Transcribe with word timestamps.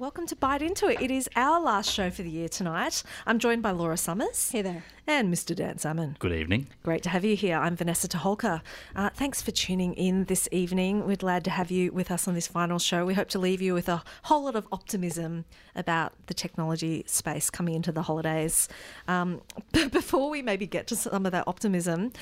Welcome 0.00 0.26
to 0.28 0.34
Byte 0.34 0.62
Into 0.62 0.88
It. 0.88 1.02
It 1.02 1.10
is 1.10 1.28
our 1.36 1.60
last 1.60 1.92
show 1.92 2.08
for 2.08 2.22
the 2.22 2.30
year 2.30 2.48
tonight. 2.48 3.02
I'm 3.26 3.38
joined 3.38 3.62
by 3.62 3.72
Laura 3.72 3.98
Summers. 3.98 4.50
Hey 4.50 4.62
there. 4.62 4.82
And 5.06 5.30
Mr. 5.30 5.54
Dan 5.54 5.76
Salmon. 5.76 6.16
Good 6.18 6.32
evening. 6.32 6.68
Great 6.82 7.02
to 7.02 7.10
have 7.10 7.22
you 7.22 7.36
here. 7.36 7.58
I'm 7.58 7.76
Vanessa 7.76 8.08
Toholka. 8.08 8.62
Uh, 8.96 9.10
thanks 9.10 9.42
for 9.42 9.50
tuning 9.50 9.92
in 9.92 10.24
this 10.24 10.48
evening. 10.52 11.06
We're 11.06 11.16
glad 11.16 11.44
to 11.44 11.50
have 11.50 11.70
you 11.70 11.92
with 11.92 12.10
us 12.10 12.26
on 12.26 12.32
this 12.32 12.46
final 12.46 12.78
show. 12.78 13.04
We 13.04 13.12
hope 13.12 13.28
to 13.30 13.38
leave 13.38 13.60
you 13.60 13.74
with 13.74 13.90
a 13.90 14.02
whole 14.22 14.44
lot 14.44 14.56
of 14.56 14.66
optimism 14.72 15.44
about 15.76 16.14
the 16.28 16.34
technology 16.34 17.04
space 17.06 17.50
coming 17.50 17.74
into 17.74 17.92
the 17.92 18.02
holidays. 18.02 18.70
Um, 19.06 19.42
but 19.72 19.92
before 19.92 20.30
we 20.30 20.40
maybe 20.40 20.66
get 20.66 20.86
to 20.86 20.96
some 20.96 21.26
of 21.26 21.32
that 21.32 21.44
optimism, 21.46 22.12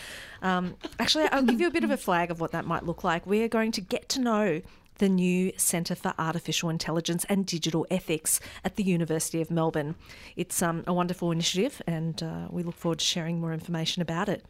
um, 0.43 0.75
actually, 0.99 1.27
I'll 1.27 1.45
give 1.45 1.61
you 1.61 1.69
a 1.69 1.73
bit 1.73 1.85
of 1.85 1.93
a 1.93 1.97
flag 1.97 2.33
of 2.33 2.41
what 2.41 2.51
that 2.51 2.65
might 2.65 2.87
look 2.87 3.05
like. 3.05 3.25
We 3.25 3.45
are 3.45 3.49
going 3.49 3.71
to 3.71 3.81
get 3.81 4.09
to 4.09 4.21
know 4.21 4.63
the 4.99 5.09
new 5.09 5.53
Centre 5.57 5.95
for 5.95 6.15
Artificial 6.19 6.69
Intelligence 6.71 7.25
and 7.29 7.47
Digital 7.47 7.87
Ethics 7.91 8.41
at 8.65 8.77
the 8.77 8.83
University 8.83 9.41
of 9.41 9.51
Melbourne. 9.51 9.95
It's 10.37 10.63
um, 10.63 10.85
a 10.87 10.93
wonderful 10.93 11.31
initiative, 11.33 11.81
and 11.87 12.23
uh, 12.23 12.49
we 12.51 12.63
look 12.63 12.77
forward 12.77 12.99
to 12.99 13.05
sharing 13.05 13.41
more 13.41 13.53
information 13.53 14.03
about 14.03 14.29
it. 14.29 14.45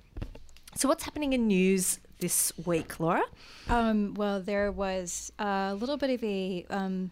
So, 0.74 0.88
what's 0.88 1.04
happening 1.04 1.32
in 1.32 1.46
news 1.46 1.98
this 2.18 2.52
week, 2.64 3.00
Laura? 3.00 3.22
Um, 3.68 4.14
well, 4.14 4.40
there 4.40 4.70
was 4.70 5.32
a 5.38 5.74
little 5.74 5.96
bit 5.96 6.10
of 6.10 6.24
a. 6.24 6.66
Um, 6.70 7.10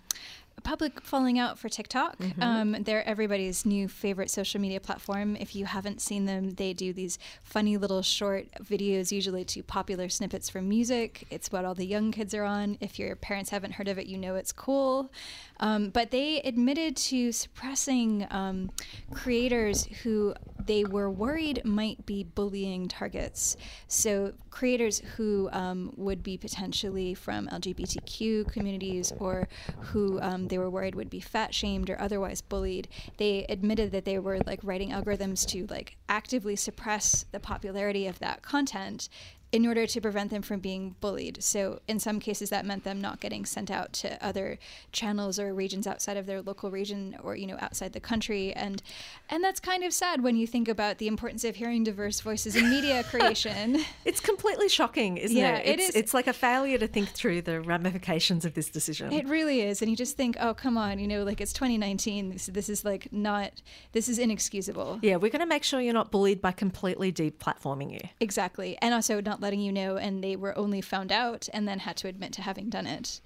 public 0.67 1.01
falling 1.01 1.39
out 1.39 1.61
for 1.61 1.69
TikTok. 1.69 2.19
Mm-hmm. 2.19 2.43
Um, 2.43 2.77
they're 2.83 3.07
everybody's 3.07 3.65
new 3.65 3.87
favorite 3.87 4.31
social 4.31 4.61
media 4.61 4.81
platform. 4.81 5.37
If 5.37 5.55
you 5.55 5.65
haven't 5.65 6.01
seen 6.01 6.27
them, 6.27 6.51
they 6.51 6.73
do 6.73 6.93
these 6.93 7.21
funny 7.45 7.77
little 7.77 8.03
short 8.03 8.49
videos, 8.65 9.13
usually 9.13 9.45
to 9.45 9.63
popular 9.63 10.09
snippets 10.09 10.51
from 10.51 10.69
music. 10.69 11.25
It's 11.31 11.53
what 11.53 11.65
all 11.65 11.77
the 11.77 11.87
young 11.87 12.11
kids 12.11 12.35
are 12.35 12.43
on. 12.43 12.79
If 12.81 12.99
your 12.99 13.15
parents 13.15 13.51
haven't 13.51 13.75
heard 13.75 13.87
of 13.87 13.97
it, 13.97 14.07
you 14.07 14.19
know 14.19 14.35
it's 14.35 14.51
cool. 14.51 15.13
Um, 15.61 15.91
but 15.91 16.11
they 16.11 16.41
admitted 16.41 16.97
to 16.97 17.31
suppressing 17.31 18.27
um, 18.31 18.71
creators 19.13 19.87
who 20.03 20.35
they 20.67 20.85
were 20.85 21.11
worried 21.11 21.65
might 21.65 22.05
be 22.07 22.25
bullying 22.25 22.89
targets. 22.89 23.57
So, 23.89 24.33
creators 24.51 25.01
who 25.17 25.49
um, 25.53 25.93
would 25.97 26.23
be 26.23 26.39
potentially 26.39 27.15
from 27.15 27.47
LGBTQ 27.49 28.51
communities 28.51 29.13
or 29.19 29.49
who 29.81 30.21
um, 30.21 30.49
they 30.49 30.59
were 30.59 30.71
worried 30.71 30.95
would 30.95 31.11
be 31.11 31.21
fat 31.21 31.55
shamed 31.55 31.91
or 31.91 32.01
otherwise 32.01 32.41
bullied, 32.41 32.89
they 33.19 33.45
admitted 33.49 33.93
that 33.93 34.05
they 34.05 34.19
were 34.19 34.39
like 34.47 34.61
writing 34.63 34.91
algorithms 34.91 35.47
to 35.49 35.67
like 35.67 35.97
actively 36.09 36.57
suppress 36.57 37.27
the 37.33 37.41
popularity 37.41 38.07
of 38.07 38.19
that 38.19 38.43
content 38.43 39.09
in 39.53 39.67
order 39.67 39.87
to 39.87 40.01
prevent 40.01 40.31
them 40.31 40.43
from 40.43 40.61
being 40.61 40.97
bullied. 41.01 41.43
So, 41.43 41.81
in 41.87 41.99
some 42.01 42.19
cases, 42.19 42.51
that 42.51 42.67
meant 42.67 42.85
them 42.85 43.01
not 43.01 43.21
getting 43.21 43.45
sent 43.45 43.71
out 43.71 43.93
to 43.95 44.23
other 44.25 44.59
channels 44.93 45.39
or 45.39 45.55
regions 45.55 45.87
outside 45.87 46.17
of 46.17 46.27
their 46.27 46.43
local 46.43 46.71
region 46.71 47.17
or 47.23 47.37
you 47.37 47.47
know 47.47 47.57
outside 47.61 47.93
the 47.93 48.01
country. 48.01 48.53
And 48.53 48.83
and 49.31 49.43
that's 49.43 49.61
kind 49.61 49.85
of 49.85 49.93
sad 49.93 50.23
when 50.23 50.37
you 50.37 50.47
think 50.47 50.69
about 50.69 50.99
the 50.99 51.07
importance 51.07 51.45
of 51.45 51.57
hearing 51.57 51.85
diverse 51.85 52.21
voices 52.21 52.57
in 52.57 52.69
media 52.69 53.05
creation. 53.11 53.79
it's 54.05 54.21
completely 54.21 54.69
shocking, 54.69 55.17
isn't 55.17 55.37
yeah, 55.37 55.57
it? 55.57 55.67
It's, 55.67 55.83
it 55.83 55.89
is. 55.89 55.97
It's 55.97 56.15
like 56.15 56.27
a 56.27 56.33
failure 56.33 56.79
to 56.79 56.89
think 56.89 57.11
through 57.11 57.43
the 57.43 57.61
ramifications 57.61 58.45
of 58.45 58.55
this 58.55 58.69
decision. 58.69 59.13
It 59.13 59.29
really 59.29 59.61
is, 59.63 59.81
and 59.81 59.91
you 59.91 59.97
just 59.97 60.17
think, 60.17 60.37
oh, 60.41 60.55
come 60.55 60.77
on, 60.77 60.99
you 60.99 61.07
know, 61.07 61.23
like 61.23 61.41
it's 61.41 61.53
2019. 61.53 62.31
This, 62.31 62.47
this 62.47 62.69
is 62.69 62.85
like 62.85 63.13
not. 63.13 63.63
This 63.93 64.09
is 64.09 64.19
inexcusable. 64.19 64.99
Yeah, 65.03 65.17
we're 65.17 65.31
going 65.31 65.41
to 65.41 65.47
make 65.47 65.63
sure 65.63 65.81
you're 65.81 65.95
not 65.95 66.11
bullied 66.11 66.43
by 66.43 66.53
completely 66.53 67.13
deplatforming 67.13 67.93
you. 67.93 68.01
Exactly, 68.21 68.77
and 68.83 68.93
also 68.93 69.21
not 69.21 69.36
letting 69.41 69.61
you 69.61 69.73
know, 69.73 69.97
and 69.97 70.23
they 70.23 70.37
were 70.37 70.57
only 70.57 70.81
found 70.81 71.13
out 71.13 71.49
and 71.53 71.67
then 71.67 71.81
had 71.81 71.97
to 71.99 72.09
admit 72.09 72.33
to 72.33 72.43
having 72.43 72.69
done 72.69 72.87
it. 72.87 73.21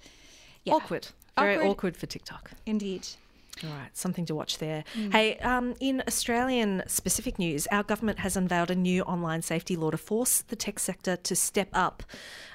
Yeah. 0.63 0.73
Awkward. 0.73 1.07
Very 1.37 1.55
awkward. 1.55 1.69
awkward 1.69 1.97
for 1.97 2.05
TikTok. 2.05 2.51
Indeed. 2.65 3.07
All 3.63 3.69
right, 3.69 3.95
something 3.95 4.25
to 4.25 4.33
watch 4.33 4.57
there. 4.57 4.83
Mm. 4.95 5.11
Hey, 5.11 5.37
um, 5.39 5.75
in 5.79 6.01
Australian 6.07 6.83
specific 6.87 7.37
news, 7.37 7.67
our 7.67 7.83
government 7.83 8.19
has 8.19 8.35
unveiled 8.35 8.71
a 8.71 8.75
new 8.75 9.03
online 9.03 9.41
safety 9.41 9.75
law 9.75 9.91
to 9.91 9.97
force 9.97 10.41
the 10.41 10.55
tech 10.55 10.79
sector 10.79 11.15
to 11.17 11.35
step 11.35 11.69
up. 11.73 12.01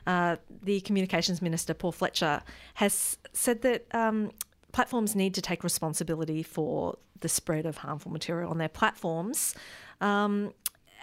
Uh, 0.07 0.37
the 0.63 0.81
Communications 0.81 1.41
Minister, 1.41 1.75
Paul 1.75 1.93
Fletcher, 1.93 2.43
has 2.75 3.19
said 3.33 3.63
that 3.63 3.87
um, 3.95 4.33
platforms 4.73 5.15
need 5.15 5.35
to 5.35 5.43
take 5.43 5.63
responsibility 5.63 6.43
for 6.43 6.97
the 7.21 7.29
spread 7.29 7.67
of 7.67 7.79
harmful 7.79 8.11
material 8.11 8.51
on 8.51 8.59
their 8.59 8.69
platforms. 8.69 9.55
Um, 10.01 10.53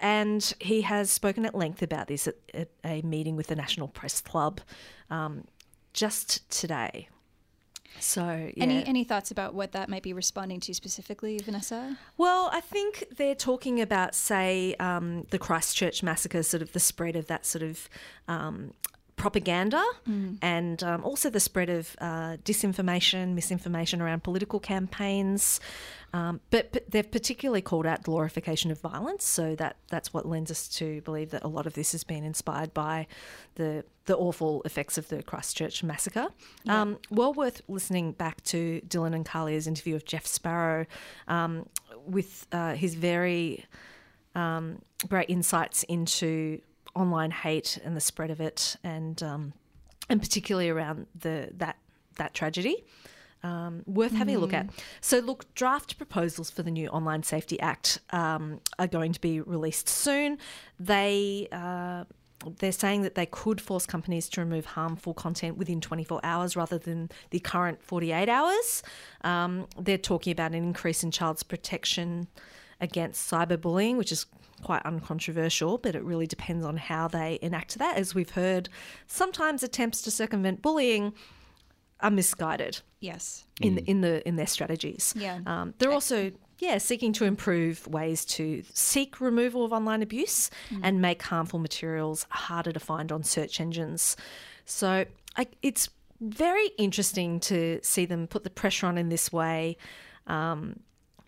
and 0.00 0.54
he 0.60 0.82
has 0.82 1.10
spoken 1.10 1.44
at 1.44 1.54
length 1.54 1.82
about 1.82 2.08
this 2.08 2.26
at, 2.26 2.36
at 2.52 2.68
a 2.84 3.02
meeting 3.02 3.36
with 3.36 3.46
the 3.48 3.56
National 3.56 3.88
Press 3.88 4.20
Club 4.20 4.60
um, 5.10 5.44
just 5.92 6.48
today. 6.50 7.08
So, 8.00 8.50
yeah. 8.56 8.62
any 8.62 8.84
any 8.86 9.04
thoughts 9.04 9.30
about 9.30 9.54
what 9.54 9.72
that 9.72 9.88
might 9.88 10.02
be 10.02 10.12
responding 10.12 10.60
to 10.60 10.74
specifically, 10.74 11.38
Vanessa? 11.38 11.96
Well, 12.16 12.50
I 12.52 12.60
think 12.60 13.04
they're 13.16 13.36
talking 13.36 13.80
about, 13.80 14.14
say, 14.14 14.74
um, 14.80 15.26
the 15.30 15.38
Christchurch 15.38 16.02
massacre, 16.02 16.42
sort 16.42 16.62
of 16.62 16.72
the 16.72 16.80
spread 16.80 17.14
of 17.14 17.28
that 17.28 17.46
sort 17.46 17.62
of 17.62 17.88
um, 18.26 18.72
propaganda 19.24 19.82
mm. 20.06 20.36
and 20.42 20.82
um, 20.82 21.02
also 21.02 21.30
the 21.30 21.40
spread 21.40 21.70
of 21.70 21.96
uh, 21.98 22.36
disinformation, 22.44 23.32
misinformation 23.32 24.02
around 24.02 24.22
political 24.22 24.60
campaigns. 24.60 25.60
Um, 26.12 26.40
but, 26.50 26.72
but, 26.72 26.90
they've 26.90 27.10
particularly 27.10 27.62
called 27.62 27.86
out 27.86 28.02
glorification 28.02 28.70
of 28.70 28.78
violence, 28.78 29.24
so 29.24 29.56
that 29.56 29.76
that's 29.88 30.12
what 30.12 30.26
lends 30.26 30.50
us 30.50 30.68
to 30.80 31.00
believe 31.00 31.30
that 31.30 31.42
a 31.42 31.48
lot 31.48 31.66
of 31.66 31.72
this 31.72 31.92
has 31.92 32.04
been 32.04 32.22
inspired 32.22 32.74
by 32.74 33.06
the 33.54 33.84
the 34.04 34.14
awful 34.14 34.60
effects 34.66 34.98
of 34.98 35.08
the 35.08 35.22
Christchurch 35.22 35.82
massacre. 35.82 36.28
Yeah. 36.64 36.82
Um, 36.82 36.98
well 37.10 37.32
worth 37.32 37.62
listening 37.66 38.12
back 38.12 38.44
to 38.44 38.82
Dylan 38.86 39.14
and 39.14 39.24
Kalia's 39.24 39.66
interview 39.66 39.96
of 39.96 40.04
Jeff 40.04 40.26
Sparrow 40.26 40.84
um, 41.28 41.66
with 42.06 42.46
uh, 42.52 42.74
his 42.74 42.94
very 42.94 43.64
um, 44.34 44.82
great 45.08 45.30
insights 45.30 45.82
into 45.84 46.60
online 46.94 47.30
hate 47.30 47.78
and 47.84 47.96
the 47.96 48.00
spread 48.00 48.30
of 48.30 48.40
it, 48.40 48.76
and 48.84 49.22
um, 49.22 49.52
and 50.08 50.20
particularly 50.20 50.68
around 50.68 51.06
the 51.14 51.50
that 51.54 51.76
that 52.16 52.34
tragedy 52.34 52.84
um, 53.44 53.82
worth 53.86 54.12
having 54.12 54.34
mm. 54.34 54.38
a 54.38 54.40
look 54.40 54.54
at. 54.54 54.66
Mm. 54.66 54.72
So, 55.00 55.18
look, 55.18 55.52
draft 55.54 55.96
proposals 55.98 56.50
for 56.50 56.62
the 56.62 56.70
new 56.70 56.88
Online 56.88 57.22
Safety 57.22 57.60
Act 57.60 58.00
um, 58.10 58.60
are 58.78 58.86
going 58.86 59.12
to 59.12 59.20
be 59.20 59.40
released 59.40 59.88
soon. 59.88 60.38
They 60.80 61.46
uh, 61.52 62.04
they're 62.58 62.72
saying 62.72 63.02
that 63.02 63.14
they 63.14 63.26
could 63.26 63.60
force 63.60 63.86
companies 63.86 64.28
to 64.30 64.40
remove 64.40 64.66
harmful 64.66 65.14
content 65.14 65.56
within 65.56 65.80
24 65.80 66.20
hours 66.22 66.56
rather 66.56 66.78
than 66.78 67.10
the 67.30 67.38
current 67.38 67.82
48 67.82 68.28
hours. 68.28 68.82
Um, 69.22 69.66
they're 69.78 69.96
talking 69.96 70.32
about 70.32 70.52
an 70.52 70.62
increase 70.62 71.02
in 71.02 71.10
child's 71.10 71.42
protection 71.42 72.28
against 72.84 73.30
cyberbullying, 73.30 73.96
which 73.96 74.12
is 74.12 74.26
quite 74.62 74.82
uncontroversial, 74.84 75.78
but 75.78 75.96
it 75.96 76.02
really 76.04 76.26
depends 76.26 76.64
on 76.64 76.76
how 76.76 77.08
they 77.08 77.38
enact 77.42 77.78
that. 77.78 77.96
As 77.96 78.14
we've 78.14 78.30
heard, 78.30 78.68
sometimes 79.06 79.62
attempts 79.62 80.02
to 80.02 80.10
circumvent 80.10 80.62
bullying 80.62 81.14
are 82.00 82.10
misguided. 82.10 82.80
Yes. 83.00 83.44
In 83.60 83.76
mm. 83.76 83.84
in 83.86 84.00
the 84.02 84.26
in 84.28 84.36
their 84.36 84.46
strategies. 84.46 85.14
Yeah. 85.16 85.40
Um, 85.46 85.74
they're 85.78 85.92
also 85.92 86.30
yeah 86.58 86.78
seeking 86.78 87.12
to 87.14 87.24
improve 87.24 87.86
ways 87.88 88.24
to 88.26 88.62
seek 88.72 89.20
removal 89.20 89.64
of 89.64 89.72
online 89.72 90.02
abuse 90.02 90.50
mm. 90.70 90.80
and 90.82 91.00
make 91.00 91.22
harmful 91.22 91.58
materials 91.58 92.26
harder 92.28 92.72
to 92.72 92.80
find 92.80 93.10
on 93.10 93.24
search 93.24 93.60
engines. 93.60 94.16
So 94.66 95.06
I, 95.36 95.46
it's 95.62 95.88
very 96.20 96.68
interesting 96.78 97.40
to 97.40 97.80
see 97.82 98.06
them 98.06 98.26
put 98.26 98.44
the 98.44 98.50
pressure 98.50 98.86
on 98.86 98.98
in 98.98 99.08
this 99.08 99.32
way. 99.32 99.76
Um, 100.26 100.80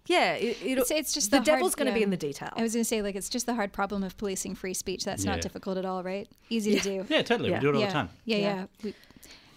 yeah, 0.07 0.35
it, 0.35 0.59
it's, 0.63 0.91
it's, 0.91 1.13
just 1.13 1.31
the, 1.31 1.39
the 1.39 1.45
devil's 1.45 1.75
going 1.75 1.89
to 1.89 1.95
be 1.95 2.03
in 2.03 2.11
the 2.11 2.17
detail. 2.17 2.51
I 2.55 2.63
was 2.63 2.73
going 2.73 2.83
to 2.83 2.89
say, 2.89 3.03
like, 3.03 3.15
it's 3.15 3.29
just 3.29 3.47
the 3.47 3.55
hard 3.55 3.73
problem 3.73 4.03
of 4.03 4.17
policing 4.17 4.55
free 4.55 4.75
speech. 4.75 5.05
That's 5.05 5.25
yeah. 5.25 5.33
not 5.33 5.41
difficult 5.41 5.79
at 5.79 5.85
all, 5.85 6.03
right? 6.03 6.29
Easy 6.49 6.73
yeah. 6.73 6.81
to 6.81 7.03
do. 7.03 7.07
Yeah, 7.09 7.23
totally. 7.23 7.51
Yeah. 7.51 7.57
We 7.57 7.61
do 7.61 7.69
it 7.71 7.75
all 7.75 7.81
yeah. 7.81 7.87
the 7.87 7.93
time. 7.93 8.09
Yeah, 8.25 8.37
yeah. 8.37 8.67
We, 8.83 8.95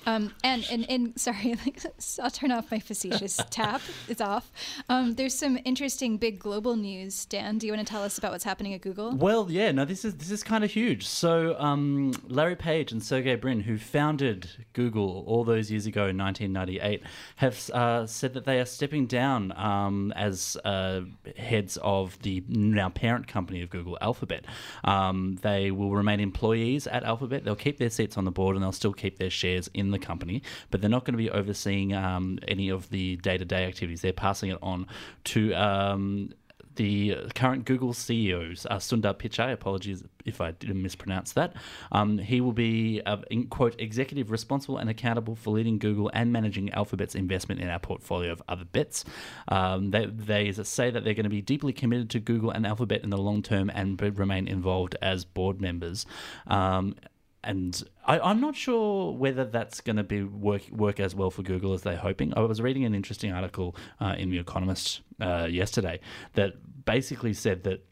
Um, 0.06 0.34
and, 0.44 0.66
and, 0.72 0.90
and 0.90 1.20
sorry, 1.20 1.56
like, 1.66 1.80
I'll 2.22 2.32
turn 2.32 2.52
off 2.52 2.72
my 2.72 2.80
facetious 2.80 3.40
tap. 3.50 3.82
It's 4.08 4.22
off. 4.22 4.52
Um, 4.88 5.14
there's 5.16 5.34
some 5.34 5.60
interesting 5.66 6.18
big 6.18 6.40
global 6.40 6.76
news. 6.76 7.26
Dan, 7.26 7.58
do 7.58 7.68
you 7.68 7.74
want 7.74 7.86
to 7.86 7.92
tell 7.92 8.04
us 8.04 8.18
about 8.18 8.32
what's 8.32 8.44
happening 8.44 8.74
at 8.74 8.82
Google? 8.82 9.16
Well, 9.16 9.48
yeah, 9.50 9.72
no, 9.72 9.86
this 9.86 10.06
is 10.06 10.16
this 10.16 10.32
is 10.32 10.44
kind 10.44 10.64
of 10.64 10.72
huge. 10.72 11.08
So, 11.08 11.56
um, 11.60 12.14
Larry 12.28 12.56
Page 12.56 12.92
and 12.92 13.04
Sergey 13.04 13.36
Brin, 13.36 13.62
who 13.62 13.78
founded 13.78 14.50
Google 14.74 15.24
all 15.28 15.44
those 15.44 15.72
years 15.72 15.86
ago 15.86 16.08
in 16.08 16.18
1998, 16.18 17.04
have 17.38 17.70
uh, 17.72 18.06
said 18.06 18.34
that 18.34 18.46
they 18.46 18.60
are 18.60 18.66
stepping 18.66 19.06
down 19.06 19.52
um, 19.58 20.14
as 20.16 20.58
uh, 20.66 21.02
heads 21.38 21.78
of 21.82 22.20
the 22.22 22.44
now 22.48 22.90
parent 22.90 23.28
company 23.28 23.62
of 23.62 23.70
Google, 23.70 23.98
Alphabet. 24.02 24.46
Um, 24.84 25.38
they 25.42 25.72
will 25.72 25.92
remain 25.92 26.20
employees 26.20 26.88
at 26.88 27.04
Alphabet. 27.04 27.44
They'll 27.44 27.56
keep 27.56 27.78
their 27.78 27.90
seats 27.90 28.18
on 28.18 28.26
the 28.26 28.32
board 28.32 28.56
and 28.56 28.64
they'll 28.64 28.72
still 28.72 28.94
keep 28.94 29.18
their 29.18 29.30
shares 29.30 29.70
in 29.74 29.89
the 29.92 30.00
company, 30.00 30.42
but 30.72 30.82
they're 30.82 30.90
not 30.90 31.06
going 31.06 31.14
to 31.14 31.18
be 31.18 31.30
overseeing 31.30 31.94
um, 31.94 32.40
any 32.48 32.70
of 32.70 32.90
the 32.90 33.18
day 33.18 33.38
to 33.38 33.46
day 33.46 33.66
activities. 33.66 34.02
They're 34.02 34.14
passing 34.14 34.52
it 34.52 34.60
on 34.62 34.88
to 35.26 35.54
um, 35.54 36.34
the 36.80 37.14
current 37.36 37.66
Google 37.66 37.92
CEOs, 37.92 38.66
uh, 38.70 38.78
Sundar 38.78 39.14
Pichai, 39.14 39.52
apologies 39.52 40.02
if 40.24 40.40
I 40.40 40.52
didn't 40.52 40.82
mispronounce 40.82 41.34
that. 41.34 41.54
Um, 41.92 42.18
he 42.18 42.40
will 42.40 42.54
be, 42.54 43.02
uh, 43.06 43.18
in, 43.30 43.48
quote, 43.48 43.76
executive 43.82 44.32
responsible 44.32 44.78
and 44.78 44.90
accountable 44.90 45.36
for 45.36 45.50
leading 45.50 45.78
Google 45.78 46.10
and 46.14 46.32
managing 46.32 46.72
Alphabet's 46.72 47.16
investment 47.16 47.60
in 47.60 47.68
our 47.68 47.80
portfolio 47.80 48.32
of 48.32 48.42
other 48.48 48.64
bets. 48.64 49.04
Um, 49.50 49.92
they, 49.92 50.06
they 50.06 50.54
say 50.54 50.90
that 50.90 51.04
they're 51.04 51.14
going 51.14 51.26
to 51.26 51.30
be 51.30 51.42
deeply 51.42 51.74
committed 51.74 52.10
to 52.12 52.20
Google 52.22 52.52
and 52.52 52.66
Alphabet 52.66 53.04
in 53.04 53.10
the 53.10 53.18
long 53.18 53.44
term 53.44 53.70
and 53.74 54.02
remain 54.18 54.48
involved 54.48 54.96
as 55.02 55.26
board 55.26 55.60
members. 55.60 56.06
Um, 56.48 56.96
and 57.44 57.84
I, 58.06 58.32
am 58.32 58.42
not 58.42 58.56
sure 58.56 59.14
whether 59.14 59.46
that's 59.46 59.82
going 59.82 59.96
to 59.96 60.04
be 60.04 60.24
work 60.24 60.70
work 60.70 61.00
as 61.00 61.16
well 61.16 61.32
for 61.32 61.42
Google 61.42 61.74
as 61.74 61.84
they're 61.84 61.98
hoping. 61.98 62.34
I 62.36 62.42
was 62.42 62.62
reading 62.62 62.86
an 62.86 62.94
interesting 62.94 63.32
article 63.32 63.76
uh, 64.00 64.16
in 64.18 64.30
The 64.30 64.40
Economist 64.40 65.02
uh, 65.22 65.48
yesterday 65.50 66.00
that 66.34 66.54
basically 66.86 67.34
said 67.34 67.64
that 67.64 67.86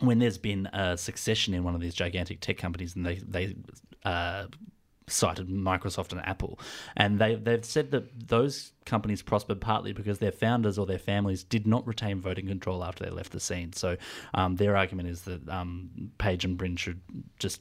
when 0.00 0.18
there's 0.18 0.38
been 0.38 0.66
a 0.72 0.96
succession 0.96 1.54
in 1.54 1.64
one 1.64 1.74
of 1.74 1.80
these 1.80 1.94
gigantic 1.94 2.40
tech 2.40 2.58
companies 2.58 2.96
and 2.96 3.04
they 3.04 3.16
they 3.16 3.56
uh, 4.04 4.46
cited 5.08 5.48
Microsoft 5.48 6.12
and 6.12 6.20
Apple, 6.22 6.58
and 6.96 7.18
they 7.18 7.34
they've 7.34 7.64
said 7.64 7.90
that 7.90 8.28
those 8.28 8.72
companies 8.84 9.22
prospered 9.22 9.60
partly 9.60 9.92
because 9.92 10.18
their 10.18 10.32
founders 10.32 10.78
or 10.78 10.86
their 10.86 10.98
families 10.98 11.44
did 11.44 11.66
not 11.66 11.86
retain 11.86 12.20
voting 12.20 12.46
control 12.46 12.82
after 12.82 13.04
they 13.04 13.10
left 13.10 13.32
the 13.32 13.40
scene. 13.40 13.72
So 13.72 13.96
um, 14.34 14.56
their 14.56 14.76
argument 14.76 15.08
is 15.08 15.22
that 15.22 15.48
um, 15.48 16.10
Page 16.18 16.44
and 16.44 16.56
Brin 16.56 16.76
should 16.76 17.00
just 17.38 17.60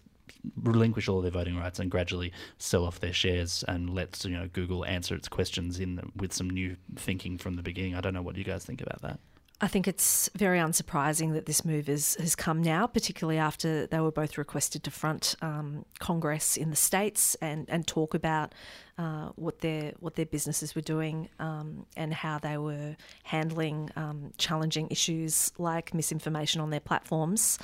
relinquish 0.61 1.07
all 1.07 1.21
their 1.21 1.31
voting 1.31 1.57
rights 1.57 1.79
and 1.79 1.89
gradually 1.91 2.31
sell 2.57 2.85
off 2.85 2.99
their 2.99 3.13
shares 3.13 3.63
and 3.67 3.93
let 3.93 4.23
you 4.25 4.31
know 4.31 4.47
Google 4.51 4.85
answer 4.85 5.15
its 5.15 5.27
questions 5.27 5.79
in 5.79 6.11
with 6.15 6.33
some 6.33 6.49
new 6.49 6.75
thinking 6.95 7.37
from 7.37 7.55
the 7.55 7.63
beginning. 7.63 7.95
I 7.95 8.01
don't 8.01 8.13
know 8.13 8.21
what 8.21 8.37
you 8.37 8.43
guys 8.43 8.65
think 8.65 8.81
about 8.81 9.01
that. 9.01 9.19
I 9.61 9.67
think 9.67 9.87
it's 9.87 10.29
very 10.35 10.59
unsurprising 10.59 11.31
that 11.31 11.45
this 11.45 11.63
move 11.63 11.87
is, 11.87 12.15
has 12.15 12.35
come 12.35 12.61
now, 12.61 12.87
particularly 12.87 13.37
after 13.37 13.87
they 13.87 14.01
were 14.01 14.11
both 14.11 14.37
requested 14.37 14.83
to 14.83 14.91
front 14.91 15.35
um, 15.41 15.85
Congress 15.99 16.57
in 16.57 16.71
the 16.71 16.75
states 16.75 17.35
and, 17.35 17.65
and 17.69 17.87
talk 17.87 18.13
about 18.13 18.53
uh, 18.97 19.29
what 19.35 19.59
their 19.59 19.93
what 19.99 20.15
their 20.15 20.25
businesses 20.25 20.75
were 20.75 20.81
doing 20.81 21.29
um, 21.39 21.85
and 21.95 22.13
how 22.13 22.37
they 22.37 22.57
were 22.57 22.97
handling 23.23 23.89
um, 23.95 24.33
challenging 24.37 24.87
issues 24.89 25.53
like 25.57 25.93
misinformation 25.93 26.59
on 26.59 26.69
their 26.69 26.79
platforms 26.81 27.57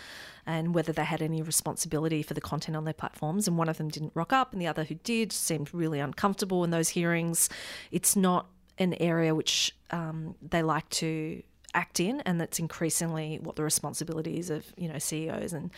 and 0.45 0.73
whether 0.73 0.93
they 0.93 1.05
had 1.05 1.21
any 1.21 1.41
responsibility 1.41 2.23
for 2.23 2.33
the 2.33 2.41
content 2.41 2.77
on 2.77 2.85
their 2.85 2.93
platforms. 2.93 3.49
And 3.49 3.57
one 3.57 3.67
of 3.67 3.77
them 3.77 3.89
didn't 3.89 4.13
rock 4.13 4.31
up, 4.31 4.53
and 4.53 4.61
the 4.61 4.67
other 4.67 4.85
who 4.85 4.95
did 4.95 5.33
seemed 5.33 5.73
really 5.73 5.99
uncomfortable 5.99 6.63
in 6.63 6.71
those 6.71 6.89
hearings. 6.89 7.49
It's 7.91 8.15
not 8.15 8.47
an 8.77 8.93
area 8.95 9.35
which 9.35 9.75
um, 9.91 10.35
they 10.41 10.63
like 10.63 10.89
to 10.89 11.43
act 11.73 11.99
in, 11.99 12.21
and 12.21 12.39
that's 12.39 12.59
increasingly 12.59 13.39
what 13.41 13.55
the 13.55 13.63
responsibilities 13.63 14.49
of 14.49 14.65
you 14.77 14.87
know 14.87 14.99
CEOs 14.99 15.53
and 15.53 15.71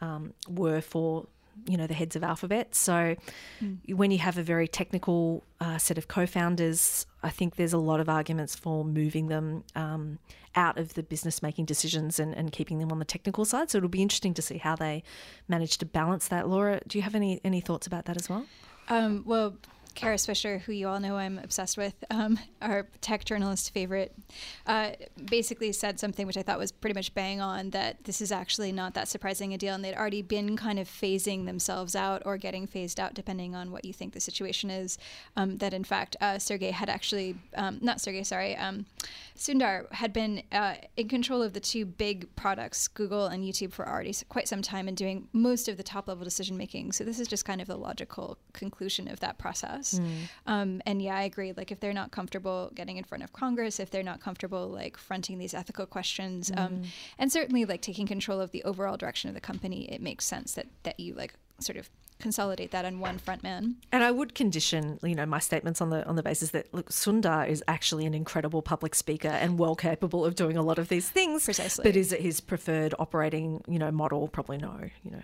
um, 0.00 0.34
were 0.48 0.80
for 0.80 1.26
you 1.66 1.76
know 1.76 1.86
the 1.86 1.94
heads 1.94 2.16
of 2.16 2.24
Alphabet. 2.24 2.74
So 2.74 3.16
mm. 3.62 3.94
when 3.94 4.10
you 4.10 4.18
have 4.18 4.38
a 4.38 4.42
very 4.42 4.68
technical 4.68 5.44
uh, 5.60 5.78
set 5.78 5.98
of 5.98 6.08
co-founders, 6.08 7.06
I 7.22 7.30
think 7.30 7.56
there's 7.56 7.72
a 7.72 7.78
lot 7.78 8.00
of 8.00 8.08
arguments 8.08 8.56
for 8.56 8.84
moving 8.84 9.28
them 9.28 9.64
um, 9.74 10.18
out 10.54 10.78
of 10.78 10.94
the 10.94 11.02
business 11.02 11.42
making 11.42 11.64
decisions 11.66 12.18
and, 12.18 12.34
and 12.34 12.52
keeping 12.52 12.78
them 12.78 12.90
on 12.92 12.98
the 12.98 13.04
technical 13.04 13.44
side. 13.44 13.70
So 13.70 13.78
it'll 13.78 13.88
be 13.88 14.02
interesting 14.02 14.34
to 14.34 14.42
see 14.42 14.58
how 14.58 14.76
they 14.76 15.02
manage 15.48 15.78
to 15.78 15.86
balance 15.86 16.28
that. 16.28 16.48
Laura, 16.48 16.80
do 16.86 16.98
you 16.98 17.02
have 17.02 17.14
any 17.14 17.40
any 17.44 17.60
thoughts 17.60 17.86
about 17.86 18.06
that 18.06 18.16
as 18.16 18.28
well? 18.28 18.46
Um, 18.88 19.22
well, 19.26 19.56
Kara 19.94 20.16
Swisher, 20.16 20.60
who 20.60 20.72
you 20.72 20.88
all 20.88 21.00
know 21.00 21.16
I'm 21.16 21.38
obsessed 21.38 21.76
with, 21.76 21.94
um, 22.10 22.38
our 22.60 22.88
tech 23.00 23.24
journalist 23.24 23.72
favorite, 23.72 24.14
uh, 24.66 24.92
basically 25.24 25.72
said 25.72 26.00
something 26.00 26.26
which 26.26 26.36
I 26.36 26.42
thought 26.42 26.58
was 26.58 26.72
pretty 26.72 26.94
much 26.94 27.14
bang 27.14 27.40
on 27.40 27.70
that 27.70 28.04
this 28.04 28.20
is 28.20 28.32
actually 28.32 28.72
not 28.72 28.94
that 28.94 29.08
surprising 29.08 29.54
a 29.54 29.58
deal, 29.58 29.74
and 29.74 29.84
they'd 29.84 29.94
already 29.94 30.22
been 30.22 30.56
kind 30.56 30.78
of 30.78 30.88
phasing 30.88 31.46
themselves 31.46 31.94
out 31.94 32.22
or 32.24 32.36
getting 32.36 32.66
phased 32.66 32.98
out, 32.98 33.14
depending 33.14 33.54
on 33.54 33.70
what 33.70 33.84
you 33.84 33.92
think 33.92 34.12
the 34.12 34.20
situation 34.20 34.70
is. 34.70 34.98
Um, 35.36 35.58
that 35.58 35.74
in 35.74 35.84
fact, 35.84 36.16
uh, 36.20 36.38
Sergey 36.38 36.70
had 36.70 36.88
actually, 36.88 37.36
um, 37.56 37.78
not 37.80 38.00
Sergey, 38.00 38.24
sorry, 38.24 38.56
um, 38.56 38.86
Sundar 39.36 39.90
had 39.92 40.12
been 40.12 40.42
uh, 40.52 40.74
in 40.96 41.08
control 41.08 41.42
of 41.42 41.52
the 41.52 41.60
two 41.60 41.84
big 41.84 42.34
products, 42.36 42.86
Google 42.88 43.26
and 43.26 43.42
YouTube, 43.42 43.72
for 43.72 43.88
already 43.88 44.14
quite 44.28 44.48
some 44.48 44.62
time 44.62 44.88
and 44.88 44.96
doing 44.96 45.28
most 45.32 45.68
of 45.68 45.76
the 45.76 45.82
top 45.82 46.06
level 46.08 46.24
decision 46.24 46.56
making. 46.56 46.92
So 46.92 47.02
this 47.04 47.18
is 47.18 47.28
just 47.28 47.44
kind 47.44 47.60
of 47.60 47.66
the 47.66 47.76
logical 47.76 48.38
conclusion 48.52 49.08
of 49.08 49.20
that 49.20 49.38
process. 49.38 49.81
Mm. 49.84 50.16
Um, 50.46 50.82
and 50.86 51.02
yeah, 51.02 51.16
I 51.16 51.22
agree. 51.22 51.52
Like 51.56 51.70
if 51.70 51.80
they're 51.80 51.92
not 51.92 52.10
comfortable 52.10 52.70
getting 52.74 52.96
in 52.96 53.04
front 53.04 53.24
of 53.24 53.32
Congress, 53.32 53.80
if 53.80 53.90
they're 53.90 54.02
not 54.02 54.20
comfortable 54.20 54.68
like 54.68 54.96
fronting 54.96 55.38
these 55.38 55.54
ethical 55.54 55.86
questions, 55.86 56.50
um, 56.50 56.56
mm. 56.56 56.64
um, 56.64 56.82
and 57.18 57.32
certainly 57.32 57.64
like 57.64 57.82
taking 57.82 58.06
control 58.06 58.40
of 58.40 58.50
the 58.50 58.62
overall 58.64 58.96
direction 58.96 59.28
of 59.28 59.34
the 59.34 59.40
company, 59.40 59.90
it 59.92 60.00
makes 60.00 60.24
sense 60.24 60.54
that 60.54 60.66
that 60.82 60.98
you 60.98 61.14
like 61.14 61.34
sort 61.60 61.76
of 61.76 61.88
consolidate 62.22 62.70
that 62.70 62.84
on 62.84 63.00
one 63.00 63.18
front 63.18 63.42
man. 63.42 63.76
And 63.90 64.02
I 64.02 64.10
would 64.10 64.34
condition, 64.34 64.98
you 65.02 65.14
know, 65.14 65.26
my 65.26 65.40
statements 65.40 65.80
on 65.80 65.90
the 65.90 66.06
on 66.06 66.16
the 66.16 66.22
basis 66.22 66.50
that 66.50 66.72
look, 66.72 66.88
Sundar 66.88 67.46
is 67.46 67.62
actually 67.68 68.06
an 68.06 68.14
incredible 68.14 68.62
public 68.62 68.94
speaker 68.94 69.28
and 69.28 69.58
well 69.58 69.74
capable 69.74 70.24
of 70.24 70.36
doing 70.36 70.56
a 70.56 70.62
lot 70.62 70.78
of 70.78 70.88
these 70.88 71.10
things. 71.10 71.44
Precisely. 71.44 71.82
But 71.82 71.96
is 71.96 72.12
it 72.12 72.20
his 72.20 72.40
preferred 72.40 72.94
operating, 72.98 73.62
you 73.68 73.78
know, 73.78 73.90
model? 73.90 74.28
Probably 74.28 74.56
no, 74.56 74.78
you 75.02 75.10
know. 75.10 75.22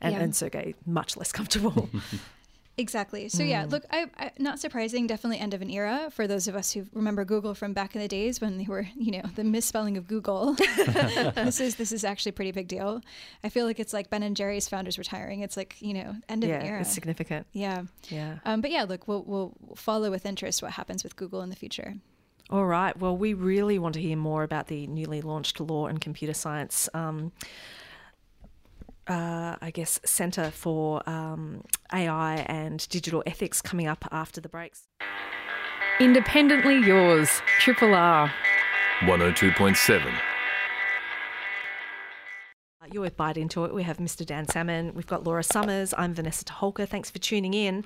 And, 0.00 0.14
yeah. 0.14 0.20
and 0.20 0.36
Sergey 0.36 0.74
much 0.84 1.16
less 1.16 1.32
comfortable. 1.32 1.88
Exactly. 2.76 3.28
So 3.28 3.42
yeah, 3.42 3.64
mm. 3.64 3.72
look, 3.72 3.84
I, 3.90 4.06
I, 4.18 4.30
not 4.38 4.58
surprising. 4.58 5.06
Definitely 5.06 5.38
end 5.38 5.52
of 5.52 5.60
an 5.60 5.70
era 5.70 6.08
for 6.10 6.26
those 6.26 6.48
of 6.48 6.54
us 6.54 6.72
who 6.72 6.86
remember 6.94 7.24
Google 7.24 7.54
from 7.54 7.72
back 7.72 7.94
in 7.94 8.00
the 8.00 8.08
days 8.08 8.40
when 8.40 8.56
they 8.56 8.64
were, 8.64 8.86
you 8.96 9.12
know, 9.12 9.22
the 9.34 9.44
misspelling 9.44 9.96
of 9.96 10.06
Google. 10.06 10.54
this 10.84 11.60
is 11.60 11.76
this 11.76 11.92
is 11.92 12.04
actually 12.04 12.30
a 12.30 12.32
pretty 12.32 12.52
big 12.52 12.68
deal. 12.68 13.02
I 13.44 13.48
feel 13.50 13.66
like 13.66 13.80
it's 13.80 13.92
like 13.92 14.08
Ben 14.08 14.22
and 14.22 14.36
Jerry's 14.36 14.68
founders 14.68 14.98
retiring. 14.98 15.40
It's 15.40 15.56
like 15.56 15.76
you 15.80 15.94
know, 15.94 16.16
end 16.28 16.44
of 16.44 16.50
yeah, 16.50 16.60
an 16.60 16.66
era. 16.66 16.80
It's 16.80 16.92
significant. 16.92 17.46
Yeah. 17.52 17.82
Yeah. 18.08 18.38
Um, 18.44 18.60
but 18.60 18.70
yeah, 18.70 18.84
look, 18.84 19.06
we'll 19.06 19.24
we'll 19.24 19.54
follow 19.76 20.10
with 20.10 20.24
interest 20.24 20.62
what 20.62 20.72
happens 20.72 21.04
with 21.04 21.16
Google 21.16 21.42
in 21.42 21.50
the 21.50 21.56
future. 21.56 21.96
All 22.50 22.66
right. 22.66 22.96
Well, 22.98 23.16
we 23.16 23.34
really 23.34 23.78
want 23.78 23.94
to 23.94 24.00
hear 24.00 24.16
more 24.16 24.42
about 24.42 24.66
the 24.66 24.86
newly 24.88 25.20
launched 25.20 25.60
law 25.60 25.86
and 25.86 26.00
computer 26.00 26.34
science. 26.34 26.88
Um, 26.94 27.30
uh, 29.06 29.56
I 29.60 29.70
guess, 29.70 30.00
Centre 30.04 30.50
for 30.50 31.08
um, 31.08 31.62
AI 31.92 32.36
and 32.46 32.88
Digital 32.88 33.22
Ethics 33.26 33.60
coming 33.60 33.86
up 33.86 34.04
after 34.10 34.40
the 34.40 34.48
breaks. 34.48 34.88
Independently 36.00 36.78
yours, 36.78 37.28
Triple 37.60 37.94
R. 37.94 38.32
102.7. 39.00 40.29
You're 42.92 43.02
with 43.02 43.16
Byte 43.16 43.36
Into 43.36 43.64
It. 43.64 43.72
We 43.72 43.84
have 43.84 43.98
Mr. 43.98 44.26
Dan 44.26 44.48
Salmon. 44.48 44.92
We've 44.94 45.06
got 45.06 45.22
Laura 45.22 45.44
Summers. 45.44 45.94
I'm 45.96 46.12
Vanessa 46.12 46.44
Toholka. 46.44 46.88
Thanks 46.88 47.08
for 47.08 47.20
tuning 47.20 47.54
in. 47.54 47.84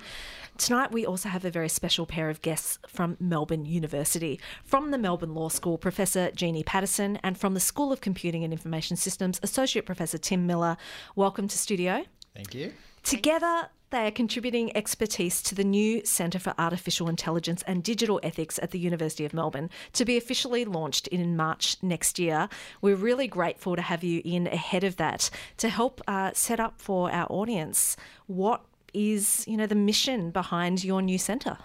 Tonight, 0.57 0.91
we 0.91 1.05
also 1.05 1.29
have 1.29 1.45
a 1.45 1.51
very 1.51 1.69
special 1.69 2.07
pair 2.07 2.27
of 2.31 2.41
guests 2.41 2.79
from 2.87 3.15
Melbourne 3.19 3.65
University. 3.65 4.39
From 4.63 4.89
the 4.89 4.97
Melbourne 4.97 5.35
Law 5.35 5.49
School, 5.49 5.77
Professor 5.77 6.31
Jeannie 6.31 6.63
Patterson, 6.63 7.19
and 7.21 7.37
from 7.37 7.53
the 7.53 7.59
School 7.59 7.91
of 7.91 8.01
Computing 8.01 8.43
and 8.43 8.51
Information 8.51 8.97
Systems, 8.97 9.39
Associate 9.43 9.85
Professor 9.85 10.17
Tim 10.17 10.47
Miller. 10.47 10.75
Welcome 11.15 11.47
to 11.49 11.57
studio. 11.57 12.05
Thank 12.33 12.55
you. 12.55 12.73
Together, 13.03 13.69
they 13.95 14.05
are 14.05 14.11
contributing 14.11 14.75
expertise 14.75 15.41
to 15.41 15.55
the 15.55 15.63
new 15.63 16.03
Centre 16.03 16.37
for 16.37 16.53
Artificial 16.57 17.07
Intelligence 17.07 17.63
and 17.65 17.81
Digital 17.81 18.19
Ethics 18.23 18.59
at 18.61 18.71
the 18.71 18.77
University 18.77 19.23
of 19.23 19.33
Melbourne 19.33 19.69
to 19.93 20.03
be 20.03 20.17
officially 20.17 20.65
launched 20.65 21.07
in 21.07 21.37
March 21.37 21.77
next 21.81 22.19
year. 22.19 22.49
We're 22.81 22.97
really 22.97 23.27
grateful 23.27 23.77
to 23.77 23.81
have 23.81 24.03
you 24.03 24.21
in 24.25 24.47
ahead 24.47 24.83
of 24.83 24.97
that 24.97 25.29
to 25.57 25.69
help 25.69 26.01
uh, 26.09 26.31
set 26.33 26.59
up 26.59 26.81
for 26.81 27.09
our 27.09 27.25
audience 27.29 27.95
what 28.27 28.65
is, 28.93 29.45
you 29.47 29.55
know, 29.55 29.65
the 29.65 29.75
mission 29.75 30.29
behind 30.29 30.83
your 30.83 31.01
new 31.01 31.17
centre. 31.17 31.57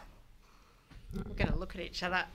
We're 1.15 1.23
going 1.35 1.53
to 1.53 1.59
look 1.59 1.75
at 1.75 1.81
each 1.81 2.03
other. 2.03 2.25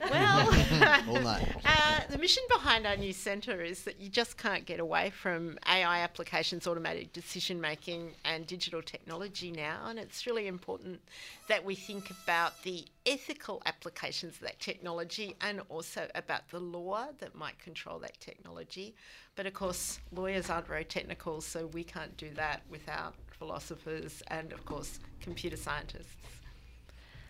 Well, 1.06 1.26
uh, 1.64 2.00
the 2.10 2.18
mission 2.18 2.42
behind 2.48 2.86
our 2.86 2.96
new 2.96 3.12
centre 3.12 3.62
is 3.62 3.84
that 3.84 4.00
you 4.00 4.08
just 4.08 4.36
can't 4.36 4.64
get 4.66 4.80
away 4.80 5.10
from 5.10 5.58
AI 5.66 6.00
applications, 6.00 6.66
automated 6.66 7.12
decision 7.12 7.60
making, 7.60 8.12
and 8.24 8.46
digital 8.46 8.82
technology 8.82 9.50
now. 9.50 9.86
And 9.86 9.98
it's 9.98 10.26
really 10.26 10.46
important 10.46 11.00
that 11.48 11.64
we 11.64 11.74
think 11.74 12.10
about 12.10 12.62
the 12.64 12.84
ethical 13.06 13.62
applications 13.66 14.34
of 14.34 14.40
that 14.40 14.60
technology 14.60 15.36
and 15.40 15.60
also 15.68 16.08
about 16.14 16.48
the 16.50 16.60
law 16.60 17.06
that 17.18 17.34
might 17.34 17.58
control 17.58 17.98
that 18.00 18.18
technology. 18.20 18.94
But 19.36 19.46
of 19.46 19.54
course, 19.54 20.00
lawyers 20.12 20.50
aren't 20.50 20.66
very 20.66 20.84
technical, 20.84 21.40
so 21.40 21.66
we 21.68 21.84
can't 21.84 22.16
do 22.16 22.30
that 22.34 22.62
without 22.70 23.14
philosophers 23.38 24.22
and, 24.28 24.52
of 24.52 24.64
course, 24.64 24.98
computer 25.20 25.56
scientists. 25.56 26.16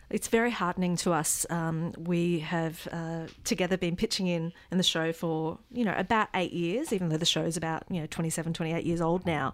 It's 0.08 0.28
very 0.28 0.52
heartening 0.52 0.96
to 0.98 1.12
us. 1.12 1.46
Um, 1.50 1.92
we 1.98 2.38
have 2.40 2.86
uh, 2.92 3.26
together 3.42 3.76
been 3.76 3.96
pitching 3.96 4.28
in 4.28 4.52
in 4.70 4.78
the 4.78 4.84
show 4.84 5.12
for 5.12 5.58
you 5.72 5.84
know 5.84 5.94
about 5.96 6.28
eight 6.34 6.52
years, 6.52 6.92
even 6.92 7.08
though 7.08 7.16
the 7.16 7.26
show 7.26 7.42
is 7.42 7.56
about 7.56 7.84
you 7.90 8.00
know 8.00 8.06
27, 8.06 8.52
28 8.52 8.84
years 8.84 9.00
old 9.00 9.26
now. 9.26 9.52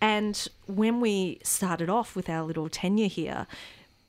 And 0.00 0.46
when 0.66 1.00
we 1.00 1.40
started 1.42 1.88
off 1.88 2.14
with 2.14 2.28
our 2.28 2.42
little 2.42 2.68
tenure 2.68 3.08
here, 3.08 3.46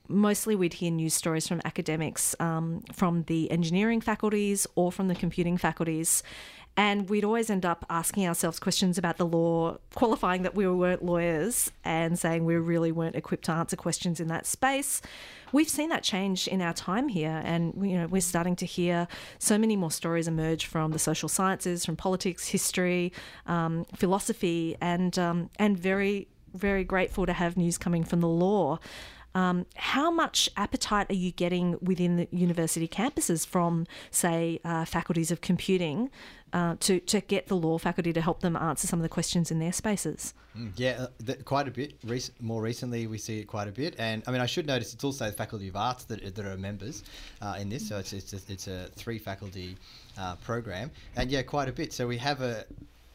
mostly 0.10 0.56
we'd 0.56 0.74
hear 0.74 0.92
news 0.92 1.14
stories 1.14 1.48
from 1.48 1.62
academics 1.64 2.36
um, 2.40 2.84
from 2.94 3.24
the 3.24 3.50
engineering 3.50 4.02
faculties 4.02 4.68
or 4.76 4.92
from 4.92 5.08
the 5.08 5.16
computing 5.16 5.58
faculties. 5.58 6.24
And 6.78 7.10
we'd 7.10 7.26
always 7.26 7.50
end 7.50 7.66
up 7.66 7.84
asking 7.90 8.28
ourselves 8.28 8.60
questions 8.60 9.00
about 9.00 9.18
the 9.18 9.26
law, 9.26 9.80
qualifying 9.96 10.44
that 10.44 10.54
we 10.54 10.68
weren't 10.68 11.04
lawyers 11.04 11.72
and 11.84 12.18
saying 12.20 12.46
we 12.46 12.56
really 12.56 12.92
weren't 12.92 13.16
equipped 13.16 13.46
to 13.46 13.52
answer 13.52 13.76
questions 13.76 14.20
in 14.20 14.28
that 14.28 14.46
space. 14.46 15.02
We've 15.52 15.68
seen 15.68 15.90
that 15.90 16.04
change 16.04 16.48
in 16.48 16.62
our 16.62 16.74
time 16.74 17.08
here, 17.08 17.42
and 17.44 17.74
you 17.82 17.98
know 17.98 18.06
we're 18.06 18.22
starting 18.22 18.56
to 18.58 18.66
hear 18.68 19.08
so 19.40 19.58
many 19.58 19.76
more 19.76 19.90
stories 19.90 20.28
emerge 20.28 20.68
from 20.68 20.92
the 20.92 21.00
social 21.00 21.30
sciences, 21.30 21.84
from 21.84 21.96
politics, 21.96 22.50
history, 22.50 23.12
um, 23.48 23.86
philosophy, 23.96 24.78
and 24.80 25.18
um, 25.18 25.50
and 25.58 25.80
very 25.80 26.28
very 26.54 26.84
grateful 26.84 27.26
to 27.26 27.34
have 27.34 27.58
news 27.58 27.78
coming 27.78 28.04
from 28.04 28.22
the 28.22 28.28
law. 28.28 28.80
Um, 29.36 29.68
how 29.76 30.10
much 30.10 30.50
appetite 30.58 31.12
are 31.12 31.16
you 31.16 31.32
getting 31.32 31.78
within 31.80 32.16
the 32.16 32.28
university 32.32 32.88
campuses 32.88 33.46
from, 33.46 33.86
say, 34.10 34.60
uh, 34.66 34.84
faculties 34.86 35.30
of 35.30 35.42
computing 35.42 36.10
uh, 36.54 36.76
to, 36.80 37.00
to 37.02 37.22
get 37.22 37.48
the 37.48 37.56
law 37.56 37.78
faculty 37.78 38.14
to 38.14 38.22
help 38.22 38.42
them 38.42 38.56
answer 38.56 38.88
some 38.88 39.00
of 39.00 39.04
the 39.04 39.10
questions 39.10 39.52
in 39.52 39.60
their 39.60 39.74
spaces? 39.74 40.34
Mm, 40.58 40.72
Yeah, 40.76 41.08
uh, 41.28 41.34
quite 41.46 41.68
a 41.68 41.72
bit. 41.72 41.96
Rec- 42.04 42.42
more 42.42 42.62
recently, 42.62 43.08
we 43.08 43.18
see 43.18 43.40
it 43.40 43.46
quite 43.46 43.68
a 43.68 43.72
bit, 43.72 43.96
and 44.00 44.24
I 44.28 44.32
mean, 44.32 44.42
I 44.42 44.46
should 44.46 44.66
notice 44.66 44.94
it's 44.94 45.04
also 45.04 45.26
the 45.26 45.32
Faculty 45.32 45.68
of 45.68 45.76
Arts 45.76 46.06
that, 46.06 46.36
that 46.36 46.46
are 46.46 46.58
members 46.58 47.04
uh, 47.42 47.58
in 47.60 47.70
this. 47.70 47.88
So 47.88 47.98
it's 47.98 48.14
it's 48.14 48.34
a, 48.34 48.40
it's 48.52 48.68
a 48.68 48.88
three 48.96 49.20
faculty 49.20 49.78
uh, 50.18 50.36
program, 50.38 50.90
and 51.16 51.30
yeah, 51.30 51.42
quite 51.44 51.70
a 51.70 51.74
bit. 51.74 51.94
So 51.94 52.08
we 52.08 52.18
have 52.18 52.42
a 52.42 52.66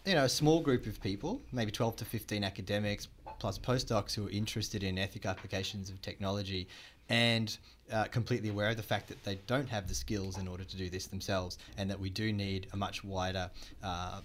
you 0.04 0.14
know 0.14 0.24
a 0.24 0.28
small 0.28 0.60
group 0.60 0.86
of 0.86 1.00
people, 1.00 1.40
maybe 1.52 1.70
twelve 1.72 1.96
to 1.96 2.04
fifteen 2.04 2.44
academics 2.44 3.08
plus 3.38 3.58
postdocs 3.58 4.14
who 4.14 4.28
are 4.28 4.30
interested 4.30 4.84
in 4.84 4.96
ethical 4.98 5.28
applications 5.28 5.90
of 5.90 6.00
technology, 6.00 6.68
and 7.08 7.56
uh, 7.92 8.04
completely 8.04 8.48
aware 8.48 8.70
of 8.70 8.76
the 8.76 8.82
fact 8.82 9.08
that 9.08 9.22
they 9.24 9.36
don't 9.46 9.68
have 9.68 9.86
the 9.86 9.94
skills 9.94 10.38
in 10.38 10.48
order 10.48 10.64
to 10.64 10.76
do 10.76 10.88
this 10.88 11.06
themselves, 11.06 11.58
and 11.76 11.90
that 11.90 11.98
we 11.98 12.08
do 12.10 12.32
need 12.32 12.66
a 12.72 12.76
much 12.76 13.04
wider, 13.04 13.50
uh, 13.82 14.20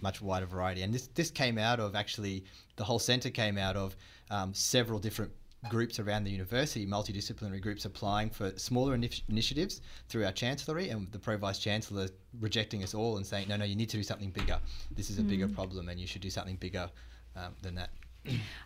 much 0.00 0.20
wider 0.20 0.46
variety. 0.46 0.82
And 0.82 0.92
this 0.92 1.08
this 1.14 1.30
came 1.30 1.58
out 1.58 1.80
of 1.80 1.94
actually 1.94 2.44
the 2.76 2.84
whole 2.84 2.98
centre 2.98 3.30
came 3.30 3.58
out 3.58 3.76
of 3.76 3.96
um, 4.30 4.52
several 4.52 4.98
different 4.98 5.32
groups 5.70 5.98
around 5.98 6.24
the 6.24 6.30
university, 6.30 6.86
multidisciplinary 6.86 7.60
groups 7.60 7.84
applying 7.84 8.30
for 8.30 8.52
smaller 8.56 8.96
initi- 8.96 9.22
initiatives 9.28 9.80
through 10.08 10.24
our 10.24 10.32
chancellery, 10.32 10.90
and 10.90 11.10
the 11.12 11.18
pro 11.18 11.36
vice 11.36 11.58
chancellor 11.58 12.08
rejecting 12.40 12.82
us 12.82 12.94
all 12.94 13.16
and 13.16 13.26
saying, 13.26 13.48
no, 13.48 13.56
no, 13.56 13.64
you 13.64 13.74
need 13.74 13.88
to 13.88 13.96
do 13.96 14.02
something 14.02 14.30
bigger. 14.30 14.58
This 14.94 15.10
is 15.10 15.18
a 15.18 15.22
bigger 15.22 15.48
problem, 15.48 15.88
and 15.88 15.98
you 15.98 16.06
should 16.06 16.22
do 16.22 16.30
something 16.30 16.56
bigger 16.56 16.88
um, 17.34 17.54
than 17.62 17.74
that. 17.76 17.90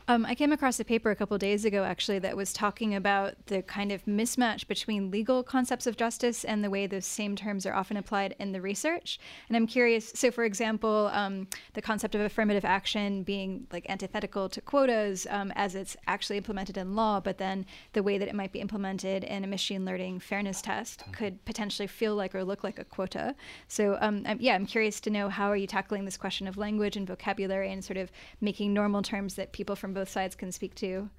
Um, 0.08 0.26
I 0.26 0.34
came 0.34 0.50
across 0.50 0.80
a 0.80 0.84
paper 0.84 1.12
a 1.12 1.14
couple 1.14 1.38
days 1.38 1.64
ago, 1.64 1.84
actually, 1.84 2.18
that 2.18 2.36
was 2.36 2.52
talking 2.52 2.96
about 2.96 3.34
the 3.46 3.62
kind 3.62 3.92
of 3.92 4.04
mismatch 4.06 4.66
between 4.66 5.10
legal 5.10 5.44
concepts 5.44 5.86
of 5.86 5.96
justice 5.96 6.44
and 6.44 6.64
the 6.64 6.70
way 6.70 6.88
those 6.88 7.06
same 7.06 7.36
terms 7.36 7.64
are 7.64 7.74
often 7.74 7.96
applied 7.96 8.34
in 8.40 8.50
the 8.50 8.60
research. 8.60 9.20
And 9.48 9.56
I'm 9.56 9.68
curious. 9.68 10.12
So, 10.16 10.32
for 10.32 10.42
example, 10.42 11.10
um, 11.12 11.46
the 11.74 11.82
concept 11.82 12.16
of 12.16 12.22
affirmative 12.22 12.64
action 12.64 13.22
being 13.22 13.68
like 13.72 13.86
antithetical 13.88 14.48
to 14.48 14.60
quotas 14.60 15.28
um, 15.30 15.52
as 15.54 15.76
it's 15.76 15.96
actually 16.08 16.38
implemented 16.38 16.76
in 16.76 16.96
law, 16.96 17.20
but 17.20 17.38
then 17.38 17.64
the 17.92 18.02
way 18.02 18.18
that 18.18 18.26
it 18.26 18.34
might 18.34 18.52
be 18.52 18.60
implemented 18.60 19.22
in 19.22 19.44
a 19.44 19.46
machine 19.46 19.84
learning 19.84 20.18
fairness 20.18 20.60
test 20.60 21.04
could 21.12 21.44
potentially 21.44 21.86
feel 21.86 22.16
like 22.16 22.34
or 22.34 22.42
look 22.42 22.64
like 22.64 22.80
a 22.80 22.84
quota. 22.84 23.36
So, 23.68 23.96
um, 24.00 24.24
I'm, 24.26 24.38
yeah, 24.40 24.54
I'm 24.56 24.66
curious 24.66 24.98
to 25.02 25.10
know 25.10 25.28
how 25.28 25.46
are 25.48 25.56
you 25.56 25.68
tackling 25.68 26.04
this 26.04 26.16
question 26.16 26.48
of 26.48 26.58
language 26.58 26.96
and 26.96 27.06
vocabulary 27.06 27.70
and 27.70 27.84
sort 27.84 27.96
of 27.96 28.10
making 28.40 28.74
normal 28.74 29.02
terms 29.02 29.34
that 29.36 29.49
people 29.52 29.76
from 29.76 29.92
both 29.94 30.08
sides 30.08 30.34
can 30.34 30.52
speak 30.52 30.74
to. 30.76 31.10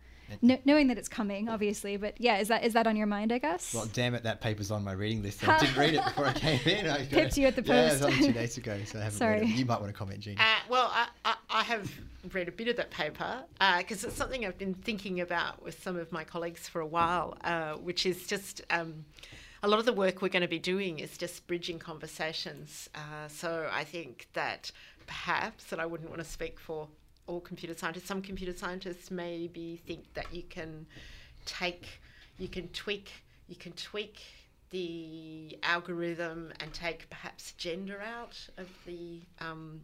Kn- 0.42 0.62
knowing 0.64 0.88
that 0.88 0.98
it's 0.98 1.10
coming, 1.10 1.50
obviously, 1.50 1.98
but 1.98 2.16
yeah, 2.22 2.38
is 2.38 2.48
that 2.48 2.64
is 2.64 2.72
that 2.72 2.88
on 2.88 2.96
your 2.96 3.06
mind? 3.08 3.34
I 3.34 3.38
guess. 3.38 3.74
Well, 3.74 3.86
damn 3.92 4.16
it, 4.16 4.24
that 4.24 4.40
paper's 4.40 4.72
on 4.72 4.82
my 4.82 4.94
reading 4.94 5.22
list. 5.22 5.46
I 5.46 5.60
didn't 5.66 5.76
read 5.76 5.94
it 5.96 6.04
before 6.06 6.26
I 6.28 6.32
came 6.34 6.60
in. 6.66 6.88
I 6.90 7.06
Pipped 7.06 7.38
you 7.38 7.48
at 7.48 7.58
the 7.58 7.62
Yeah, 7.64 7.82
it 7.82 7.92
was 7.92 8.00
post. 8.02 8.14
only 8.14 8.28
two 8.28 8.34
days 8.34 8.58
ago, 8.58 8.80
so 8.86 9.00
I 9.00 9.04
haven't 9.04 9.20
read 9.20 9.40
Sorry. 9.40 9.42
it. 9.42 9.58
You 9.58 9.66
might 9.66 9.82
want 9.82 9.92
to 9.92 9.98
comment, 9.98 10.22
Jean. 10.22 10.38
Uh, 10.38 10.44
well, 10.70 10.90
I, 10.94 11.08
I, 11.26 11.36
I 11.50 11.64
have 11.64 11.92
read 12.32 12.48
a 12.48 12.52
bit 12.54 12.70
of 12.70 12.78
that 12.78 12.92
paper 12.92 13.44
because 13.80 14.06
it's 14.06 14.16
something 14.16 14.46
I've 14.46 14.58
been 14.58 14.74
thinking 14.76 15.20
about 15.20 15.62
with 15.62 15.84
some 15.84 15.98
of 15.98 16.14
my 16.14 16.24
colleagues 16.24 16.66
for 16.66 16.80
a 16.80 16.88
while, 16.88 17.38
uh, 17.44 17.74
which 17.74 18.06
is 18.06 18.26
just 18.26 18.62
um, 18.70 19.04
a 19.64 19.68
lot 19.68 19.80
of 19.80 19.86
the 19.86 19.92
work 19.92 20.22
we're 20.22 20.30
going 20.30 20.44
to 20.44 20.48
be 20.48 20.60
doing 20.60 21.00
is 21.00 21.18
just 21.18 21.46
bridging 21.46 21.78
conversations. 21.78 22.90
Uh, 22.96 23.28
so 23.28 23.68
I 23.70 23.84
think 23.84 24.28
that 24.32 24.72
perhaps, 25.08 25.74
and 25.74 25.82
I 25.82 25.86
wouldn't 25.86 26.10
want 26.10 26.22
to 26.24 26.30
speak 26.30 26.58
for 26.58 26.88
all 27.28 27.40
computer 27.40 27.76
scientists, 27.76 28.08
some 28.08 28.22
computer 28.22 28.58
scientists 28.58 29.12
maybe 29.12 29.82
think 29.86 30.14
that 30.14 30.34
you 30.34 30.44
can 30.44 30.86
take, 31.46 32.02
you 32.38 32.48
can 32.48 32.68
tweak, 32.70 33.12
you 33.48 33.56
can 33.56 33.72
tweak 33.74 34.22
the 34.70 35.58
algorithm 35.64 36.52
and 36.60 36.74
take 36.74 37.10
perhaps 37.10 37.52
gender 37.54 38.02
out 38.02 38.38
of 38.58 38.70
the 38.86 39.22
um, 39.40 39.82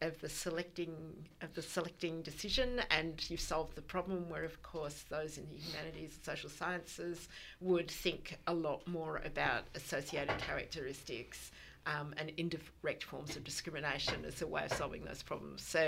of 0.00 0.20
the 0.20 0.28
selecting 0.28 0.94
of 1.42 1.54
the 1.54 1.62
selecting 1.62 2.22
decision 2.22 2.80
and 2.90 3.28
you've 3.28 3.40
solved 3.40 3.74
the 3.74 3.82
problem 3.82 4.28
where 4.28 4.44
of 4.44 4.62
course 4.62 5.04
those 5.08 5.38
in 5.38 5.48
the 5.50 5.56
humanities 5.56 6.14
and 6.14 6.24
social 6.24 6.50
sciences 6.50 7.28
would 7.60 7.90
think 7.90 8.38
a 8.46 8.54
lot 8.54 8.86
more 8.86 9.20
about 9.24 9.64
associated 9.74 10.36
characteristics 10.38 11.50
um, 11.88 12.14
and 12.18 12.32
indirect 12.36 13.04
forms 13.04 13.36
of 13.36 13.44
discrimination 13.44 14.24
as 14.24 14.42
a 14.42 14.46
way 14.46 14.64
of 14.64 14.72
solving 14.72 15.04
those 15.04 15.22
problems. 15.22 15.62
So 15.62 15.80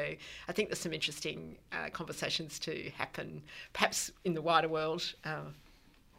I 0.49 0.52
think 0.52 0.69
there's 0.69 0.78
some 0.78 0.92
interesting 0.92 1.57
uh, 1.73 1.90
conversations 1.92 2.59
to 2.61 2.90
happen, 2.97 3.42
perhaps 3.73 4.11
in 4.25 4.35
the 4.35 4.42
wider 4.42 4.69
world, 4.69 5.14
uh, 5.25 5.42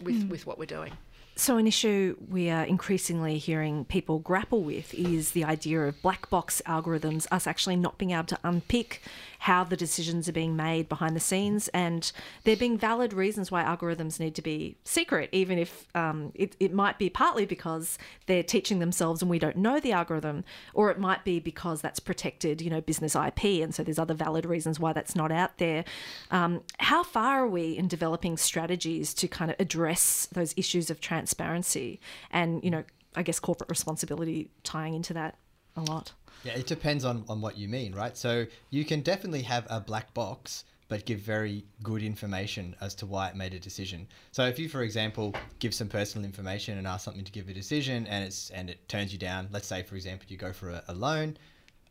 with 0.03 0.27
with 0.29 0.45
what 0.45 0.57
we're 0.57 0.65
doing. 0.65 0.93
So, 1.41 1.57
an 1.57 1.65
issue 1.65 2.17
we 2.29 2.51
are 2.51 2.63
increasingly 2.63 3.39
hearing 3.39 3.83
people 3.85 4.19
grapple 4.19 4.61
with 4.61 4.93
is 4.93 5.31
the 5.31 5.43
idea 5.43 5.81
of 5.87 5.99
black 6.03 6.29
box 6.29 6.61
algorithms, 6.67 7.25
us 7.31 7.47
actually 7.47 7.77
not 7.77 7.97
being 7.97 8.11
able 8.11 8.25
to 8.25 8.37
unpick 8.43 9.01
how 9.39 9.63
the 9.63 9.75
decisions 9.75 10.29
are 10.29 10.33
being 10.33 10.55
made 10.55 10.87
behind 10.87 11.15
the 11.15 11.19
scenes, 11.19 11.67
and 11.69 12.11
there 12.43 12.55
being 12.55 12.77
valid 12.77 13.11
reasons 13.11 13.49
why 13.49 13.63
algorithms 13.63 14.19
need 14.19 14.35
to 14.35 14.41
be 14.43 14.77
secret, 14.83 15.29
even 15.31 15.57
if 15.57 15.87
um, 15.95 16.31
it, 16.35 16.55
it 16.59 16.71
might 16.71 16.99
be 16.99 17.09
partly 17.09 17.47
because 17.47 17.97
they're 18.27 18.43
teaching 18.43 18.77
themselves 18.77 19.23
and 19.23 19.31
we 19.31 19.39
don't 19.39 19.57
know 19.57 19.79
the 19.79 19.93
algorithm, 19.93 20.43
or 20.75 20.91
it 20.91 20.99
might 20.99 21.25
be 21.25 21.39
because 21.39 21.81
that's 21.81 21.99
protected, 21.99 22.61
you 22.61 22.69
know, 22.69 22.81
business 22.81 23.15
IP, 23.15 23.63
and 23.63 23.73
so 23.73 23.81
there's 23.83 23.97
other 23.97 24.13
valid 24.13 24.45
reasons 24.45 24.79
why 24.79 24.93
that's 24.93 25.15
not 25.15 25.31
out 25.31 25.57
there. 25.57 25.83
Um, 26.29 26.61
how 26.77 27.01
far 27.01 27.43
are 27.43 27.47
we 27.47 27.75
in 27.75 27.87
developing 27.87 28.37
strategies 28.37 29.11
to 29.15 29.27
kind 29.27 29.49
of 29.49 29.59
address 29.59 30.27
those 30.31 30.53
issues 30.55 30.91
of 30.91 31.01
transparency 31.01 31.30
and, 32.31 32.63
you 32.63 32.71
know, 32.71 32.83
I 33.15 33.23
guess 33.23 33.39
corporate 33.39 33.69
responsibility 33.69 34.49
tying 34.63 34.93
into 34.93 35.13
that 35.13 35.37
a 35.75 35.81
lot? 35.81 36.13
Yeah, 36.43 36.53
it 36.53 36.67
depends 36.67 37.05
on, 37.05 37.23
on 37.29 37.41
what 37.41 37.57
you 37.57 37.67
mean, 37.67 37.93
right? 37.93 38.17
So 38.17 38.45
you 38.69 38.85
can 38.85 39.01
definitely 39.01 39.43
have 39.43 39.67
a 39.69 39.79
black 39.79 40.13
box, 40.13 40.65
but 40.87 41.05
give 41.05 41.19
very 41.19 41.63
good 41.83 42.03
information 42.03 42.75
as 42.81 42.95
to 42.95 43.05
why 43.05 43.27
it 43.29 43.35
made 43.35 43.53
a 43.53 43.59
decision. 43.59 44.07
So 44.31 44.45
if 44.45 44.57
you, 44.57 44.67
for 44.67 44.81
example, 44.81 45.33
give 45.59 45.73
some 45.73 45.87
personal 45.87 46.25
information 46.25 46.77
and 46.77 46.87
ask 46.87 47.05
something 47.05 47.23
to 47.23 47.31
give 47.31 47.47
a 47.47 47.53
decision, 47.53 48.07
and 48.07 48.25
it's 48.25 48.49
and 48.49 48.69
it 48.69 48.87
turns 48.89 49.13
you 49.13 49.19
down. 49.19 49.47
Let's 49.51 49.67
say, 49.67 49.83
for 49.83 49.95
example, 49.95 50.25
you 50.29 50.37
go 50.37 50.51
for 50.51 50.69
a, 50.69 50.83
a 50.87 50.93
loan, 50.93 51.37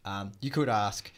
um, 0.05 0.33
you 0.41 0.51
could 0.51 0.69
ask, 0.69 1.11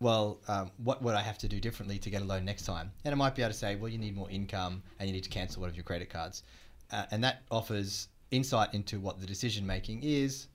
well, 0.00 0.40
um, 0.48 0.70
what 0.82 1.02
would 1.02 1.14
I 1.14 1.22
have 1.22 1.38
to 1.38 1.48
do 1.48 1.60
differently 1.60 1.98
to 1.98 2.10
get 2.10 2.22
a 2.22 2.24
loan 2.24 2.44
next 2.44 2.64
time? 2.64 2.90
And 3.04 3.12
it 3.12 3.16
might 3.16 3.34
be 3.34 3.42
able 3.42 3.52
to 3.52 3.58
say, 3.58 3.76
well, 3.76 3.88
you 3.88 3.98
need 3.98 4.16
more 4.16 4.30
income 4.30 4.82
and 4.98 5.08
you 5.08 5.14
need 5.14 5.24
to 5.24 5.30
cancel 5.30 5.60
one 5.60 5.70
of 5.70 5.76
your 5.76 5.84
credit 5.84 6.10
cards, 6.10 6.42
uh, 6.92 7.06
and 7.10 7.22
that 7.24 7.42
offers 7.50 8.08
insight 8.30 8.72
into 8.74 9.00
what 9.00 9.20
the 9.20 9.26
decision 9.26 9.66
making 9.66 10.02
is 10.02 10.48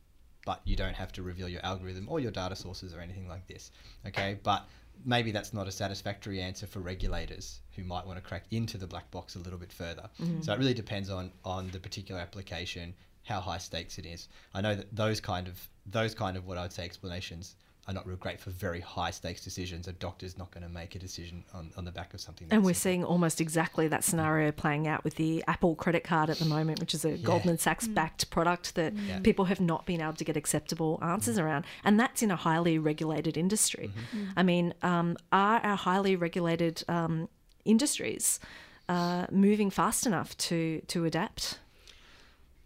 but 0.46 0.62
you 0.64 0.76
don't 0.76 0.94
have 0.94 1.12
to 1.12 1.24
reveal 1.24 1.50
your 1.50 1.66
algorithm 1.66 2.08
or 2.08 2.20
your 2.20 2.32
data 2.32 2.56
sources 2.56 2.94
or 2.94 3.00
anything 3.02 3.28
like 3.28 3.46
this. 3.48 3.72
Okay, 4.08 4.38
but 4.44 4.68
maybe 5.04 5.32
that's 5.32 5.54
not 5.54 5.68
a 5.68 5.72
satisfactory 5.72 6.40
answer 6.40 6.68
for 6.68 6.80
regulators 6.80 7.60
who 7.76 7.84
might 7.84 8.06
want 8.06 8.18
to 8.18 8.24
crack 8.24 8.46
into 8.52 8.78
the 8.78 8.88
black 8.88 9.10
box 9.12 9.36
a 9.36 9.40
little 9.40 9.58
bit 9.60 9.74
further. 9.74 10.08
So 10.42 10.54
it 10.54 10.60
really 10.60 10.76
depends 10.76 11.10
on 11.10 11.32
on 11.44 11.70
the 11.72 11.80
particular 11.80 12.22
application, 12.22 12.94
how 13.24 13.42
high 13.42 13.58
stakes 13.58 13.98
it 13.98 14.06
is. 14.06 14.30
I 14.54 14.62
know 14.62 14.76
that 14.76 14.96
those 14.96 15.20
kind 15.20 15.48
of 15.48 15.68
those 15.88 16.14
kind 16.14 16.38
of 16.38 16.46
what 16.46 16.58
I 16.60 16.62
would 16.62 16.72
say 16.74 16.86
explanations 16.86 17.56
are 17.88 17.94
not 17.94 18.08
real 18.08 18.18
great 18.18 18.40
for 18.40 18.50
very 18.50 18.80
high 18.80 19.12
stakes 19.12 19.44
decisions. 19.44 19.88
A 19.88 19.94
doctor's 19.94 20.38
not 20.38 20.50
going 20.50 20.64
to 20.64 20.70
make 20.70 20.96
a 20.96 21.00
decision 21.00 21.44
on, 21.54 21.72
on 21.78 21.86
the 21.86 21.92
back 21.92 22.14
of 22.16 22.20
something. 22.22 22.48
And 22.50 22.64
we're 22.64 22.74
simple. 22.74 22.82
seeing 22.82 23.04
almost 23.04 23.40
exactly 23.40 23.88
that 23.90 24.04
scenario 24.04 24.52
playing 24.52 24.88
out 24.88 25.04
with 25.04 25.16
the 25.16 25.44
Apple 25.48 25.76
credit 25.76 26.04
card 26.04 26.32
at 26.32 26.38
the 26.38 26.46
moment, 26.46 26.80
which 26.80 26.96
is 26.96 27.06
a 27.06 27.16
Goldman 27.18 27.60
Sachs 27.60 27.88
backed 27.88 28.30
product 28.32 28.74
that 28.76 28.94
Yeah. 28.96 29.20
people 29.20 29.46
have 29.46 29.62
not 29.62 29.86
been 29.86 30.02
able 30.02 30.14
to 30.14 30.24
get 30.24 30.36
acceptable 30.36 30.98
answers 31.04 31.38
around. 31.38 31.66
And 31.84 32.00
that's 32.00 32.24
in 32.24 32.32
a 32.32 32.36
highly 32.36 32.80
regulated 32.80 33.38
industry. 33.38 33.92
I 34.36 34.42
mean, 34.42 34.74
um, 34.82 35.16
are 35.32 35.60
our 35.60 35.78
highly 35.78 36.16
regulated 36.16 36.84
um, 36.88 37.30
industries 37.66 38.40
uh, 38.90 39.26
moving 39.32 39.70
fast 39.70 40.06
enough 40.08 40.36
to, 40.38 40.82
to 40.88 41.06
adapt? 41.06 41.60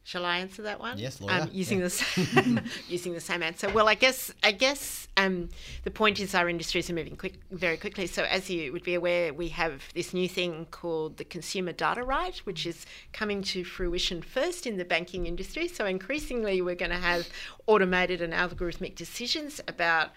Shall 0.10 0.26
I 0.26 0.40
answer 0.40 0.64
that 0.64 0.80
one? 0.80 0.98
Yes, 0.98 1.22
lawyer. 1.22 1.44
Um, 1.44 1.50
using 1.54 1.78
Yeah. 1.78 1.84
the 1.84 1.90
same, 1.92 2.62
using 2.88 3.14
the 3.14 3.20
same 3.20 3.44
answer. 3.44 3.70
Well, 3.70 3.88
I 3.88 3.94
guess 3.94 4.34
I 4.42 4.52
guess 4.52 5.08
um, 5.18 5.50
the 5.84 5.92
point 5.92 6.20
is 6.20 6.34
our 6.34 6.50
industries 6.50 6.90
are 6.90 6.94
moving 6.94 7.16
quick, 7.16 7.36
very 7.52 7.78
quickly. 7.78 8.08
So, 8.08 8.24
as 8.24 8.50
you 8.50 8.74
would 8.74 8.82
be 8.82 8.96
aware, 8.96 9.32
we 9.36 9.50
have 9.50 9.84
this 9.94 10.12
new 10.12 10.28
thing 10.28 10.66
called 10.72 11.18
the 11.18 11.26
consumer 11.26 11.74
data 11.74 12.02
right, 12.02 12.36
which 12.40 12.66
is 12.66 12.88
coming 13.14 13.44
to 13.44 13.64
fruition 13.64 14.24
first 14.24 14.66
in 14.66 14.78
the 14.78 14.86
banking 14.86 15.28
industry. 15.28 15.68
So, 15.68 15.86
increasingly, 15.86 16.60
we're 16.64 16.74
going 16.74 16.90
to 16.90 16.98
have 16.98 17.30
automated 17.68 18.20
and 18.20 18.34
algorithmic 18.34 18.96
decisions 18.96 19.62
about 19.68 20.10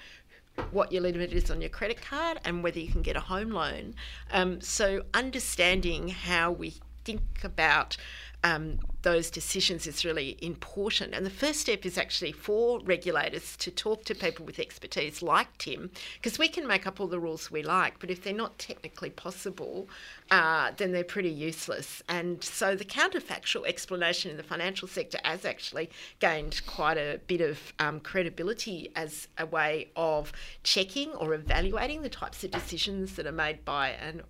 what 0.71 0.91
your 0.91 1.03
limit 1.03 1.35
is 1.35 1.51
on 1.51 1.61
your 1.61 1.69
credit 1.69 2.01
card 2.01 2.41
and 2.47 2.63
whether 2.63 2.79
you 2.81 2.91
can 2.91 3.03
get 3.03 3.17
a 3.17 3.21
home 3.21 3.51
loan. 3.51 3.95
Um, 4.31 4.63
so, 4.63 5.03
understanding 5.13 6.09
how 6.09 6.51
we 6.51 6.77
think 7.05 7.45
about 7.45 7.97
um, 8.45 8.79
those 9.03 9.31
decisions 9.31 9.87
is 9.87 10.05
really 10.05 10.37
important. 10.41 11.15
And 11.15 11.27
the 11.27 11.31
first 11.31 11.61
step 11.61 11.85
is 11.85 11.99
actually 11.99 12.33
for 12.33 12.81
regulators 12.81 13.57
to 13.59 13.71
talk 13.71 14.05
to 14.05 14.15
people 14.15 14.47
with 14.47 14.59
expertise 14.59 15.23
like 15.23 15.59
Tim, 15.59 15.91
because 16.21 16.39
we 16.39 16.49
can 16.49 16.67
make 16.67 16.87
up 16.87 17.01
all 17.01 17.09
the 17.09 17.19
rules 17.19 17.51
we 17.51 17.63
like, 17.63 17.99
but 17.99 18.11
if 18.11 18.23
they're 18.23 18.33
not 18.33 18.59
technically 18.59 19.11
possible, 19.11 19.89
uh, 20.31 20.73
then 20.77 20.93
they're 20.93 21.05
pretty 21.05 21.31
useless. 21.31 22.03
And 22.09 22.43
so 22.43 22.75
the 22.75 22.85
counterfactual 22.85 23.67
explanation 23.67 24.31
in 24.31 24.37
the 24.37 24.43
financial 24.43 24.89
sector 24.89 25.19
has 25.25 25.45
actually 25.45 25.91
gained 26.21 26.63
quite 26.67 26.97
a 26.97 27.21
bit 27.27 27.41
of 27.41 27.73
um, 27.79 28.01
credibility 28.01 28.91
as 28.95 29.29
a 29.39 29.47
way 29.47 29.89
of 29.97 30.33
checking 30.63 31.11
or 31.13 31.35
evaluating 31.35 32.03
the 32.03 32.09
types 32.09 32.45
of 32.45 32.51
decisions 32.51 33.17
that 33.17 33.27
are 33.27 33.33
made 33.33 33.65
by 33.65 33.91
an 33.91 34.23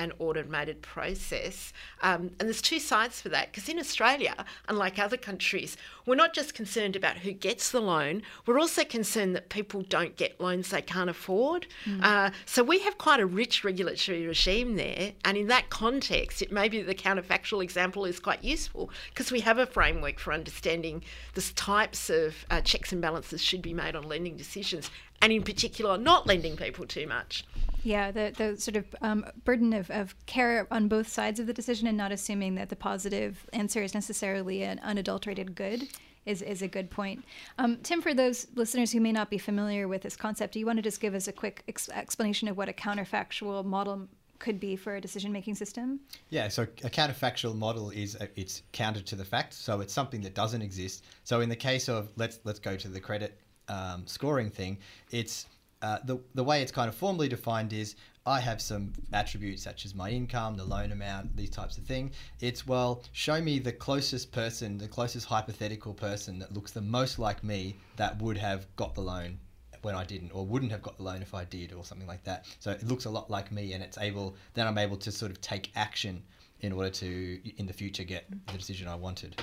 an 0.00 0.12
automated 0.18 0.80
process. 0.80 1.72
Um, 2.00 2.30
and 2.38 2.48
there's 2.48 2.62
two 2.62 2.80
sides 2.80 3.20
for 3.20 3.28
that 3.28 3.52
because 3.52 3.68
in 3.68 3.78
Australia, 3.78 4.34
unlike 4.66 4.98
other 4.98 5.18
countries, 5.18 5.76
we're 6.06 6.14
not 6.14 6.32
just 6.32 6.54
concerned 6.54 6.96
about 6.96 7.18
who 7.18 7.32
gets 7.32 7.70
the 7.70 7.80
loan, 7.80 8.22
we're 8.46 8.58
also 8.58 8.82
concerned 8.82 9.36
that 9.36 9.50
people 9.50 9.82
don't 9.82 10.16
get 10.16 10.40
loans 10.40 10.70
they 10.70 10.80
can't 10.80 11.10
afford. 11.10 11.66
Uh, 12.02 12.30
so 12.46 12.64
we 12.64 12.78
have 12.80 12.96
quite 12.96 13.20
a 13.20 13.26
rich 13.26 13.62
regulatory 13.62 14.26
regime 14.26 14.76
there. 14.76 15.12
And 15.24 15.36
in 15.36 15.48
that 15.48 15.68
context, 15.68 16.40
it 16.40 16.50
may 16.50 16.68
be 16.68 16.80
the 16.80 16.94
counterfactual 16.94 17.62
example 17.62 18.06
is 18.06 18.18
quite 18.18 18.42
useful 18.42 18.90
because 19.10 19.30
we 19.30 19.40
have 19.40 19.58
a 19.58 19.66
framework 19.66 20.18
for 20.18 20.32
understanding 20.32 21.02
the 21.34 21.42
types 21.54 22.08
of 22.08 22.46
uh, 22.50 22.62
checks 22.62 22.90
and 22.92 23.02
balances 23.02 23.42
should 23.42 23.60
be 23.60 23.74
made 23.74 23.94
on 23.94 24.04
lending 24.04 24.36
decisions. 24.36 24.90
And 25.22 25.32
in 25.32 25.42
particular, 25.42 25.98
not 25.98 26.26
lending 26.26 26.56
people 26.56 26.86
too 26.86 27.06
much. 27.06 27.44
Yeah, 27.82 28.10
the, 28.10 28.32
the 28.36 28.60
sort 28.60 28.76
of 28.76 28.84
um, 29.00 29.24
burden 29.44 29.72
of, 29.72 29.90
of 29.90 30.14
care 30.26 30.66
on 30.70 30.88
both 30.88 31.08
sides 31.08 31.40
of 31.40 31.46
the 31.46 31.52
decision 31.52 31.86
and 31.86 31.96
not 31.96 32.12
assuming 32.12 32.54
that 32.56 32.68
the 32.68 32.76
positive 32.76 33.46
answer 33.52 33.82
is 33.82 33.94
necessarily 33.94 34.62
an 34.62 34.78
unadulterated 34.80 35.54
good 35.54 35.88
is, 36.26 36.42
is 36.42 36.62
a 36.62 36.68
good 36.68 36.90
point. 36.90 37.24
Um, 37.58 37.78
Tim, 37.82 38.02
for 38.02 38.12
those 38.12 38.46
listeners 38.54 38.92
who 38.92 39.00
may 39.00 39.12
not 39.12 39.30
be 39.30 39.38
familiar 39.38 39.88
with 39.88 40.02
this 40.02 40.16
concept, 40.16 40.54
do 40.54 40.58
you 40.58 40.66
want 40.66 40.76
to 40.76 40.82
just 40.82 41.00
give 41.00 41.14
us 41.14 41.28
a 41.28 41.32
quick 41.32 41.64
ex- 41.68 41.88
explanation 41.88 42.48
of 42.48 42.56
what 42.56 42.68
a 42.68 42.72
counterfactual 42.72 43.64
model 43.64 44.08
could 44.38 44.60
be 44.60 44.76
for 44.76 44.96
a 44.96 45.00
decision 45.00 45.32
making 45.32 45.54
system? 45.54 46.00
Yeah, 46.28 46.48
so 46.48 46.62
a 46.62 46.90
counterfactual 46.90 47.56
model 47.56 47.90
is 47.90 48.16
a, 48.16 48.28
it's 48.36 48.62
counter 48.72 49.00
to 49.02 49.16
the 49.16 49.24
fact, 49.24 49.54
so 49.54 49.80
it's 49.80 49.92
something 49.92 50.20
that 50.22 50.34
doesn't 50.34 50.62
exist. 50.62 51.04
So 51.24 51.40
in 51.40 51.48
the 51.48 51.56
case 51.56 51.88
of 51.88 52.10
let's 52.16 52.40
let's 52.44 52.58
go 52.58 52.76
to 52.76 52.88
the 52.88 53.00
credit 53.00 53.38
um, 53.70 54.06
scoring 54.06 54.50
thing, 54.50 54.78
it's 55.10 55.46
uh, 55.82 55.98
the 56.04 56.18
the 56.34 56.44
way 56.44 56.60
it's 56.62 56.72
kind 56.72 56.88
of 56.88 56.94
formally 56.94 57.28
defined 57.28 57.72
is 57.72 57.96
I 58.26 58.40
have 58.40 58.60
some 58.60 58.92
attributes 59.12 59.62
such 59.62 59.86
as 59.86 59.94
my 59.94 60.10
income, 60.10 60.56
the 60.56 60.64
loan 60.64 60.92
amount, 60.92 61.34
these 61.36 61.48
types 61.50 61.78
of 61.78 61.84
thing. 61.84 62.12
It's 62.40 62.66
well, 62.66 63.02
show 63.12 63.40
me 63.40 63.58
the 63.58 63.72
closest 63.72 64.30
person, 64.30 64.76
the 64.76 64.88
closest 64.88 65.26
hypothetical 65.26 65.94
person 65.94 66.38
that 66.40 66.52
looks 66.52 66.72
the 66.72 66.82
most 66.82 67.18
like 67.18 67.42
me 67.42 67.76
that 67.96 68.20
would 68.20 68.36
have 68.36 68.66
got 68.76 68.94
the 68.94 69.00
loan 69.00 69.38
when 69.82 69.94
I 69.94 70.04
didn't, 70.04 70.32
or 70.34 70.44
wouldn't 70.44 70.70
have 70.72 70.82
got 70.82 70.98
the 70.98 71.04
loan 71.04 71.22
if 71.22 71.32
I 71.32 71.44
did, 71.44 71.72
or 71.72 71.84
something 71.84 72.06
like 72.06 72.22
that. 72.24 72.44
So 72.58 72.70
it 72.70 72.86
looks 72.86 73.06
a 73.06 73.10
lot 73.10 73.30
like 73.30 73.50
me, 73.50 73.72
and 73.72 73.82
it's 73.82 73.96
able. 73.96 74.36
Then 74.52 74.66
I'm 74.66 74.76
able 74.76 74.98
to 74.98 75.10
sort 75.10 75.30
of 75.32 75.40
take 75.40 75.70
action 75.74 76.22
in 76.60 76.72
order 76.72 76.90
to, 76.90 77.40
in 77.56 77.66
the 77.66 77.72
future, 77.72 78.04
get 78.04 78.26
the 78.52 78.58
decision 78.58 78.86
I 78.86 78.94
wanted. 78.96 79.40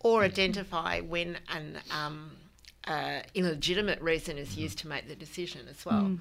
or 0.00 0.22
identify 0.22 1.00
when 1.00 1.38
an 1.48 1.78
um, 1.90 2.30
uh, 2.88 3.20
illegitimate 3.34 4.00
reason 4.00 4.38
is 4.38 4.48
Mm-hmm. 4.48 4.60
used 4.60 4.78
to 4.78 4.88
make 4.88 5.08
the 5.08 5.14
decision 5.14 5.66
as 5.68 5.84
well. 5.84 6.18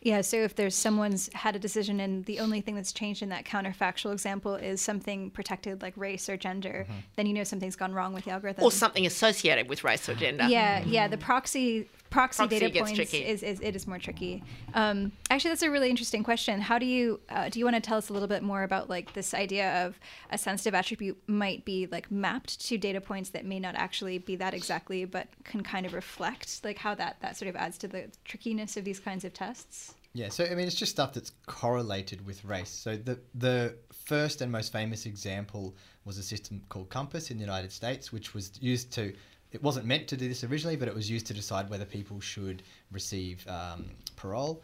Yeah, 0.00 0.20
so 0.20 0.36
if 0.36 0.54
there's 0.54 0.74
someone's 0.74 1.28
had 1.32 1.56
a 1.56 1.58
decision 1.58 2.00
and 2.00 2.24
the 2.24 2.38
only 2.40 2.60
thing 2.60 2.74
that's 2.76 2.92
changed 2.92 3.22
in 3.22 3.28
that 3.30 3.44
counterfactual 3.44 4.12
example 4.12 4.54
is 4.54 4.80
something 4.80 5.30
protected 5.30 5.82
like 5.82 5.94
race 5.96 6.28
or 6.28 6.36
gender, 6.36 6.86
then 7.16 7.26
you 7.26 7.32
know 7.34 7.44
something's 7.44 7.76
gone 7.76 7.92
wrong 7.92 8.12
with 8.14 8.24
the 8.24 8.30
algorithm. 8.30 8.64
Or 8.64 8.70
something 8.70 9.06
associated 9.06 9.68
with 9.68 9.84
race 9.84 10.08
or 10.08 10.14
gender. 10.14 10.46
Yeah, 10.48 10.84
yeah. 10.84 11.08
The 11.08 11.18
proxy 11.18 11.88
proxy, 12.10 12.38
Proxy 12.38 12.58
data 12.58 12.78
points 12.78 12.94
tricky. 12.94 13.24
is, 13.24 13.42
is 13.42 13.60
it 13.60 13.76
is 13.76 13.86
more 13.86 13.98
tricky. 13.98 14.42
Um, 14.74 15.12
actually, 15.30 15.50
that's 15.50 15.62
a 15.62 15.70
really 15.70 15.90
interesting 15.90 16.22
question. 16.22 16.60
How 16.60 16.78
do 16.78 16.86
you 16.86 17.20
uh, 17.28 17.48
do 17.48 17.58
you 17.58 17.64
want 17.64 17.76
to 17.76 17.80
tell 17.80 17.98
us 17.98 18.08
a 18.08 18.12
little 18.12 18.28
bit 18.28 18.42
more 18.42 18.62
about 18.62 18.88
like 18.88 19.12
this 19.12 19.34
idea 19.34 19.86
of 19.86 19.98
a 20.30 20.38
sensitive 20.38 20.74
attribute 20.74 21.18
might 21.26 21.64
be 21.64 21.86
like 21.86 22.10
mapped 22.10 22.60
to 22.66 22.78
data 22.78 23.00
points 23.00 23.30
that 23.30 23.44
may 23.44 23.58
not 23.60 23.74
actually 23.74 24.18
be 24.18 24.36
that 24.36 24.54
exactly, 24.54 25.04
but 25.04 25.28
can 25.44 25.62
kind 25.62 25.86
of 25.86 25.94
reflect 25.94 26.64
like 26.64 26.78
how 26.78 26.94
that 26.94 27.16
that 27.20 27.36
sort 27.36 27.48
of 27.48 27.56
adds 27.56 27.78
to 27.78 27.88
the 27.88 28.10
trickiness 28.24 28.76
of 28.76 28.84
these 28.84 29.00
kinds 29.00 29.24
of 29.24 29.32
tests. 29.32 29.94
Yeah, 30.14 30.30
so 30.30 30.44
I 30.44 30.54
mean, 30.54 30.66
it's 30.66 30.74
just 30.74 30.92
stuff 30.92 31.12
that's 31.12 31.32
correlated 31.46 32.24
with 32.26 32.44
race. 32.44 32.70
So 32.70 32.96
the 32.96 33.20
the 33.34 33.76
first 33.92 34.40
and 34.40 34.50
most 34.50 34.72
famous 34.72 35.06
example 35.06 35.76
was 36.04 36.18
a 36.18 36.22
system 36.22 36.62
called 36.70 36.88
COMPAS 36.88 37.30
in 37.30 37.36
the 37.36 37.44
United 37.44 37.72
States, 37.72 38.12
which 38.12 38.34
was 38.34 38.52
used 38.60 38.92
to. 38.92 39.14
It 39.50 39.62
wasn't 39.62 39.86
meant 39.86 40.08
to 40.08 40.16
do 40.16 40.28
this 40.28 40.44
originally, 40.44 40.76
but 40.76 40.88
it 40.88 40.94
was 40.94 41.10
used 41.10 41.26
to 41.26 41.34
decide 41.34 41.70
whether 41.70 41.84
people 41.84 42.20
should 42.20 42.62
receive 42.92 43.46
um, 43.48 43.86
parole. 44.16 44.62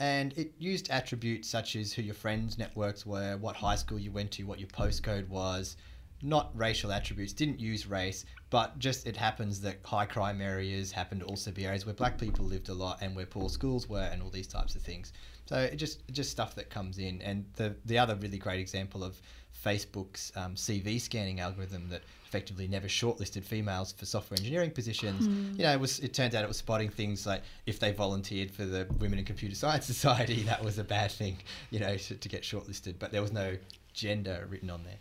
And 0.00 0.32
it 0.36 0.52
used 0.58 0.90
attributes 0.90 1.48
such 1.48 1.76
as 1.76 1.92
who 1.92 2.02
your 2.02 2.14
friends' 2.14 2.58
networks 2.58 3.04
were, 3.04 3.36
what 3.36 3.54
high 3.54 3.76
school 3.76 3.98
you 3.98 4.10
went 4.10 4.32
to, 4.32 4.44
what 4.44 4.58
your 4.58 4.68
postcode 4.68 5.28
was, 5.28 5.76
not 6.22 6.50
racial 6.54 6.90
attributes, 6.90 7.32
didn't 7.32 7.60
use 7.60 7.86
race, 7.86 8.24
but 8.50 8.78
just 8.78 9.06
it 9.06 9.16
happens 9.16 9.60
that 9.60 9.78
high 9.84 10.06
crime 10.06 10.40
areas 10.40 10.90
happen 10.90 11.20
to 11.20 11.26
also 11.26 11.50
be 11.50 11.66
areas 11.66 11.84
where 11.84 11.94
black 11.94 12.18
people 12.18 12.44
lived 12.46 12.70
a 12.70 12.74
lot 12.74 12.98
and 13.02 13.14
where 13.14 13.26
poor 13.26 13.48
schools 13.48 13.88
were 13.88 14.08
and 14.10 14.22
all 14.22 14.30
these 14.30 14.46
types 14.46 14.74
of 14.74 14.82
things. 14.82 15.12
So 15.46 15.58
it 15.58 15.76
just 15.76 16.06
just 16.12 16.30
stuff 16.30 16.54
that 16.56 16.70
comes 16.70 16.98
in. 16.98 17.20
And 17.22 17.44
the 17.56 17.74
the 17.84 17.98
other 17.98 18.14
really 18.16 18.38
great 18.38 18.60
example 18.60 19.04
of 19.04 19.20
Facebook's 19.64 20.32
um, 20.36 20.54
CV 20.54 21.00
scanning 21.00 21.40
algorithm 21.40 21.88
that 21.88 22.02
effectively 22.26 22.66
never 22.66 22.88
shortlisted 22.88 23.44
females 23.44 23.92
for 23.92 24.06
software 24.06 24.38
engineering 24.38 24.70
positions. 24.70 25.26
You 25.56 25.64
know, 25.64 25.72
it 25.72 25.80
was 25.80 26.00
it 26.00 26.12
turned 26.12 26.34
out 26.34 26.44
it 26.44 26.48
was 26.48 26.56
spotting 26.56 26.88
things 26.88 27.26
like 27.26 27.42
if 27.66 27.78
they 27.78 27.92
volunteered 27.92 28.50
for 28.50 28.64
the 28.64 28.86
Women 28.98 29.18
in 29.18 29.24
Computer 29.24 29.54
Science 29.54 29.86
Society, 29.94 30.42
that 30.42 30.62
was 30.64 30.78
a 30.78 30.84
bad 30.84 31.12
thing, 31.12 31.38
you 31.70 31.80
know, 31.80 31.96
to, 31.96 32.14
to 32.16 32.28
get 32.28 32.42
shortlisted. 32.42 32.94
But 32.98 33.12
there 33.12 33.22
was 33.22 33.32
no 33.32 33.56
gender 33.92 34.46
written 34.50 34.70
on 34.70 34.82
there. 34.84 34.98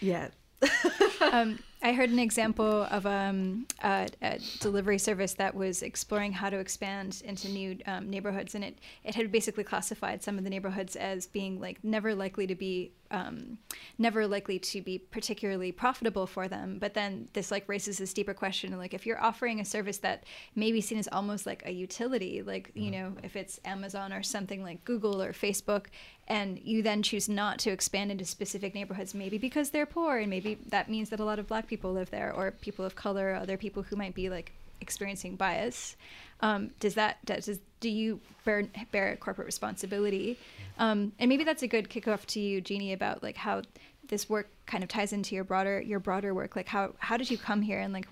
Yeah. 0.00 0.28
um, 1.32 1.58
I 1.84 1.92
heard 1.92 2.08
an 2.08 2.18
example 2.18 2.84
of 2.90 3.04
um, 3.04 3.66
a, 3.82 4.08
a 4.22 4.38
delivery 4.60 4.98
service 4.98 5.34
that 5.34 5.54
was 5.54 5.82
exploring 5.82 6.32
how 6.32 6.48
to 6.48 6.58
expand 6.58 7.20
into 7.26 7.50
new 7.50 7.76
um, 7.84 8.08
neighborhoods, 8.08 8.54
and 8.54 8.64
it 8.64 8.78
it 9.04 9.14
had 9.14 9.30
basically 9.30 9.64
classified 9.64 10.22
some 10.22 10.38
of 10.38 10.44
the 10.44 10.50
neighborhoods 10.50 10.96
as 10.96 11.26
being 11.26 11.60
like 11.60 11.84
never 11.84 12.14
likely 12.14 12.46
to 12.46 12.54
be 12.54 12.92
um, 13.10 13.58
never 13.98 14.26
likely 14.26 14.58
to 14.58 14.80
be 14.80 14.98
particularly 14.98 15.72
profitable 15.72 16.26
for 16.26 16.48
them. 16.48 16.78
But 16.78 16.94
then 16.94 17.28
this 17.34 17.50
like 17.50 17.68
raises 17.68 17.98
this 17.98 18.14
deeper 18.14 18.32
question: 18.32 18.76
like 18.78 18.94
if 18.94 19.04
you're 19.04 19.22
offering 19.22 19.60
a 19.60 19.64
service 19.64 19.98
that 19.98 20.24
may 20.54 20.72
be 20.72 20.80
seen 20.80 20.96
as 20.96 21.08
almost 21.12 21.44
like 21.44 21.64
a 21.66 21.70
utility, 21.70 22.40
like 22.40 22.70
you 22.72 22.90
know 22.90 23.12
if 23.22 23.36
it's 23.36 23.60
Amazon 23.62 24.10
or 24.10 24.22
something 24.22 24.62
like 24.62 24.86
Google 24.86 25.20
or 25.20 25.34
Facebook, 25.34 25.88
and 26.28 26.58
you 26.60 26.82
then 26.82 27.02
choose 27.02 27.28
not 27.28 27.58
to 27.58 27.70
expand 27.70 28.10
into 28.10 28.24
specific 28.24 28.74
neighborhoods, 28.74 29.12
maybe 29.12 29.36
because 29.36 29.68
they're 29.68 29.84
poor, 29.84 30.16
and 30.16 30.30
maybe 30.30 30.56
that 30.68 30.88
means 30.88 31.10
that 31.10 31.20
a 31.20 31.24
lot 31.24 31.38
of 31.38 31.46
black 31.46 31.66
people 31.66 31.73
live 31.82 32.10
there, 32.10 32.32
or 32.32 32.50
people 32.50 32.84
of 32.84 32.94
color, 32.94 33.34
other 33.34 33.56
people 33.56 33.82
who 33.82 33.96
might 33.96 34.14
be 34.14 34.28
like 34.28 34.52
experiencing 34.80 35.36
bias. 35.36 35.96
Um, 36.40 36.70
does 36.80 36.94
that 36.94 37.24
does 37.24 37.58
do 37.80 37.88
you 37.88 38.20
bear 38.44 38.64
bear 38.92 39.16
corporate 39.16 39.46
responsibility? 39.46 40.38
Um, 40.78 41.12
and 41.18 41.28
maybe 41.28 41.44
that's 41.44 41.62
a 41.62 41.68
good 41.68 41.88
kickoff 41.88 42.26
to 42.26 42.40
you, 42.40 42.60
Jeannie, 42.60 42.92
about 42.92 43.22
like 43.22 43.36
how 43.36 43.62
this 44.08 44.28
work 44.28 44.48
kind 44.66 44.82
of 44.82 44.88
ties 44.88 45.12
into 45.12 45.34
your 45.34 45.44
broader 45.44 45.80
your 45.80 46.00
broader 46.00 46.34
work. 46.34 46.56
Like 46.56 46.68
how 46.68 46.94
how 46.98 47.16
did 47.16 47.30
you 47.30 47.38
come 47.38 47.62
here 47.62 47.80
and 47.80 47.92
like 47.92 48.08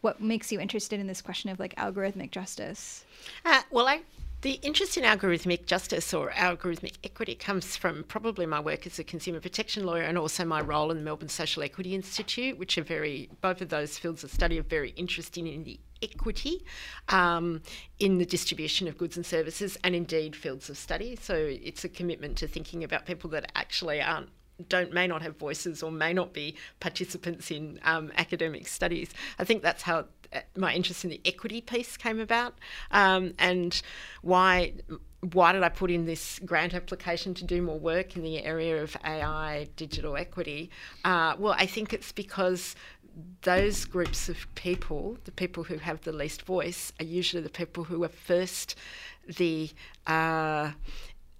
what 0.00 0.20
makes 0.20 0.52
you 0.52 0.60
interested 0.60 1.00
in 1.00 1.06
this 1.06 1.20
question 1.20 1.50
of 1.50 1.58
like 1.58 1.74
algorithmic 1.76 2.30
justice? 2.30 3.04
Uh, 3.44 3.62
well, 3.70 3.86
I 3.86 4.02
the 4.44 4.60
interest 4.60 4.98
in 4.98 5.04
algorithmic 5.04 5.64
justice 5.64 6.12
or 6.12 6.28
algorithmic 6.32 6.98
equity 7.02 7.34
comes 7.34 7.78
from 7.78 8.04
probably 8.04 8.44
my 8.44 8.60
work 8.60 8.86
as 8.86 8.98
a 8.98 9.04
consumer 9.04 9.40
protection 9.40 9.86
lawyer 9.86 10.02
and 10.02 10.18
also 10.18 10.44
my 10.44 10.60
role 10.60 10.90
in 10.90 10.98
the 10.98 11.02
Melbourne 11.02 11.30
Social 11.30 11.62
Equity 11.62 11.94
Institute, 11.94 12.58
which 12.58 12.76
are 12.76 12.82
very, 12.82 13.30
both 13.40 13.62
of 13.62 13.70
those 13.70 13.96
fields 13.96 14.22
of 14.22 14.30
study 14.30 14.58
are 14.58 14.62
very 14.62 14.90
interesting 14.96 15.46
in 15.46 15.64
the 15.64 15.80
equity 16.02 16.62
um, 17.08 17.62
in 17.98 18.18
the 18.18 18.26
distribution 18.26 18.86
of 18.86 18.98
goods 18.98 19.16
and 19.16 19.24
services 19.24 19.78
and 19.82 19.94
indeed 19.94 20.36
fields 20.36 20.68
of 20.68 20.76
study. 20.76 21.16
So 21.16 21.34
it's 21.34 21.82
a 21.84 21.88
commitment 21.88 22.36
to 22.36 22.46
thinking 22.46 22.84
about 22.84 23.06
people 23.06 23.30
that 23.30 23.50
actually 23.56 24.02
aren't 24.02 24.28
don't 24.68 24.92
may 24.92 25.06
not 25.08 25.20
have 25.20 25.36
voices 25.36 25.82
or 25.82 25.90
may 25.90 26.12
not 26.12 26.32
be 26.32 26.54
participants 26.78 27.50
in 27.50 27.80
um, 27.82 28.12
academic 28.16 28.68
studies. 28.68 29.10
I 29.38 29.44
think 29.44 29.62
that's 29.62 29.82
how 29.82 30.04
my 30.56 30.72
interest 30.72 31.04
in 31.04 31.10
the 31.10 31.20
equity 31.24 31.60
piece 31.60 31.96
came 31.96 32.20
about, 32.20 32.54
um, 32.90 33.34
and 33.38 33.80
why 34.22 34.74
why 35.32 35.52
did 35.52 35.62
I 35.62 35.70
put 35.70 35.90
in 35.90 36.04
this 36.04 36.38
grant 36.44 36.74
application 36.74 37.32
to 37.34 37.44
do 37.44 37.62
more 37.62 37.78
work 37.78 38.14
in 38.14 38.22
the 38.22 38.44
area 38.44 38.82
of 38.82 38.94
AI 39.04 39.68
digital 39.76 40.16
equity? 40.16 40.70
Uh, 41.04 41.34
well, 41.38 41.54
I 41.56 41.66
think 41.66 41.94
it's 41.94 42.12
because 42.12 42.76
those 43.42 43.84
groups 43.84 44.28
of 44.28 44.52
people, 44.54 45.16
the 45.24 45.32
people 45.32 45.64
who 45.64 45.76
have 45.78 46.02
the 46.02 46.12
least 46.12 46.42
voice, 46.42 46.92
are 47.00 47.04
usually 47.04 47.42
the 47.42 47.48
people 47.48 47.84
who 47.84 48.02
are 48.04 48.08
first 48.08 48.74
the 49.26 49.70
uh, 50.06 50.72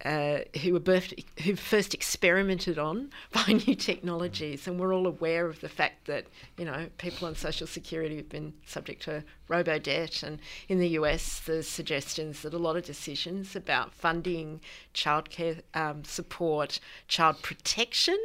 uh, 0.04 0.40
who 0.62 0.72
were 0.72 0.80
birthed, 0.80 1.24
who 1.44 1.56
first 1.56 1.94
experimented 1.94 2.78
on 2.78 3.10
by 3.32 3.44
new 3.66 3.74
technologies, 3.74 4.66
and 4.66 4.78
we're 4.78 4.94
all 4.94 5.06
aware 5.06 5.46
of 5.46 5.60
the 5.60 5.68
fact 5.68 6.06
that 6.06 6.26
you 6.58 6.64
know 6.64 6.88
people 6.98 7.26
on 7.26 7.34
social 7.34 7.66
security 7.66 8.16
have 8.16 8.28
been 8.28 8.52
subject 8.66 9.02
to 9.02 9.24
robo 9.48 9.78
debt, 9.78 10.22
and 10.22 10.40
in 10.68 10.78
the 10.78 10.88
US 10.90 11.40
there's 11.40 11.68
suggestions 11.68 12.42
that 12.42 12.52
a 12.52 12.58
lot 12.58 12.76
of 12.76 12.84
decisions 12.84 13.56
about 13.56 13.94
funding 13.94 14.60
childcare 14.94 15.62
um, 15.74 16.04
support, 16.04 16.80
child 17.08 17.40
protection, 17.42 18.18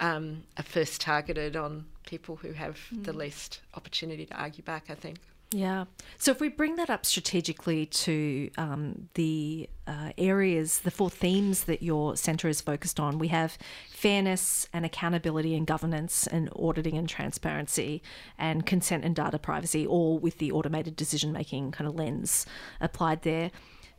um, 0.00 0.42
are 0.58 0.64
first 0.64 1.00
targeted 1.00 1.56
on 1.56 1.86
people 2.04 2.36
who 2.36 2.52
have 2.52 2.78
mm. 2.92 3.04
the 3.04 3.12
least 3.12 3.60
opportunity 3.74 4.26
to 4.26 4.34
argue 4.34 4.62
back. 4.62 4.90
I 4.90 4.94
think. 4.94 5.18
Yeah. 5.54 5.84
So 6.16 6.30
if 6.30 6.40
we 6.40 6.48
bring 6.48 6.76
that 6.76 6.88
up 6.88 7.04
strategically 7.04 7.84
to 7.86 8.50
um, 8.56 9.08
the 9.14 9.68
uh, 9.86 10.12
areas, 10.16 10.80
the 10.80 10.90
four 10.90 11.10
themes 11.10 11.64
that 11.64 11.82
your 11.82 12.16
centre 12.16 12.48
is 12.48 12.62
focused 12.62 12.98
on, 12.98 13.18
we 13.18 13.28
have 13.28 13.58
fairness 13.90 14.66
and 14.72 14.86
accountability 14.86 15.54
and 15.54 15.66
governance 15.66 16.26
and 16.26 16.48
auditing 16.56 16.96
and 16.96 17.06
transparency 17.08 18.02
and 18.38 18.64
consent 18.64 19.04
and 19.04 19.14
data 19.14 19.38
privacy, 19.38 19.86
all 19.86 20.18
with 20.18 20.38
the 20.38 20.50
automated 20.50 20.96
decision 20.96 21.32
making 21.32 21.72
kind 21.72 21.86
of 21.86 21.94
lens 21.94 22.46
applied 22.80 23.22
there. 23.22 23.50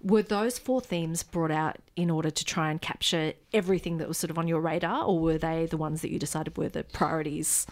Were 0.01 0.23
those 0.23 0.57
four 0.57 0.81
themes 0.81 1.21
brought 1.23 1.51
out 1.51 1.77
in 1.95 2.09
order 2.09 2.31
to 2.31 2.43
try 2.45 2.71
and 2.71 2.81
capture 2.81 3.33
everything 3.53 3.99
that 3.99 4.07
was 4.07 4.17
sort 4.17 4.31
of 4.31 4.39
on 4.39 4.47
your 4.47 4.59
radar, 4.59 5.05
or 5.05 5.19
were 5.19 5.37
they 5.37 5.67
the 5.67 5.77
ones 5.77 6.01
that 6.01 6.11
you 6.11 6.19
decided 6.19 6.57
were 6.57 6.67
the 6.67 6.83
priorities? 6.83 7.67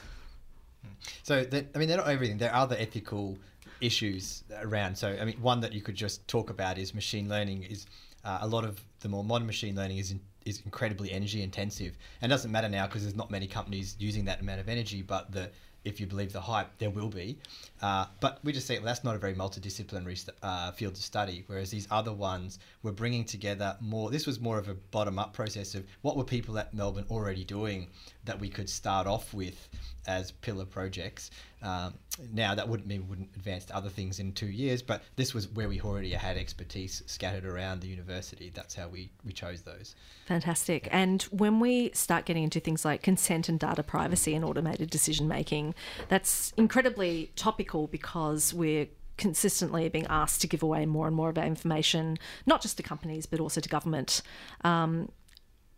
So, 1.23 1.39
I 1.51 1.77
mean, 1.77 1.87
they're 1.87 1.97
not 1.97 2.07
everything. 2.07 2.37
There 2.37 2.53
are 2.53 2.67
the 2.67 2.79
ethical 2.79 3.37
issues 3.81 4.43
around. 4.61 4.97
So, 4.97 5.17
I 5.19 5.25
mean, 5.25 5.41
one 5.41 5.59
that 5.61 5.73
you 5.73 5.81
could 5.81 5.95
just 5.95 6.27
talk 6.27 6.49
about 6.49 6.77
is 6.77 6.93
machine 6.93 7.27
learning. 7.27 7.63
Is 7.63 7.85
uh, 8.23 8.39
a 8.41 8.47
lot 8.47 8.63
of 8.63 8.79
the 9.01 9.09
more 9.09 9.23
modern 9.23 9.47
machine 9.47 9.75
learning 9.75 9.97
is 9.97 10.11
in, 10.11 10.19
is 10.45 10.61
incredibly 10.65 11.11
energy 11.11 11.43
intensive, 11.43 11.97
and 12.21 12.29
doesn't 12.29 12.51
matter 12.51 12.69
now 12.69 12.85
because 12.87 13.03
there's 13.03 13.15
not 13.15 13.31
many 13.31 13.47
companies 13.47 13.95
using 13.99 14.25
that 14.25 14.39
amount 14.39 14.59
of 14.59 14.69
energy. 14.69 15.01
But 15.01 15.31
the 15.31 15.49
if 15.83 15.99
you 15.99 16.05
believe 16.05 16.31
the 16.31 16.41
hype, 16.41 16.77
there 16.77 16.91
will 16.91 17.09
be. 17.09 17.37
Uh, 17.81 18.05
but 18.19 18.39
we 18.43 18.51
just 18.51 18.67
say 18.67 18.77
well, 18.77 18.85
that's 18.85 19.03
not 19.03 19.15
a 19.15 19.19
very 19.19 19.33
multidisciplinary 19.33 20.17
st- 20.17 20.37
uh, 20.43 20.71
field 20.71 20.95
to 20.95 21.01
study. 21.01 21.43
Whereas 21.47 21.71
these 21.71 21.87
other 21.89 22.13
ones 22.13 22.59
were 22.83 22.91
bringing 22.91 23.23
together 23.23 23.77
more. 23.79 24.09
This 24.09 24.25
was 24.25 24.39
more 24.39 24.57
of 24.57 24.67
a 24.67 24.73
bottom 24.73 25.19
up 25.19 25.33
process 25.33 25.75
of 25.75 25.85
what 26.01 26.17
were 26.17 26.23
people 26.23 26.57
at 26.57 26.73
Melbourne 26.73 27.05
already 27.09 27.43
doing 27.43 27.87
that 28.25 28.39
we 28.39 28.49
could 28.49 28.69
start 28.69 29.07
off 29.07 29.33
with 29.33 29.69
as 30.07 30.31
pillar 30.31 30.65
projects. 30.65 31.29
Um, 31.61 31.93
now 32.33 32.55
that 32.55 32.67
wouldn't 32.67 32.87
mean 32.87 33.03
we 33.03 33.09
wouldn't 33.09 33.29
advance 33.35 33.65
to 33.65 33.75
other 33.75 33.89
things 33.89 34.19
in 34.19 34.33
two 34.33 34.47
years, 34.47 34.81
but 34.81 35.03
this 35.15 35.33
was 35.33 35.47
where 35.49 35.69
we 35.69 35.79
already 35.81 36.11
had 36.11 36.37
expertise 36.37 37.03
scattered 37.05 37.45
around 37.45 37.81
the 37.81 37.87
university. 37.87 38.51
That's 38.53 38.73
how 38.73 38.87
we, 38.87 39.11
we 39.23 39.31
chose 39.31 39.61
those. 39.61 39.95
Fantastic. 40.25 40.87
And 40.91 41.21
when 41.23 41.59
we 41.59 41.91
start 41.93 42.25
getting 42.25 42.43
into 42.43 42.59
things 42.59 42.83
like 42.83 43.03
consent 43.03 43.47
and 43.47 43.59
data 43.59 43.83
privacy 43.83 44.33
and 44.33 44.43
automated 44.43 44.89
decision 44.89 45.27
making, 45.27 45.75
that's 46.09 46.51
incredibly 46.57 47.31
topical 47.35 47.87
because 47.87 48.53
we're 48.53 48.87
consistently 49.21 49.87
being 49.87 50.07
asked 50.09 50.41
to 50.41 50.47
give 50.47 50.63
away 50.63 50.85
more 50.85 51.05
and 51.05 51.15
more 51.15 51.29
of 51.29 51.37
our 51.37 51.45
information, 51.45 52.17
not 52.47 52.59
just 52.61 52.75
to 52.77 52.83
companies 52.83 53.27
but 53.27 53.39
also 53.39 53.61
to 53.61 53.69
government. 53.69 54.23
Um, 54.63 55.11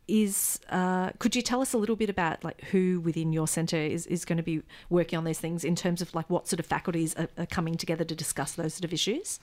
is 0.08 0.60
uh, 0.69 1.12
could 1.19 1.36
you 1.36 1.41
tell 1.41 1.62
us 1.62 1.73
a 1.73 1.77
little 1.77 1.95
bit 1.95 2.10
about 2.10 2.43
like 2.43 2.62
who 2.71 2.99
within 3.01 3.32
your 3.32 3.47
centre 3.47 3.77
is, 3.77 4.06
is 4.08 4.25
going 4.25 4.38
to 4.38 4.43
be 4.43 4.62
working 4.89 5.17
on 5.17 5.23
these 5.23 5.39
things 5.39 5.63
in 5.63 5.75
terms 5.75 6.01
of 6.01 6.13
like 6.15 6.29
what 6.29 6.47
sort 6.47 6.60
of 6.60 6.65
faculties 6.65 7.15
are, 7.15 7.29
are 7.38 7.45
coming 7.45 7.75
together 7.75 8.03
to 8.03 8.15
discuss 8.15 8.53
those 8.53 8.73
sort 8.73 8.86
of 8.86 8.93
issues? 8.93 9.39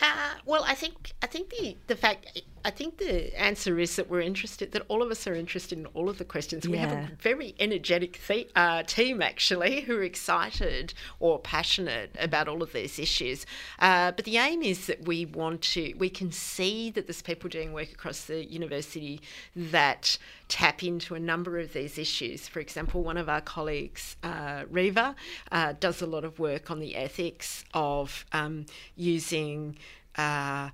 Uh, 0.00 0.34
well, 0.44 0.62
I 0.64 0.74
think 0.74 1.12
I 1.22 1.26
think 1.26 1.50
the 1.50 1.76
the 1.86 1.96
fact 1.96 2.42
I 2.66 2.70
think 2.70 2.98
the 2.98 3.32
answer 3.40 3.78
is 3.78 3.94
that 3.94 4.10
we're 4.10 4.22
interested 4.22 4.72
that 4.72 4.82
all 4.88 5.00
of 5.00 5.12
us 5.12 5.24
are 5.28 5.34
interested 5.34 5.78
in 5.78 5.86
all 5.94 6.08
of 6.08 6.18
the 6.18 6.24
questions. 6.24 6.68
We 6.68 6.78
have 6.78 6.90
a 6.90 7.10
very 7.20 7.54
energetic 7.60 8.18
th- 8.26 8.50
uh, 8.56 8.82
team 8.82 9.22
actually 9.22 9.82
who 9.82 9.96
are 9.96 10.02
excited 10.02 10.92
or 11.20 11.38
passionate 11.38 12.16
about 12.18 12.48
all 12.48 12.64
of 12.64 12.72
these 12.72 12.98
issues. 12.98 13.46
Uh, 13.78 14.10
but 14.10 14.24
the 14.24 14.38
aim 14.38 14.64
is 14.64 14.88
that 14.88 15.06
we 15.06 15.26
want 15.26 15.62
to 15.62 15.94
we 15.96 16.10
can 16.10 16.32
see 16.32 16.90
that 16.90 17.06
there's 17.06 17.22
people 17.22 17.48
doing 17.48 17.72
work 17.72 17.92
across 17.92 18.24
the 18.24 18.44
university 18.44 19.20
that 19.54 20.18
tap 20.48 20.82
into 20.82 21.14
a 21.14 21.20
number 21.20 21.60
of 21.60 21.72
these 21.72 21.98
issues. 21.98 22.48
For 22.48 22.58
example, 22.58 23.04
one 23.04 23.16
of 23.16 23.28
our 23.28 23.40
colleagues, 23.40 24.16
uh, 24.24 24.64
Riva, 24.68 25.14
uh, 25.52 25.74
does 25.78 26.02
a 26.02 26.06
lot 26.06 26.24
of 26.24 26.40
work 26.40 26.68
on 26.68 26.80
the 26.80 26.96
ethics 26.96 27.64
of 27.74 28.24
um, 28.32 28.66
using. 28.96 29.76
Uh, 30.16 30.70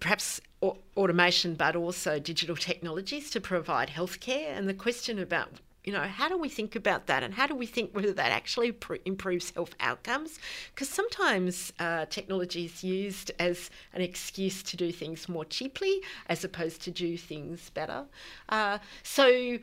perhaps 0.00 0.40
automation, 0.62 1.54
but 1.54 1.76
also 1.76 2.18
digital 2.18 2.56
technologies 2.56 3.30
to 3.30 3.40
provide 3.40 3.90
healthcare. 3.90 4.56
And 4.56 4.68
the 4.68 4.74
question 4.74 5.18
about 5.18 5.60
you 5.86 5.92
know, 5.92 6.02
how 6.02 6.28
do 6.28 6.36
we 6.36 6.48
think 6.48 6.74
about 6.74 7.06
that 7.06 7.22
and 7.22 7.32
how 7.32 7.46
do 7.46 7.54
we 7.54 7.64
think 7.64 7.92
whether 7.92 8.12
that 8.12 8.32
actually 8.32 8.72
pr- 8.72 8.96
improves 9.04 9.52
health 9.52 9.76
outcomes? 9.78 10.40
Because 10.74 10.88
sometimes 10.88 11.72
uh, 11.78 12.06
technology 12.06 12.64
is 12.64 12.82
used 12.82 13.30
as 13.38 13.70
an 13.94 14.02
excuse 14.02 14.64
to 14.64 14.76
do 14.76 14.90
things 14.90 15.28
more 15.28 15.44
cheaply 15.44 16.02
as 16.28 16.42
opposed 16.42 16.82
to 16.82 16.90
do 16.90 17.16
things 17.16 17.70
better. 17.70 18.04
Uh, 18.48 18.78
so, 19.04 19.58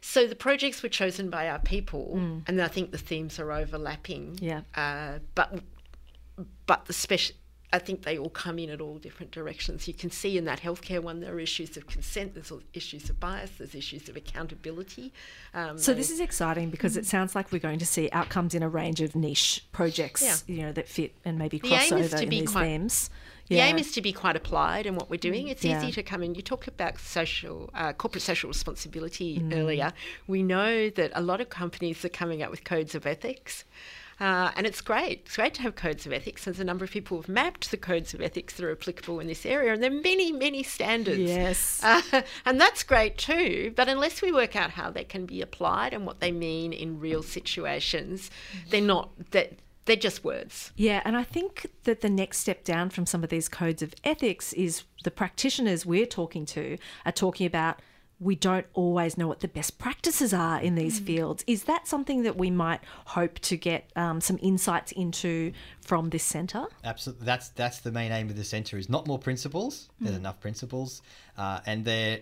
so 0.00 0.26
the 0.26 0.34
projects 0.34 0.82
were 0.82 0.88
chosen 0.88 1.28
by 1.28 1.46
our 1.46 1.58
people, 1.58 2.14
mm. 2.16 2.42
and 2.46 2.60
I 2.62 2.68
think 2.68 2.90
the 2.90 2.98
themes 2.98 3.38
are 3.38 3.52
overlapping. 3.52 4.38
Yeah. 4.40 4.62
Uh, 4.74 5.18
but 5.34 5.60
but 6.66 6.86
the 6.86 6.92
special 6.92 7.34
I 7.72 7.78
think 7.78 8.04
they 8.04 8.16
all 8.16 8.30
come 8.30 8.58
in 8.58 8.70
at 8.70 8.80
all 8.80 8.98
different 8.98 9.32
directions. 9.32 9.88
You 9.88 9.94
can 9.94 10.10
see 10.10 10.38
in 10.38 10.44
that 10.44 10.60
healthcare 10.60 11.02
one 11.02 11.20
there 11.20 11.34
are 11.34 11.40
issues 11.40 11.76
of 11.76 11.86
consent, 11.86 12.34
there's 12.34 12.52
issues 12.72 13.10
of 13.10 13.18
bias, 13.18 13.50
there's 13.58 13.74
issues 13.74 14.08
of 14.08 14.16
accountability. 14.16 15.12
Um, 15.52 15.76
so 15.76 15.92
this 15.92 16.10
is 16.10 16.20
exciting 16.20 16.70
because 16.70 16.92
mm-hmm. 16.92 17.00
it 17.00 17.06
sounds 17.06 17.34
like 17.34 17.50
we're 17.50 17.58
going 17.58 17.80
to 17.80 17.86
see 17.86 18.08
outcomes 18.12 18.54
in 18.54 18.62
a 18.62 18.68
range 18.68 19.00
of 19.00 19.16
niche 19.16 19.64
projects, 19.72 20.22
yeah. 20.22 20.54
you 20.54 20.62
know, 20.62 20.72
that 20.72 20.88
fit 20.88 21.14
and 21.24 21.38
maybe 21.38 21.58
cross 21.58 21.90
over 21.90 22.16
in 22.18 22.28
these 22.28 22.50
quite, 22.50 22.64
themes. 22.64 23.10
Yeah. 23.48 23.64
The 23.64 23.70
aim 23.70 23.78
is 23.78 23.92
to 23.92 24.02
be 24.02 24.12
quite 24.12 24.36
applied 24.36 24.86
in 24.86 24.94
what 24.94 25.10
we're 25.10 25.18
doing. 25.18 25.48
It's 25.48 25.64
yeah. 25.64 25.80
easy 25.80 25.92
to 25.92 26.02
come 26.02 26.22
in. 26.22 26.34
You 26.34 26.42
talked 26.42 26.68
about 26.68 26.98
social, 26.98 27.70
uh, 27.74 27.92
corporate 27.92 28.22
social 28.22 28.48
responsibility 28.48 29.38
mm. 29.38 29.56
earlier. 29.56 29.92
We 30.26 30.42
know 30.42 30.90
that 30.90 31.12
a 31.14 31.20
lot 31.20 31.40
of 31.40 31.48
companies 31.48 32.04
are 32.04 32.08
coming 32.08 32.42
up 32.42 32.50
with 32.50 32.64
codes 32.64 32.94
of 32.94 33.06
ethics. 33.06 33.64
Uh, 34.18 34.50
and 34.56 34.66
it's 34.66 34.80
great. 34.80 35.22
It's 35.26 35.36
great 35.36 35.54
to 35.54 35.62
have 35.62 35.76
codes 35.76 36.06
of 36.06 36.12
ethics. 36.12 36.44
There's 36.44 36.60
a 36.60 36.64
number 36.64 36.84
of 36.84 36.90
people 36.90 37.18
who've 37.18 37.28
mapped 37.28 37.70
the 37.70 37.76
codes 37.76 38.14
of 38.14 38.20
ethics 38.22 38.54
that 38.54 38.64
are 38.64 38.72
applicable 38.72 39.20
in 39.20 39.26
this 39.26 39.44
area, 39.44 39.72
and 39.72 39.82
there 39.82 39.90
are 39.90 40.00
many, 40.00 40.32
many 40.32 40.62
standards. 40.62 41.18
Yes. 41.18 41.80
Uh, 41.82 42.00
and 42.46 42.60
that's 42.60 42.82
great 42.82 43.18
too. 43.18 43.72
But 43.76 43.88
unless 43.88 44.22
we 44.22 44.32
work 44.32 44.56
out 44.56 44.70
how 44.70 44.90
they 44.90 45.04
can 45.04 45.26
be 45.26 45.42
applied 45.42 45.92
and 45.92 46.06
what 46.06 46.20
they 46.20 46.32
mean 46.32 46.72
in 46.72 46.98
real 46.98 47.22
situations, 47.22 48.30
they're 48.70 48.80
not 48.80 49.10
that 49.32 49.58
they're 49.84 49.96
just 49.96 50.24
words. 50.24 50.72
Yeah, 50.76 51.00
and 51.04 51.16
I 51.16 51.22
think 51.22 51.70
that 51.84 52.00
the 52.00 52.10
next 52.10 52.38
step 52.38 52.64
down 52.64 52.90
from 52.90 53.06
some 53.06 53.22
of 53.22 53.30
these 53.30 53.48
codes 53.48 53.82
of 53.82 53.94
ethics 54.02 54.52
is 54.54 54.82
the 55.04 55.10
practitioners 55.10 55.86
we're 55.86 56.06
talking 56.06 56.44
to 56.46 56.76
are 57.04 57.12
talking 57.12 57.46
about 57.46 57.80
we 58.18 58.34
don't 58.34 58.66
always 58.72 59.18
know 59.18 59.28
what 59.28 59.40
the 59.40 59.48
best 59.48 59.78
practices 59.78 60.32
are 60.32 60.60
in 60.60 60.74
these 60.74 60.98
fields. 60.98 61.44
Is 61.46 61.64
that 61.64 61.86
something 61.86 62.22
that 62.22 62.36
we 62.36 62.50
might 62.50 62.80
hope 63.06 63.38
to 63.40 63.56
get 63.56 63.90
um, 63.94 64.20
some 64.20 64.38
insights 64.40 64.92
into 64.92 65.52
from 65.82 66.10
this 66.10 66.22
centre? 66.22 66.66
Absolutely, 66.84 67.26
that's 67.26 67.50
that's 67.50 67.80
the 67.80 67.92
main 67.92 68.12
aim 68.12 68.30
of 68.30 68.36
the 68.36 68.44
centre. 68.44 68.78
Is 68.78 68.88
not 68.88 69.06
more 69.06 69.18
principles. 69.18 69.90
There's 70.00 70.16
enough 70.16 70.40
principles, 70.40 71.02
uh, 71.36 71.60
and 71.66 71.84
they're 71.84 72.20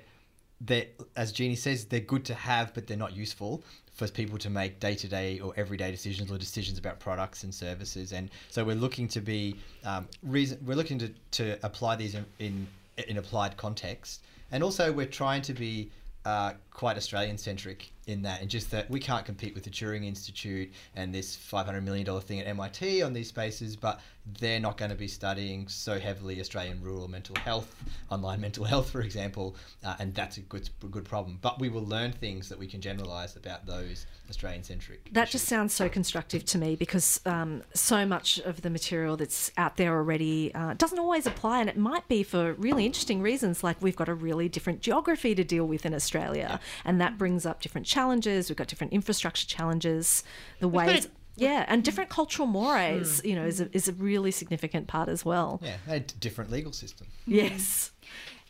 they 0.61 0.89
as 1.17 1.33
Jeannie 1.33 1.57
says 1.57 1.85
they're 1.85 2.01
good 2.01 2.25
to 2.27 2.35
have, 2.35 2.75
but 2.75 2.87
they're 2.87 2.97
not 2.97 3.15
useful 3.15 3.63
for 3.95 4.09
people 4.09 4.39
to 4.39 4.51
make 4.51 4.81
day 4.81 4.97
to 4.97 5.07
day 5.07 5.39
or 5.39 5.53
everyday 5.57 5.91
decisions 5.93 6.31
or 6.31 6.39
decisions 6.39 6.79
about 6.79 6.99
products 6.99 7.45
and 7.45 7.55
services. 7.55 8.13
And 8.13 8.29
so 8.51 8.65
we're 8.65 8.75
looking 8.75 9.07
to 9.09 9.21
be 9.21 9.57
um, 9.85 10.09
reason 10.25 10.59
we're 10.67 10.75
looking 10.75 10.99
to, 10.99 11.13
to 11.33 11.59
apply 11.65 11.97
these 11.97 12.17
in, 12.17 12.27
in 12.41 12.67
in 13.09 13.19
applied 13.19 13.57
context, 13.57 14.23
and 14.51 14.63
also 14.63 14.93
we're 14.93 15.07
trying 15.07 15.43
to 15.43 15.55
be 15.55 15.91
uh, 16.25 16.55
quite 16.75 16.97
Australian 16.97 17.39
centric 17.39 17.93
in 18.07 18.23
that, 18.23 18.43
and 18.43 18.51
just 18.51 18.71
that 18.71 18.91
we 18.91 19.01
can't 19.01 19.25
compete 19.25 19.55
with 19.55 19.65
the 19.65 19.71
Turing 19.71 20.05
Institute 20.05 20.71
and 20.95 21.15
this 21.15 21.37
$500 21.37 21.83
million 21.83 22.21
thing 22.21 22.41
at 22.41 22.47
MIT 22.47 23.01
on 23.03 23.13
these 23.13 23.29
spaces, 23.29 23.77
but 23.77 24.01
they're 24.39 24.61
not 24.61 24.77
going 24.77 24.91
to 24.91 24.97
be 24.97 25.09
studying 25.09 25.69
so 25.69 25.99
heavily 25.99 26.41
Australian 26.41 26.83
rural 26.83 27.09
mental 27.09 27.37
health, 27.37 27.75
online 28.11 28.41
mental 28.41 28.65
health, 28.65 28.91
for 28.91 29.03
example, 29.03 29.55
uh, 29.85 29.95
and 29.99 30.15
that's 30.15 30.39
a 30.39 30.41
good, 30.41 30.69
good 30.91 31.05
problem. 31.05 31.39
But 31.41 31.61
we 31.61 31.69
will 31.69 31.85
learn 31.85 32.13
things 32.13 32.49
that 32.49 32.59
we 32.59 32.67
can 32.67 32.81
generalise 32.81 33.37
about 33.37 33.67
those 33.67 34.07
Australian 34.31 34.63
centric. 34.63 35.13
That 35.13 35.29
just 35.29 35.47
sounds 35.47 35.75
so 35.75 35.89
constructive 35.91 36.45
to 36.47 36.59
me 36.59 36.75
because 36.75 37.21
um, 37.27 37.63
so 37.75 38.07
much 38.07 38.39
of 38.41 38.63
the 38.63 38.71
material 38.71 39.17
that's 39.17 39.53
out 39.59 39.77
there 39.77 39.93
already 39.93 40.55
uh, 40.55 40.75
doesn't 40.75 40.99
always 40.99 41.27
apply, 41.27 41.61
and 41.61 41.69
it 41.69 41.77
might 41.77 42.09
be 42.09 42.23
for 42.23 42.55
really 42.55 42.87
interesting 42.87 43.21
reasons, 43.21 43.63
like 43.63 43.77
we've 43.83 43.97
got 43.97 44.09
a 44.09 44.15
really 44.15 44.49
different 44.49 44.81
geography 44.81 45.35
to 45.35 45.45
deal 45.45 45.67
with 45.67 45.85
in 45.85 45.95
Australia, 45.95 46.61
and 46.85 47.01
that 47.01 47.19
brings 47.19 47.45
up 47.47 47.61
different 47.61 47.87
challenges. 47.87 48.49
We've 48.49 48.57
got 48.57 48.69
different 48.69 48.93
infrastructure 48.93 49.47
challenges, 49.47 50.25
the 50.61 50.67
got 50.69 50.87
ways. 50.87 51.07
a- 51.07 51.09
Yeah, 51.37 51.65
and 51.69 51.83
different 51.83 52.11
cultural 52.11 52.47
mores, 52.47 53.21
you 53.25 53.35
know, 53.35 53.45
is 53.45 53.61
a, 53.61 53.69
is 53.77 53.89
a 53.89 53.93
really 53.93 54.31
significant 54.31 54.87
part 54.87 55.09
as 55.09 55.25
well. 55.25 55.61
Yeah, 55.63 55.77
and 55.87 55.95
a 55.97 56.01
different 56.21 56.51
legal 56.51 56.73
system. 56.73 57.07
Yes. 57.27 57.91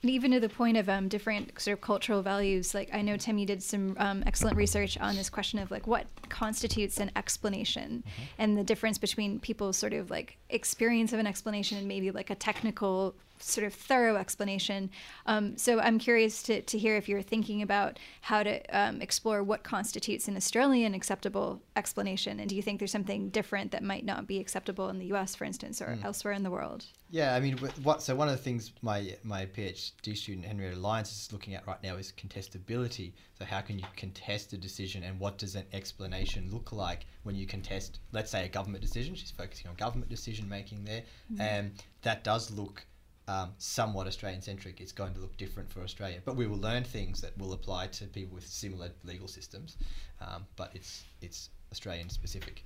And 0.03 0.11
even 0.11 0.33
to 0.33 0.41
the 0.41 0.51
point 0.51 0.77
of 0.77 0.87
um, 0.91 1.09
different 1.09 1.59
sort 1.59 1.73
of 1.73 1.81
cultural 1.81 2.21
values, 2.21 2.75
like 2.75 2.91
I 2.93 3.01
know 3.01 3.17
Tim, 3.17 3.39
you 3.39 3.47
did 3.47 3.63
some 3.63 3.97
um, 3.99 4.23
excellent 4.27 4.55
research 4.59 4.99
on 4.99 5.17
this 5.17 5.31
question 5.31 5.59
of 5.59 5.71
like 5.71 5.87
what 5.87 6.05
constitutes 6.29 6.99
an 7.01 7.11
explanation, 7.17 8.05
and 8.39 8.59
the 8.59 8.65
difference 8.65 8.99
between 8.99 9.41
people's 9.41 9.79
sort 9.79 9.95
of 9.95 10.11
like 10.11 10.37
experience 10.51 11.15
of 11.15 11.21
an 11.21 11.27
explanation 11.27 11.79
and 11.79 11.89
maybe 11.89 12.11
like 12.11 12.29
a 12.29 12.35
technical 12.35 13.15
sort 13.45 13.67
of 13.67 13.75
thorough 13.75 14.17
explanation. 14.17 14.91
Um, 15.27 15.57
so 15.57 15.81
I'm 15.81 15.99
curious 15.99 16.43
to, 16.45 16.63
to 16.63 16.79
hear 16.79 16.97
if 16.97 17.09
you're 17.09 17.23
thinking 17.23 17.63
about 17.63 17.99
how 18.23 18.43
to 18.43 18.61
um, 18.77 19.03
explore 19.03 19.43
what 19.43 19.63
constitutes 19.63 20.29
an 20.29 20.37
Australian 20.37 20.95
acceptable 20.95 21.63
explanation, 21.77 22.41
and 22.41 22.49
do 22.49 22.57
you 22.57 22.63
think 22.63 22.79
there's 22.79 22.93
something 22.93 23.29
different 23.29 23.71
that 23.73 23.83
might 23.83 24.05
not 24.05 24.27
be 24.27 24.39
acceptable 24.39 24.89
in 24.89 24.99
the 24.99 25.07
U.S., 25.07 25.35
for 25.35 25.45
instance, 25.45 25.81
or 25.83 25.99
elsewhere 26.03 26.33
in 26.33 26.43
the 26.43 26.51
world? 26.51 26.87
Yeah, 27.11 27.35
I 27.35 27.41
mean, 27.41 27.59
what? 27.83 28.03
So 28.03 28.15
one 28.15 28.29
of 28.29 28.37
the 28.37 28.43
things 28.43 28.73
my 28.83 29.17
my 29.23 29.47
PhD 29.47 30.17
student 30.17 30.47
Henrietta 30.47 30.77
Lyons 30.77 31.11
is 31.13 31.33
looking 31.33 31.55
at 31.55 31.67
right 31.67 31.81
now 31.83 31.97
is 31.97 32.13
contestability. 32.17 33.13
So 33.39 33.45
how 33.45 33.61
can 33.61 33.79
you 33.79 33.85
contest 33.97 34.53
a 34.53 34.57
decision, 34.57 35.05
and 35.05 35.21
what 35.21 35.39
does 35.39 35.55
an 35.55 35.65
explanation 35.73 36.49
look 36.51 36.73
like 36.73 37.07
when 37.23 37.37
you 37.37 37.47
contest, 37.47 38.01
let's 38.13 38.31
say, 38.31 38.45
a 38.47 38.49
government 38.49 38.83
decision? 38.83 39.15
She's 39.15 39.31
focusing 39.31 39.69
on 39.69 39.77
government 39.77 40.11
decision 40.11 40.49
making 40.49 40.85
there, 40.85 41.03
and 41.39 41.73
that 42.03 42.25
does 42.25 42.51
look 42.51 42.85
um, 43.29 43.53
somewhat 43.59 44.07
Australian 44.07 44.43
centric. 44.43 44.81
It's 44.81 44.93
going 44.93 45.15
to 45.15 45.21
look 45.21 45.37
different 45.37 45.71
for 45.71 45.83
Australia, 45.83 46.21
but 46.25 46.37
we 46.37 46.47
will 46.47 46.59
learn 46.59 46.85
things 46.85 47.21
that 47.21 47.37
will 47.39 47.53
apply 47.53 47.89
to 47.89 48.05
people 48.07 48.35
with 48.35 48.47
similar 48.47 48.91
legal 49.05 49.29
systems. 49.29 49.77
Um, 50.21 50.47
but 50.57 50.71
it's 50.75 51.05
it's 51.21 51.51
Australian 51.73 52.09
specific. 52.09 52.65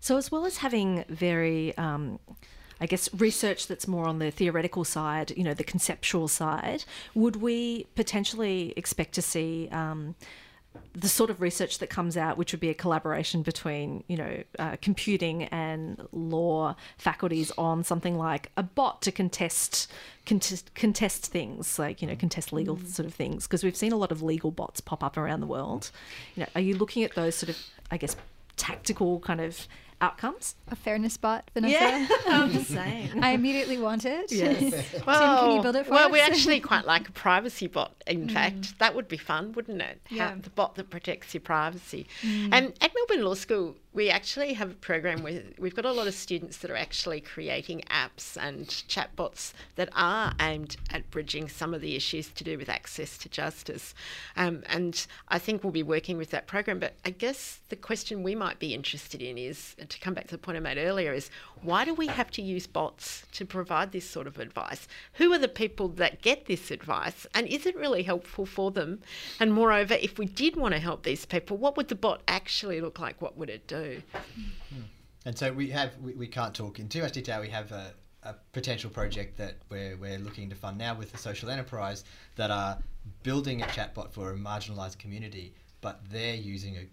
So, 0.00 0.16
as 0.16 0.32
well 0.32 0.46
as 0.46 0.58
having 0.58 1.04
very, 1.08 1.76
um, 1.76 2.18
I 2.80 2.86
guess, 2.86 3.12
research 3.14 3.66
that's 3.66 3.86
more 3.86 4.06
on 4.06 4.18
the 4.18 4.30
theoretical 4.30 4.84
side, 4.84 5.32
you 5.36 5.44
know, 5.44 5.52
the 5.52 5.64
conceptual 5.64 6.26
side, 6.26 6.84
would 7.14 7.36
we 7.36 7.86
potentially 7.94 8.72
expect 8.76 9.14
to 9.14 9.22
see 9.22 9.68
um, 9.70 10.14
the 10.92 11.08
sort 11.08 11.30
of 11.30 11.40
research 11.40 11.78
that 11.78 11.88
comes 11.88 12.16
out, 12.16 12.36
which 12.36 12.52
would 12.52 12.60
be 12.60 12.68
a 12.68 12.74
collaboration 12.74 13.42
between, 13.42 14.02
you 14.08 14.16
know, 14.16 14.42
uh, 14.58 14.76
computing 14.82 15.44
and 15.44 16.06
law 16.12 16.74
faculties 16.98 17.52
on 17.56 17.84
something 17.84 18.18
like 18.18 18.50
a 18.56 18.62
bot 18.62 19.00
to 19.02 19.12
contest 19.12 19.90
contest, 20.26 20.74
contest 20.74 21.26
things, 21.26 21.78
like 21.78 22.02
you 22.02 22.08
know, 22.08 22.16
contest 22.16 22.52
legal 22.52 22.78
sort 22.86 23.06
of 23.06 23.14
things? 23.14 23.46
Because 23.46 23.62
we've 23.62 23.76
seen 23.76 23.92
a 23.92 23.96
lot 23.96 24.10
of 24.10 24.22
legal 24.22 24.50
bots 24.50 24.80
pop 24.80 25.02
up 25.04 25.16
around 25.16 25.40
the 25.40 25.46
world. 25.46 25.90
You 26.34 26.42
know, 26.42 26.48
are 26.54 26.60
you 26.60 26.76
looking 26.76 27.04
at 27.04 27.14
those 27.14 27.36
sort 27.36 27.50
of, 27.50 27.58
I 27.90 27.96
guess, 27.96 28.16
tactical 28.56 29.20
kind 29.20 29.40
of 29.40 29.66
outcomes? 30.00 30.56
A 30.70 30.76
fairness 30.76 31.16
bot, 31.16 31.50
Vanessa. 31.54 31.74
Yeah, 31.74 32.08
I'm 32.26 32.50
just 32.50 32.70
saying. 32.70 33.22
I 33.22 33.30
immediately 33.30 33.78
want 33.78 34.04
it. 34.04 34.32
Yes. 34.32 34.72
Well, 35.06 35.40
can 35.40 35.56
you 35.56 35.62
build 35.62 35.76
it 35.76 35.86
for 35.86 35.92
well, 35.92 36.06
us? 36.06 36.12
we 36.12 36.20
actually 36.20 36.60
quite 36.60 36.86
like 36.86 37.08
a 37.08 37.12
privacy 37.12 37.66
bot. 37.66 37.94
In 38.06 38.26
mm. 38.26 38.32
fact, 38.32 38.78
that 38.78 38.94
would 38.94 39.08
be 39.08 39.16
fun, 39.16 39.52
wouldn't 39.52 39.82
it? 39.82 40.00
How- 40.10 40.16
Yeah. 40.16 40.34
the 40.40 40.50
bot 40.50 40.74
that 40.76 40.90
protects 40.90 41.34
your 41.34 41.42
privacy. 41.42 42.06
Mm. 42.22 42.48
And 42.52 42.72
at 42.80 42.92
Melbourne 42.94 43.24
Law 43.24 43.34
School, 43.34 43.76
we 43.92 44.08
actually 44.08 44.52
have 44.52 44.70
a 44.70 44.74
program 44.74 45.22
where 45.22 45.42
we've 45.58 45.74
got 45.74 45.84
a 45.84 45.90
lot 45.90 46.06
of 46.06 46.14
students 46.14 46.58
that 46.58 46.70
are 46.70 46.76
actually 46.76 47.20
creating 47.20 47.82
apps 47.90 48.36
and 48.40 48.68
chatbots 48.68 49.52
that 49.74 49.88
are 49.96 50.32
aimed 50.40 50.76
at 50.90 51.10
bridging 51.10 51.48
some 51.48 51.74
of 51.74 51.80
the 51.80 51.96
issues 51.96 52.28
to 52.28 52.44
do 52.44 52.56
with 52.56 52.68
access 52.68 53.18
to 53.18 53.28
justice. 53.28 53.92
Um, 54.36 54.62
and 54.66 55.04
I 55.26 55.40
think 55.40 55.64
we'll 55.64 55.72
be 55.72 55.82
working 55.82 56.18
with 56.18 56.30
that 56.30 56.46
program. 56.46 56.78
But 56.78 56.94
I 57.04 57.10
guess 57.10 57.58
the 57.68 57.74
question 57.74 58.22
we 58.22 58.36
might 58.36 58.60
be 58.60 58.74
interested 58.74 59.22
in 59.22 59.36
is 59.36 59.74
to 59.88 59.98
come 59.98 60.14
back 60.14 60.26
to 60.26 60.32
the 60.32 60.38
point 60.38 60.56
I 60.56 60.60
made 60.60 60.78
earlier 60.78 61.12
is 61.12 61.28
why 61.62 61.84
do 61.84 61.92
we 61.92 62.06
have 62.06 62.30
to 62.32 62.42
use 62.42 62.68
bots 62.68 63.26
to 63.32 63.44
provide 63.44 63.90
this 63.90 64.08
sort 64.08 64.28
of 64.28 64.38
advice? 64.38 64.86
Who 65.14 65.32
are 65.32 65.38
the 65.38 65.48
people 65.48 65.88
that 65.88 66.22
get 66.22 66.46
this 66.46 66.70
advice? 66.70 67.26
And 67.34 67.48
is 67.48 67.66
it 67.66 67.76
really 67.76 68.04
helpful 68.04 68.46
for 68.46 68.70
them? 68.70 69.00
And 69.40 69.52
moreover, 69.52 69.94
if 69.94 70.16
we 70.16 70.26
did 70.26 70.54
want 70.54 70.74
to 70.74 70.80
help 70.80 71.02
these 71.02 71.26
people, 71.26 71.56
what 71.56 71.76
would 71.76 71.88
the 71.88 71.96
bot 71.96 72.22
actually 72.28 72.80
look 72.80 73.00
like? 73.00 73.20
What 73.20 73.36
would 73.36 73.50
it 73.50 73.66
do? 73.66 73.79
And 75.26 75.36
so 75.36 75.52
we 75.52 75.68
have 75.70 75.90
we, 76.02 76.14
we 76.14 76.26
can't 76.26 76.54
talk 76.54 76.78
in 76.78 76.88
too 76.88 77.02
much 77.02 77.12
detail. 77.12 77.40
We 77.40 77.48
have 77.50 77.72
a, 77.72 77.92
a 78.22 78.34
potential 78.52 78.90
project 78.90 79.36
that 79.38 79.56
we're, 79.70 79.96
we're 79.96 80.18
looking 80.18 80.48
to 80.50 80.56
fund 80.56 80.78
now 80.78 80.94
with 80.94 81.12
the 81.12 81.18
social 81.18 81.50
enterprise 81.50 82.04
that 82.36 82.50
are 82.50 82.78
building 83.22 83.62
a 83.62 83.66
chatbot 83.66 84.10
for 84.12 84.30
a 84.32 84.36
marginalised 84.36 84.98
community, 84.98 85.54
but 85.80 86.00
they're 86.10 86.34
using 86.34 86.76
a 86.76 86.86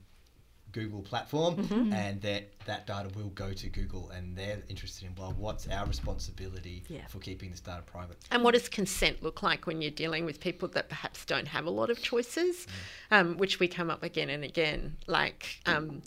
Google 0.73 1.02
platform, 1.02 1.91
and 1.93 2.21
that 2.21 2.50
that 2.65 2.86
data 2.86 3.10
will 3.15 3.30
go 3.30 3.54
to 3.54 3.69
Google, 3.69 4.10
and 4.10 4.36
they're 4.36 4.62
interested 4.69 5.06
in 5.08 5.15
well, 5.15 5.34
what's 5.38 5.67
our 5.69 5.86
responsibility 5.88 6.84
Yeah. 6.89 7.08
for 7.08 7.19
keeping 7.19 7.50
this 7.50 7.62
data 7.62 7.82
private? 7.84 8.17
And 8.30 8.43
what 8.43 8.54
does 8.54 8.67
consent 8.69 9.23
look 9.23 9.41
like 9.41 9.65
when 9.65 9.82
you're 9.82 9.89
dealing 9.91 10.26
with 10.26 10.39
people 10.39 10.67
that 10.69 10.89
perhaps 10.89 11.26
don't 11.26 11.47
have 11.47 11.65
a 11.65 11.69
lot 11.69 11.89
of 11.89 12.02
choices, 12.04 12.67
um, 13.10 13.38
which 13.38 13.60
we 13.60 13.67
come 13.69 13.89
up 13.89 14.04
again 14.04 14.30
and 14.30 14.43
again? 14.43 14.97
Like, 15.08 15.62
um, 15.65 16.02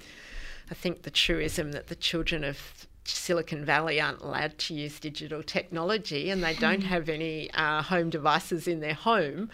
I 0.71 0.75
think 0.75 1.03
the 1.03 1.11
truism 1.11 1.73
that 1.73 1.89
the 1.89 1.97
children 1.97 2.45
of 2.45 2.87
Silicon 3.05 3.65
Valley 3.65 4.01
aren't 4.01 4.21
allowed 4.21 4.57
to 4.59 4.75
use 4.75 5.01
digital 5.01 5.43
technology 5.43 6.31
and 6.31 6.45
they 6.45 6.55
don't 6.55 6.83
have 6.83 7.09
any 7.09 7.51
uh, 7.55 7.83
home 7.83 8.11
devices 8.11 8.69
in 8.69 8.81
their 8.81 8.95
home. 8.95 9.51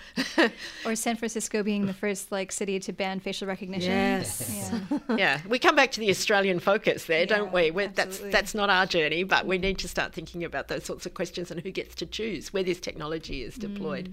Or 0.84 0.94
San 0.94 1.16
Francisco 1.16 1.62
being 1.62 1.86
the 1.86 1.94
first 1.94 2.30
like 2.30 2.52
city 2.52 2.78
to 2.80 2.92
ban 2.92 3.20
facial 3.20 3.48
recognition. 3.48 3.92
Yes. 3.92 4.70
Yeah. 5.08 5.16
yeah, 5.16 5.40
we 5.48 5.58
come 5.58 5.76
back 5.76 5.92
to 5.92 6.00
the 6.00 6.10
Australian 6.10 6.60
focus 6.60 7.06
there, 7.06 7.24
don't 7.24 7.52
we? 7.52 7.70
That's 7.70 8.18
that's 8.18 8.54
not 8.54 8.68
our 8.68 8.84
journey, 8.84 9.22
but 9.22 9.46
we 9.46 9.58
need 9.58 9.78
to 9.78 9.88
start 9.88 10.12
thinking 10.12 10.44
about 10.44 10.68
those 10.68 10.84
sorts 10.84 11.06
of 11.06 11.14
questions 11.14 11.50
and 11.50 11.60
who 11.60 11.70
gets 11.70 11.94
to 11.96 12.06
choose 12.06 12.52
where 12.52 12.62
this 12.62 12.80
technology 12.80 13.42
is 13.42 13.54
deployed, 13.54 14.12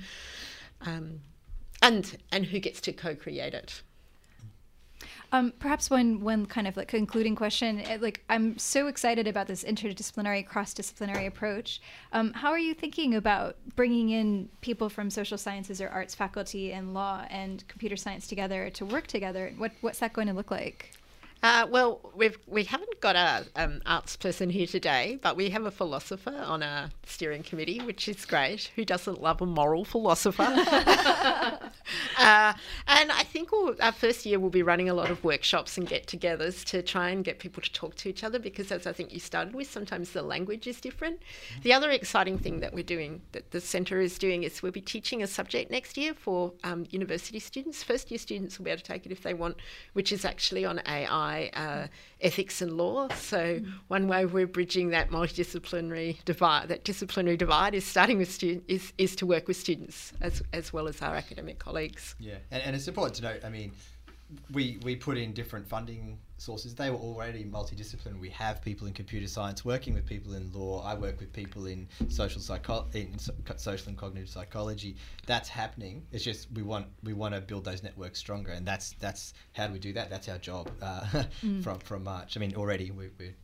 um, 0.82 1.20
and 1.82 2.18
and 2.32 2.46
who 2.46 2.60
gets 2.60 2.80
to 2.82 2.94
co-create 2.94 3.54
it. 3.54 3.82
Um, 5.34 5.52
perhaps 5.58 5.90
one 5.90 6.20
one 6.22 6.46
kind 6.46 6.68
of 6.68 6.78
like 6.78 6.88
concluding 6.88 7.36
question. 7.36 7.82
eh, 7.82 7.98
Like 8.00 8.24
I'm 8.30 8.56
so 8.60 8.86
excited 8.88 9.28
about 9.28 9.48
this 9.48 9.64
interdisciplinary, 9.64 10.46
cross-disciplinary 10.46 11.26
approach. 11.26 11.82
Um, 12.12 12.34
how 12.34 12.52
are 12.52 12.60
you 12.60 12.76
thinking 12.76 13.16
about 13.16 13.58
bringing 13.76 14.12
in 14.12 14.50
people 14.62 14.90
from 14.90 15.10
social 15.10 15.40
sciences 15.40 15.82
or 15.82 15.90
arts 15.90 16.14
faculty 16.14 16.72
and 16.72 16.94
law 16.94 17.26
and 17.32 17.68
computer 17.68 17.96
science 17.96 18.28
together 18.28 18.70
to 18.70 18.86
work 18.86 19.08
together? 19.08 19.52
What 19.58 19.72
what's 19.82 20.00
that 20.00 20.14
going 20.14 20.28
to 20.28 20.34
look 20.34 20.52
like? 20.52 20.92
Uh, 21.44 21.68
well, 21.70 22.00
we've 22.16 22.40
we 22.48 22.64
haven't 22.64 23.02
got 23.02 23.18
a 23.18 23.46
um, 23.58 23.82
arts 23.86 24.16
person 24.16 24.50
here 24.50 24.66
today, 24.66 25.20
but 25.22 25.36
we 25.36 25.50
have 25.50 25.66
a 25.66 25.72
philosopher 25.72 26.34
on 26.46 26.64
our 26.64 26.90
steering 27.06 27.44
committee, 27.44 27.80
which 27.82 28.08
is 28.08 28.26
great. 28.26 28.72
Who 28.78 28.86
doesn't 28.86 29.22
love 29.22 29.42
a 29.42 29.46
moral 29.46 29.84
philosopher? 29.84 30.44
uh, 30.44 31.70
and 32.18 33.12
I 33.12 33.24
think 33.26 33.52
we'll, 33.52 33.76
our 33.82 33.92
first 33.92 34.26
year 34.26 34.40
we'll 34.40 34.52
be 34.52 34.64
running 34.64 34.88
a 34.88 34.94
lot 34.94 35.12
of 35.12 35.22
workshops 35.22 35.78
and 35.78 35.86
get-togethers 35.86 36.64
to 36.68 36.82
try 36.82 37.10
and 37.10 37.26
get 37.26 37.40
people 37.40 37.62
to 37.62 37.72
talk 37.74 37.96
to 37.96 38.08
each 38.08 38.24
other 38.24 38.40
because, 38.40 38.72
as 38.72 38.88
I 38.88 38.94
think 38.94 39.12
you 39.12 39.20
started 39.20 39.54
with, 39.54 39.70
sometimes 39.70 40.12
the 40.12 40.22
language 40.22 40.66
is 40.66 40.80
different. 40.80 41.22
The 41.64 41.74
other 41.74 41.92
exciting 41.92 42.38
thing 42.38 42.62
that 42.62 42.74
we're 42.74 42.86
doing, 42.86 43.22
that 43.34 43.52
the 43.52 43.60
centre 43.60 44.00
is 44.00 44.18
doing, 44.18 44.44
is 44.44 44.64
we'll 44.64 44.72
be 44.72 44.80
teaching 44.80 45.22
a 45.22 45.28
subject 45.28 45.70
next 45.70 45.98
year 45.98 46.14
for 46.14 46.54
um, 46.64 46.86
university 46.90 47.40
students. 47.40 47.84
First 47.84 48.12
year 48.12 48.18
students 48.18 48.58
will 48.58 48.64
be 48.64 48.72
able 48.72 48.80
to 48.80 48.86
take 48.86 49.06
it 49.06 49.12
if 49.12 49.24
they 49.24 49.34
want, 49.34 49.58
which 49.92 50.14
is 50.14 50.24
actually 50.24 50.64
on 50.64 50.82
AI 50.88 51.33
uh, 51.54 51.88
ethics 52.22 52.62
and 52.62 52.72
law. 52.78 53.08
So 53.10 53.60
one 53.88 54.08
way 54.08 54.26
we're 54.26 54.48
bridging 54.48 54.90
that 54.90 55.10
multidisciplinary 55.10 56.24
divide, 56.26 56.70
that 56.70 56.84
disciplinary 56.84 57.38
divide, 57.38 57.74
is 57.74 57.86
starting 57.86 58.18
with 58.18 58.32
students, 58.32 58.66
is, 58.68 58.94
is 58.98 59.16
to 59.18 59.26
work 59.26 59.48
with 59.48 59.58
students 59.58 60.14
as 60.22 60.42
as 60.54 60.74
well 60.74 60.88
as 60.88 61.02
our 61.02 61.16
academic 61.16 61.58
colleagues. 61.60 62.16
Yeah, 62.20 62.38
and, 62.52 62.62
and 62.64 62.76
it's 62.76 62.88
important 62.88 63.16
to 63.18 63.24
note. 63.24 63.42
I 63.44 63.50
mean, 63.50 63.72
we 64.52 64.80
we 64.84 64.96
put 64.96 65.18
in 65.18 65.34
different 65.34 65.68
funding 65.68 66.20
sources. 66.38 66.76
They 66.76 66.90
were 66.90 66.98
already 66.98 67.46
multidisciplinary. 67.46 68.20
We 68.20 68.30
have 68.32 68.62
people 68.62 68.88
in 68.88 68.94
computer 68.94 69.28
science 69.28 69.64
working 69.64 69.94
with 69.94 70.06
people 70.06 70.34
in 70.34 70.52
law. 70.52 70.84
I 70.84 70.94
work 70.94 71.20
with 71.20 71.32
people 71.32 71.68
in 71.68 71.88
social 72.10 72.42
psycho- 72.42 72.88
in 72.94 73.18
so- 73.18 73.34
social 73.58 73.90
and 73.90 73.98
cognitive 73.98 74.30
psychology. 74.30 74.96
That's 75.26 75.50
happening. 75.50 76.06
It's 76.12 76.24
just 76.24 76.52
we 76.54 76.64
want 76.64 76.88
we 77.04 77.14
want 77.14 77.34
to 77.36 77.42
build 77.42 77.64
those 77.66 77.84
networks 77.84 78.20
stronger, 78.20 78.52
and 78.52 78.66
that's 78.66 78.94
that's 79.00 79.34
how 79.54 79.68
do 79.68 79.74
we 79.74 79.80
do 79.80 79.94
that? 79.94 80.10
That's 80.10 80.28
our 80.30 80.38
job 80.38 80.70
uh, 80.82 81.24
from 81.62 81.80
from 81.80 82.04
March. 82.04 82.36
I 82.38 82.40
mean, 82.40 82.56
already 82.56 82.92
we, 82.92 83.10
we're 83.20 83.36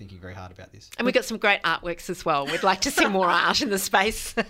thinking 0.00 0.18
very 0.18 0.32
hard 0.32 0.50
about 0.50 0.72
this. 0.72 0.90
And 0.96 1.04
we've 1.04 1.14
got 1.14 1.26
some 1.26 1.36
great 1.36 1.62
artworks 1.62 2.08
as 2.08 2.24
well. 2.24 2.46
We'd 2.46 2.62
like 2.62 2.80
to 2.80 2.90
see 2.90 3.04
more 3.04 3.28
art 3.46 3.60
in 3.60 3.68
the 3.68 3.78
space. 3.78 4.34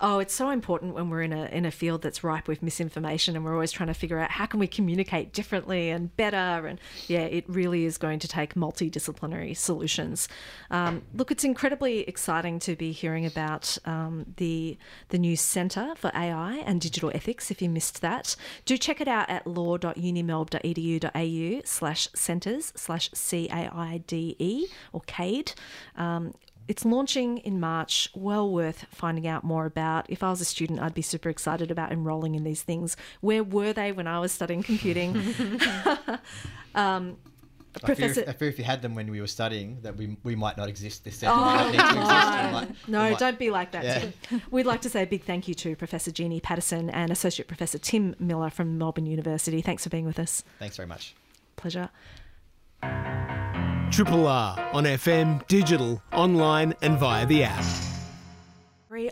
Oh, 0.00 0.20
it's 0.20 0.34
so 0.34 0.50
important 0.50 0.94
when 0.94 1.10
we're 1.10 1.22
in 1.22 1.32
a 1.32 1.46
in 1.46 1.64
a 1.64 1.72
field 1.72 2.02
that's 2.02 2.22
ripe 2.22 2.46
with 2.46 2.62
misinformation, 2.62 3.34
and 3.34 3.44
we're 3.44 3.54
always 3.54 3.72
trying 3.72 3.88
to 3.88 3.94
figure 3.94 4.16
out 4.18 4.30
how 4.30 4.46
can 4.46 4.60
we 4.60 4.68
communicate 4.68 5.32
differently 5.32 5.90
and 5.90 6.16
better. 6.16 6.66
And 6.66 6.78
yeah, 7.08 7.22
it 7.22 7.44
really 7.48 7.84
is 7.84 7.98
going 7.98 8.20
to 8.20 8.28
take 8.28 8.54
multidisciplinary 8.54 9.56
solutions. 9.56 10.28
Um, 10.70 11.02
look, 11.14 11.32
it's 11.32 11.42
incredibly 11.42 12.00
exciting 12.00 12.58
to 12.60 12.76
be 12.76 12.92
hearing 12.92 13.26
about 13.26 13.76
um, 13.84 14.26
the 14.36 14.78
the 15.08 15.18
new 15.18 15.34
Centre 15.36 15.94
for 15.96 16.12
AI 16.14 16.62
and 16.64 16.80
Digital 16.80 17.10
Ethics. 17.14 17.50
If 17.50 17.60
you 17.60 17.68
missed 17.68 18.02
that, 18.02 18.36
do 18.64 18.78
check 18.78 19.00
it 19.00 19.08
out 19.08 19.28
at 19.30 19.48
law.unimelb.edu.au 19.48 21.62
slash 21.64 22.08
centres 22.14 22.72
slash 22.76 23.10
c 23.14 23.48
a 23.48 23.68
i 23.74 24.00
d 24.06 24.36
e 24.38 24.68
or 24.92 25.00
CADE. 25.06 25.54
Um, 25.96 26.34
it's 26.68 26.84
launching 26.84 27.38
in 27.38 27.58
March. 27.60 28.08
Well 28.14 28.50
worth 28.50 28.86
finding 28.90 29.26
out 29.26 29.44
more 29.44 29.66
about. 29.66 30.06
If 30.08 30.22
I 30.22 30.30
was 30.30 30.40
a 30.40 30.44
student, 30.44 30.80
I'd 30.80 30.94
be 30.94 31.02
super 31.02 31.28
excited 31.28 31.70
about 31.70 31.92
enrolling 31.92 32.34
in 32.34 32.44
these 32.44 32.62
things. 32.62 32.96
Where 33.20 33.42
were 33.42 33.72
they 33.72 33.92
when 33.92 34.06
I 34.06 34.20
was 34.20 34.32
studying 34.32 34.62
computing? 34.62 35.16
um, 36.74 37.16
I 37.74 37.86
fear, 37.86 37.96
Professor. 37.96 38.20
if, 38.22 38.28
I 38.28 38.32
fear 38.32 38.48
if 38.48 38.58
you 38.58 38.64
had 38.64 38.82
them 38.82 38.94
when 38.94 39.10
we 39.10 39.20
were 39.20 39.26
studying, 39.26 39.78
that 39.82 39.96
we, 39.96 40.16
we 40.24 40.34
might 40.36 40.56
not 40.56 40.68
exist. 40.68 41.04
This 41.04 41.22
might 41.22 41.70
need 41.70 41.74
exist. 41.80 41.96
Might- 41.96 42.88
No, 42.88 43.10
might- 43.10 43.18
don't 43.18 43.38
be 43.38 43.50
like 43.50 43.72
that. 43.72 43.84
Yeah. 43.84 44.38
We'd 44.50 44.66
like 44.66 44.82
to 44.82 44.90
say 44.90 45.02
a 45.02 45.06
big 45.06 45.24
thank 45.24 45.48
you 45.48 45.54
to 45.54 45.74
Professor 45.74 46.10
Jeannie 46.10 46.40
Paterson 46.40 46.90
and 46.90 47.10
Associate 47.10 47.48
Professor 47.48 47.78
Tim 47.78 48.14
Miller 48.18 48.50
from 48.50 48.76
Melbourne 48.78 49.06
University. 49.06 49.62
Thanks 49.62 49.84
for 49.84 49.90
being 49.90 50.04
with 50.04 50.18
us. 50.18 50.44
Thanks 50.58 50.76
very 50.76 50.86
much. 50.88 51.14
Pleasure. 51.56 51.88
Triple 53.92 54.26
R 54.26 54.58
on 54.72 54.84
FM, 54.84 55.46
digital, 55.48 56.02
online, 56.14 56.72
and 56.80 56.98
via 56.98 57.26
the 57.26 57.44
app. 57.44 57.62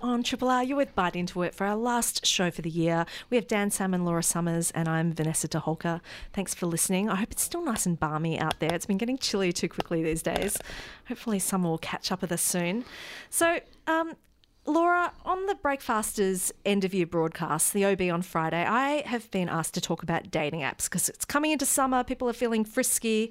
On 0.03 0.23
Triple 0.23 0.49
R. 0.49 0.65
You're 0.65 0.79
with 0.79 0.97
Byte 0.97 1.17
Into 1.17 1.43
It 1.43 1.55
for 1.55 1.67
our 1.67 1.77
last 1.77 2.25
show 2.25 2.51
for 2.51 2.63
the 2.63 2.71
year. 2.71 3.05
We 3.29 3.37
have 3.37 3.47
Dan 3.47 3.71
Salmon, 3.71 4.07
Laura 4.07 4.23
Summers, 4.23 4.71
and 4.71 4.89
I'm 4.89 5.13
Vanessa 5.13 5.49
Toholka. 5.49 6.01
Thanks 6.33 6.55
for 6.55 6.65
listening. 6.65 7.11
I 7.11 7.17
hope 7.17 7.31
it's 7.31 7.43
still 7.43 7.63
nice 7.63 7.85
and 7.85 8.01
balmy 8.01 8.41
out 8.41 8.59
there. 8.61 8.73
It's 8.73 8.87
been 8.87 8.97
getting 8.97 9.19
chilly 9.19 9.53
too 9.53 9.69
quickly 9.69 10.03
these 10.03 10.23
days. 10.23 10.57
Hopefully, 11.09 11.41
summer 11.41 11.69
will 11.69 11.79
catch 11.79 12.11
up 12.11 12.23
with 12.23 12.33
us 12.33 12.41
soon. 12.41 12.87
So, 13.29 13.61
um, 13.87 14.15
Laura, 14.65 15.13
on 15.27 15.45
the 15.45 15.57
Breakfasters 15.57 16.53
end 16.65 16.87
of 16.87 16.95
year 16.95 17.07
broadcast, 17.07 17.75
the 17.75 17.85
OB 17.85 18.01
on 18.11 18.23
Friday, 18.23 18.65
I 18.65 19.03
have 19.07 19.31
been 19.31 19.51
asked 19.51 19.75
to 19.75 19.83
talk 19.83 20.03
about 20.03 20.31
dating 20.31 20.61
apps 20.61 20.85
because 20.85 21.11
it's 21.11 21.27
coming 21.27 21.51
into 21.51 21.67
summer. 21.67 22.03
People 22.03 22.31
are 22.31 22.35
feeling 22.35 22.65
frisky. 22.65 23.31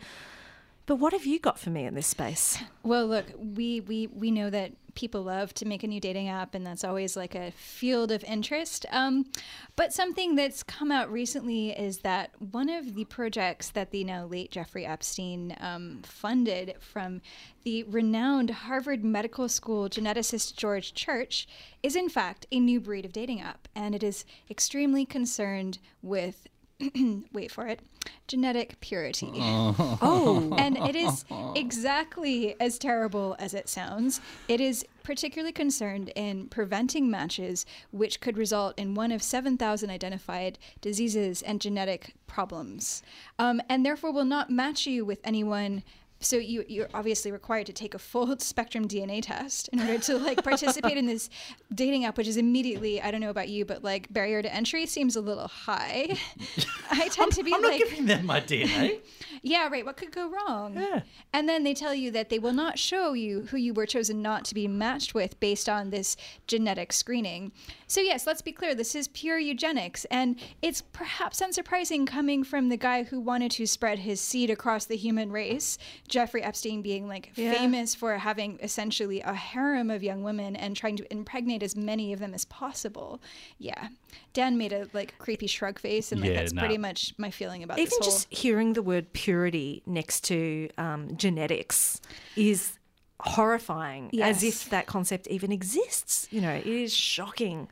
But 0.89 0.95
what 0.95 1.13
have 1.13 1.27
you 1.27 1.37
got 1.37 1.59
for 1.59 1.69
me 1.69 1.85
in 1.85 1.93
this 1.93 2.07
space? 2.07 2.57
Well, 2.81 3.05
look, 3.05 3.27
we, 3.37 3.79
we, 3.79 4.07
we 4.07 4.31
know 4.31 4.49
that 4.49 4.71
people 4.95 5.21
love 5.21 5.53
to 5.53 5.65
make 5.65 5.83
a 5.83 5.87
new 5.87 5.99
dating 5.99 6.29
app, 6.29 6.55
and 6.55 6.65
that's 6.65 6.83
always 6.83 7.15
like 7.15 7.35
a 7.35 7.51
field 7.51 8.11
of 8.11 8.23
interest. 8.23 8.87
Um, 8.89 9.27
but 9.75 9.93
something 9.93 10.33
that's 10.33 10.63
come 10.63 10.91
out 10.91 11.11
recently 11.11 11.69
is 11.69 11.99
that 11.99 12.31
one 12.39 12.69
of 12.69 12.95
the 12.95 13.05
projects 13.05 13.69
that 13.69 13.91
the 13.91 14.03
now 14.03 14.25
late 14.25 14.49
Jeffrey 14.49 14.83
Epstein 14.83 15.55
um, 15.59 16.01
funded 16.01 16.73
from 16.79 17.21
the 17.61 17.83
renowned 17.83 18.49
Harvard 18.49 19.03
Medical 19.03 19.47
School 19.47 19.89
geneticist 19.89 20.55
George 20.55 20.95
Church 20.95 21.47
is, 21.83 21.95
in 21.95 22.09
fact, 22.09 22.47
a 22.51 22.59
new 22.59 22.79
breed 22.79 23.05
of 23.05 23.13
dating 23.13 23.41
app, 23.41 23.67
and 23.75 23.93
it 23.93 24.01
is 24.01 24.25
extremely 24.49 25.05
concerned 25.05 25.77
with. 26.01 26.47
wait 27.33 27.51
for 27.51 27.67
it 27.67 27.81
genetic 28.27 28.79
purity 28.79 29.29
Oh, 29.35 30.55
and 30.57 30.77
it 30.77 30.95
is 30.95 31.25
exactly 31.55 32.55
as 32.59 32.77
terrible 32.77 33.35
as 33.39 33.53
it 33.53 33.67
sounds. 33.67 34.21
It 34.47 34.61
is 34.61 34.85
particularly 35.03 35.51
concerned 35.51 36.11
in 36.15 36.47
preventing 36.47 37.09
matches, 37.09 37.65
which 37.91 38.21
could 38.21 38.37
result 38.37 38.77
in 38.77 38.93
one 38.93 39.11
of 39.11 39.23
7,000 39.23 39.89
identified 39.89 40.59
diseases 40.81 41.41
and 41.41 41.59
genetic 41.59 42.13
problems, 42.27 43.01
um, 43.39 43.61
and 43.67 43.85
therefore 43.85 44.11
will 44.11 44.25
not 44.25 44.51
match 44.51 44.85
you 44.85 45.03
with 45.03 45.19
anyone. 45.23 45.83
So 46.21 46.35
you, 46.35 46.65
you're 46.67 46.89
obviously 46.93 47.31
required 47.31 47.65
to 47.67 47.73
take 47.73 47.93
a 47.93 47.99
full 47.99 48.37
spectrum 48.39 48.87
DNA 48.87 49.21
test 49.21 49.69
in 49.69 49.79
order 49.79 49.97
to 49.97 50.17
like 50.17 50.43
participate 50.43 50.97
in 50.97 51.05
this 51.05 51.29
dating 51.73 52.05
app, 52.05 52.17
which 52.17 52.27
is 52.27 52.37
immediately 52.37 53.01
I 53.01 53.11
don't 53.11 53.21
know 53.21 53.29
about 53.29 53.49
you, 53.49 53.65
but 53.65 53.83
like 53.83 54.11
barrier 54.11 54.41
to 54.41 54.53
entry 54.53 54.85
seems 54.85 55.15
a 55.15 55.21
little 55.21 55.47
high. 55.47 56.17
I 56.91 57.07
tend 57.09 57.31
to 57.33 57.43
be 57.43 57.53
I'm 57.53 57.61
like 57.61 57.79
not 57.79 57.89
giving 57.89 58.05
them 58.05 58.25
my 58.25 58.41
DNA. 58.41 58.99
yeah, 59.41 59.67
right. 59.69 59.85
What 59.85 59.97
could 59.97 60.11
go 60.11 60.29
wrong? 60.29 60.75
Yeah. 60.75 61.01
And 61.33 61.47
then 61.47 61.63
they 61.63 61.73
tell 61.73 61.93
you 61.93 62.11
that 62.11 62.29
they 62.29 62.39
will 62.39 62.53
not 62.53 62.77
show 62.77 63.13
you 63.13 63.43
who 63.49 63.57
you 63.57 63.73
were 63.73 63.85
chosen 63.85 64.21
not 64.21 64.45
to 64.45 64.55
be 64.55 64.67
matched 64.67 65.13
with 65.13 65.39
based 65.39 65.69
on 65.69 65.89
this 65.89 66.17
genetic 66.47 66.91
screening. 66.91 67.51
So, 67.87 68.01
yes, 68.01 68.27
let's 68.27 68.41
be 68.41 68.51
clear 68.51 68.75
this 68.75 68.95
is 68.95 69.07
pure 69.07 69.39
eugenics. 69.39 70.05
And 70.05 70.39
it's 70.61 70.81
perhaps 70.81 71.41
unsurprising 71.41 72.05
coming 72.05 72.43
from 72.43 72.69
the 72.69 72.77
guy 72.77 73.03
who 73.03 73.19
wanted 73.19 73.51
to 73.51 73.65
spread 73.65 73.99
his 73.99 74.21
seed 74.21 74.49
across 74.49 74.85
the 74.85 74.97
human 74.97 75.31
race, 75.31 75.77
Jeffrey 76.09 76.43
Epstein 76.43 76.81
being 76.81 77.07
like 77.07 77.31
Yeah. 77.35 77.53
famous 77.53 77.95
for 77.95 78.17
having 78.17 78.59
essentially 78.61 79.21
a 79.21 79.33
harem 79.33 79.89
of 79.89 80.03
young 80.03 80.23
women 80.23 80.55
and 80.57 80.75
trying 80.75 80.97
to 80.97 81.09
impregnate 81.13 81.63
as 81.63 81.75
many 81.75 82.11
of 82.11 82.19
them 82.19 82.33
as 82.33 82.43
possible. 82.45 83.21
Yeah. 83.59 83.87
Dan 84.33 84.57
made 84.57 84.73
a 84.73 84.87
like 84.91 85.17
creepy 85.19 85.47
shrug 85.47 85.79
face, 85.79 86.11
and 86.11 86.19
like 86.19 86.31
Yeah, 86.31 86.37
that's 86.37 86.51
nah. 86.53 86.61
pretty 86.61 86.77
much 86.77 87.13
my 87.17 87.31
feeling 87.31 87.63
about 87.63 87.79
even 87.79 87.85
this 87.89 87.97
whole. 87.99 88.05
just 88.11 88.27
hearing 88.33 88.73
the 88.73 88.81
word 88.81 89.13
purity 89.13 89.83
next 89.85 90.23
to 90.25 90.69
um, 90.77 91.15
genetics 91.15 92.01
is 92.35 92.77
horrifying 93.21 94.09
as 94.21 94.43
if 94.43 94.69
that 94.69 94.85
concept 94.87 95.27
even 95.27 95.51
exists 95.51 96.25
you 96.31 96.39
know 96.39 96.51
it 96.51 96.65
is 96.65 96.93
shocking 96.93 97.67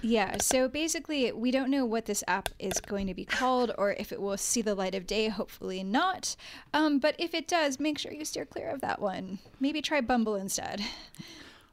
Yeah, 0.00 0.36
so 0.38 0.68
basically, 0.68 1.32
we 1.32 1.50
don't 1.50 1.70
know 1.70 1.84
what 1.84 2.06
this 2.06 2.22
app 2.28 2.50
is 2.58 2.80
going 2.80 3.08
to 3.08 3.14
be 3.14 3.24
called 3.24 3.72
or 3.76 3.92
if 3.94 4.12
it 4.12 4.20
will 4.20 4.36
see 4.36 4.62
the 4.62 4.76
light 4.76 4.94
of 4.94 5.06
day. 5.06 5.28
Hopefully, 5.28 5.82
not. 5.82 6.36
Um, 6.72 6.98
but 7.00 7.16
if 7.18 7.34
it 7.34 7.48
does, 7.48 7.80
make 7.80 7.98
sure 7.98 8.12
you 8.12 8.24
steer 8.24 8.46
clear 8.46 8.70
of 8.70 8.80
that 8.80 9.00
one. 9.00 9.40
Maybe 9.58 9.82
try 9.82 10.00
Bumble 10.00 10.36
instead. 10.36 10.82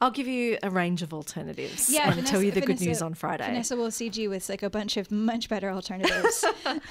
I'll 0.02 0.12
give 0.12 0.28
you 0.28 0.58
a 0.64 0.70
range 0.70 1.02
of 1.02 1.14
alternatives 1.14 1.90
Yeah, 1.90 2.12
and 2.12 2.26
tell 2.28 2.42
you 2.42 2.52
the 2.52 2.60
good 2.62 2.78
Vanessa- 2.78 2.86
news 2.86 3.02
on 3.02 3.14
friday 3.14 3.46
Vanessa 3.46 3.76
will 3.76 3.92
seed 3.92 4.16
you 4.16 4.30
with 4.30 4.50
like 4.50 4.64
a 4.64 4.70
bunch 4.70 4.98
of 4.98 5.12
much 5.12 5.50
better 5.50 5.70
alternatives. 5.72 6.44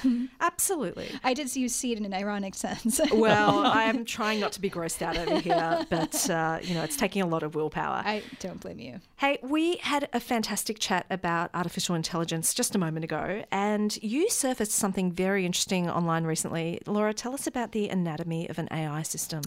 absolutely 0.41 1.09
I 1.23 1.35
did 1.35 1.55
use 1.55 1.75
seed 1.75 1.99
in 1.99 2.05
an 2.05 2.15
ironic 2.15 2.55
sense. 2.55 3.01
well 3.13 3.59
i'm 3.67 4.05
trying 4.05 4.41
not 4.41 4.53
to 4.53 4.61
be 4.61 4.71
grossed 4.71 5.03
out 5.03 5.17
over 5.17 5.39
here 5.41 5.87
but 5.91 6.31
uh, 6.31 6.59
you 6.63 6.75
know 6.75 6.83
it's 6.83 6.97
taking 6.97 7.23
a 7.23 7.27
lot 7.27 7.43
of 7.43 7.55
willpower 7.55 8.03
I 8.05 8.23
don't 8.41 8.61
blame 8.61 8.79
you. 8.81 9.01
Hey, 9.17 9.39
we 9.43 9.77
had 9.77 10.09
a 10.13 10.21
fantastic 10.21 10.79
chat 10.79 11.07
about 11.11 11.51
artificial 11.55 11.95
intelligence 11.95 12.53
just 12.53 12.75
a 12.75 12.79
moment 12.79 13.05
ago, 13.05 13.45
and 13.51 13.97
you 14.03 14.29
surfaced 14.29 14.73
something 14.73 15.11
very 15.13 15.47
interesting 15.47 15.89
online 15.89 16.25
recently. 16.25 16.81
Laura, 16.87 17.15
tell 17.15 17.33
us 17.35 17.47
about 17.47 17.73
the 17.73 17.89
anatomy 17.89 18.49
of 18.49 18.59
an 18.59 18.69
AI 18.71 19.03
system. 19.03 19.43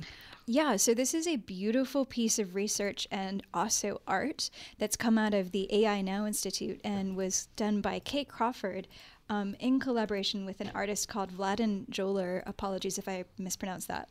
Yeah, 0.50 0.78
so 0.78 0.94
this 0.94 1.14
is 1.14 1.28
a 1.28 1.36
beautiful 1.36 2.06
piece 2.06 2.40
of 2.40 2.56
research 2.56 3.06
and 3.12 3.44
also 3.54 4.00
art 4.08 4.50
that's 4.78 4.96
come 4.96 5.18
out 5.18 5.34
of 5.34 5.52
the 5.52 5.68
AI 5.84 6.02
Now 6.02 6.26
Institute 6.26 6.80
and 6.86 7.18
was 7.18 7.48
done 7.58 7.82
by 7.82 8.00
Kate 8.00 8.30
Crawford. 8.30 8.88
um, 9.30 9.56
in 9.60 9.80
collaboration 9.80 10.46
with 10.46 10.62
an 10.62 10.72
artist 10.74 11.10
called 11.10 11.32
Vladan 11.34 11.86
Joler. 11.90 12.44
Apologies 12.46 12.98
if 12.98 13.10
I 13.10 13.26
mispronounced 13.38 13.90
that. 13.90 14.10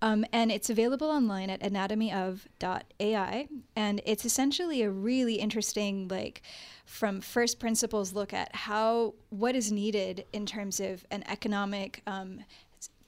Um, 0.00 0.24
and 0.32 0.52
it's 0.52 0.70
available 0.70 1.08
online 1.08 1.50
at 1.50 1.60
anatomyof.ai. 1.60 3.48
And 3.74 4.00
it's 4.06 4.24
essentially 4.24 4.82
a 4.82 4.90
really 4.90 5.34
interesting, 5.34 6.06
like, 6.08 6.42
from 6.84 7.20
first 7.20 7.58
principles 7.58 8.12
look 8.12 8.32
at 8.32 8.54
how 8.54 9.14
what 9.30 9.56
is 9.56 9.72
needed 9.72 10.26
in 10.32 10.46
terms 10.46 10.78
of 10.78 11.04
an 11.10 11.24
economic 11.28 12.02
um, 12.06 12.40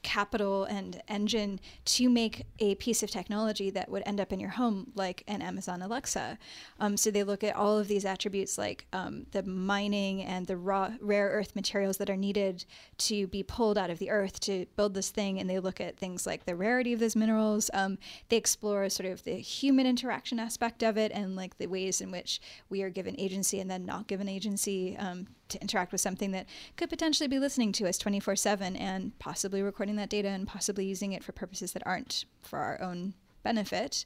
capital 0.05 0.65
and 0.65 1.03
engine 1.09 1.59
to 1.85 2.09
make 2.09 2.45
a 2.61 2.77
piece 2.77 3.03
of 3.03 3.11
technology 3.11 3.71
that 3.71 3.89
would 3.89 4.03
end 4.07 4.21
up 4.21 4.33
in 4.33 4.39
your 4.39 4.51
home, 4.51 4.93
like 4.95 5.25
an 5.27 5.43
Amazon 5.43 5.83
Alexa. 5.83 6.39
Um, 6.79 6.97
so 6.97 7.11
they 7.11 7.25
look 7.25 7.43
at 7.43 7.57
all 7.57 7.79
of 7.79 7.89
these 7.89 8.05
attributes, 8.05 8.57
like 8.57 8.87
um, 8.93 9.27
the 9.33 9.43
mining 9.43 10.23
and 10.23 10.47
the 10.47 10.57
raw 10.57 10.93
rare 11.01 11.29
earth 11.31 11.57
materials 11.57 11.97
that 11.97 12.11
are 12.11 12.17
needed 12.17 12.65
to 12.99 13.27
be 13.27 13.43
pulled 13.43 13.79
out 13.79 13.91
of 13.91 13.99
the 13.99 14.11
earth 14.11 14.39
to 14.41 14.67
build 14.77 14.95
this 14.95 15.11
thing, 15.11 15.41
and 15.41 15.51
they 15.51 15.59
look 15.59 15.81
at 15.81 15.97
things 15.97 16.27
like 16.27 16.45
the 16.45 16.55
rarity 16.55 16.93
of 16.93 17.01
those 17.01 17.17
minerals. 17.17 17.71
Um, 17.73 17.99
they 18.29 18.37
explore 18.37 18.89
sort 18.91 19.11
of 19.11 19.25
the 19.25 19.35
human 19.37 19.87
interaction 19.87 20.39
aspect 20.39 20.83
of 20.83 20.97
it 20.97 21.11
and 21.13 21.35
like 21.35 21.59
the 21.59 21.67
ways 21.67 22.01
in 22.01 22.11
which 22.11 22.41
we 22.69 22.83
are 22.83 22.91
given 22.91 23.19
agency 23.19 23.59
and 23.59 23.71
then 23.71 23.85
not 23.87 24.07
given 24.07 24.29
agency 24.29 24.97
um, 24.99 25.27
to 25.49 25.61
interact 25.61 25.93
with 25.93 26.01
something 26.01 26.33
that 26.33 26.47
could 26.77 26.91
potentially 26.91 27.29
be 27.29 27.39
listening 27.39 27.73
to 27.73 27.89
us 27.89 27.99
24 27.99 28.37
7 28.37 28.77
and 28.77 29.19
possibly 29.19 29.63
recording 29.63 29.97
that 29.97 30.09
data 30.09 30.29
and 30.29 30.47
possibly 30.47 30.87
using 30.87 31.13
it 31.13 31.23
for 31.23 31.33
purposes 31.33 31.73
that 31.73 31.87
aren't 31.87 32.25
for 32.43 32.59
our 32.59 32.81
own 32.81 33.15
benefit. 33.43 34.05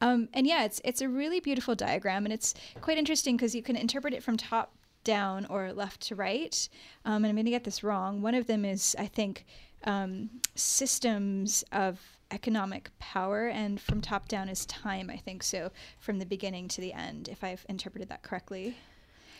Um, 0.00 0.28
and 0.32 0.46
yeah, 0.46 0.64
it's 0.64 0.80
it's 0.84 1.00
a 1.00 1.08
really 1.08 1.38
beautiful 1.38 1.76
diagram, 1.76 2.26
and 2.26 2.32
it's 2.32 2.54
quite 2.80 2.98
interesting 2.98 3.36
because 3.36 3.54
you 3.54 3.62
can 3.62 3.76
interpret 3.76 4.14
it 4.14 4.22
from 4.22 4.36
top 4.36 4.74
down 5.04 5.46
or 5.46 5.72
left 5.72 6.00
to 6.00 6.16
right. 6.16 6.68
Um, 7.04 7.24
and 7.24 7.26
I'm 7.26 7.36
going 7.36 7.44
to 7.44 7.50
get 7.50 7.64
this 7.64 7.84
wrong. 7.84 8.22
One 8.22 8.34
of 8.34 8.46
them 8.46 8.64
is, 8.64 8.96
I 8.98 9.06
think, 9.06 9.44
um, 9.84 10.30
systems 10.54 11.64
of 11.72 12.00
economic 12.32 12.90
power, 12.98 13.46
and 13.46 13.80
from 13.80 14.00
top 14.00 14.26
down 14.26 14.48
is 14.48 14.66
time. 14.66 15.08
I 15.08 15.18
think 15.18 15.44
so, 15.44 15.70
from 16.00 16.18
the 16.18 16.26
beginning 16.26 16.66
to 16.68 16.80
the 16.80 16.92
end, 16.92 17.28
if 17.28 17.44
I've 17.44 17.64
interpreted 17.68 18.08
that 18.08 18.22
correctly. 18.22 18.76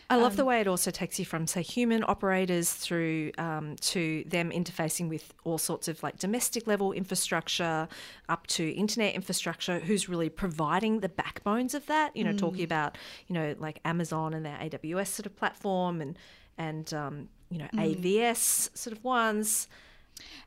I 0.09 0.15
love 0.17 0.33
Um, 0.33 0.37
the 0.37 0.45
way 0.45 0.61
it 0.61 0.67
also 0.67 0.91
takes 0.91 1.17
you 1.17 1.25
from, 1.25 1.47
say, 1.47 1.61
human 1.61 2.03
operators 2.07 2.71
through 2.71 3.31
um, 3.37 3.75
to 3.77 4.23
them 4.27 4.51
interfacing 4.51 5.09
with 5.09 5.33
all 5.43 5.57
sorts 5.57 5.87
of 5.87 6.03
like 6.03 6.19
domestic 6.19 6.67
level 6.67 6.91
infrastructure 6.91 7.87
up 8.29 8.45
to 8.47 8.69
internet 8.71 9.15
infrastructure, 9.15 9.79
who's 9.79 10.09
really 10.09 10.29
providing 10.29 10.99
the 10.99 11.09
backbones 11.09 11.73
of 11.73 11.85
that. 11.87 12.15
You 12.15 12.23
know, 12.25 12.31
talking 12.37 12.63
about, 12.63 12.97
you 13.27 13.33
know, 13.33 13.55
like 13.59 13.79
Amazon 13.85 14.33
and 14.33 14.45
their 14.45 14.57
AWS 14.57 15.07
sort 15.07 15.25
of 15.25 15.35
platform 15.35 16.01
and, 16.01 16.17
and 16.57 16.93
um, 16.93 17.29
you 17.49 17.57
know, 17.59 17.67
AVS 17.73 18.75
sort 18.77 18.95
of 18.95 19.03
ones. 19.03 19.67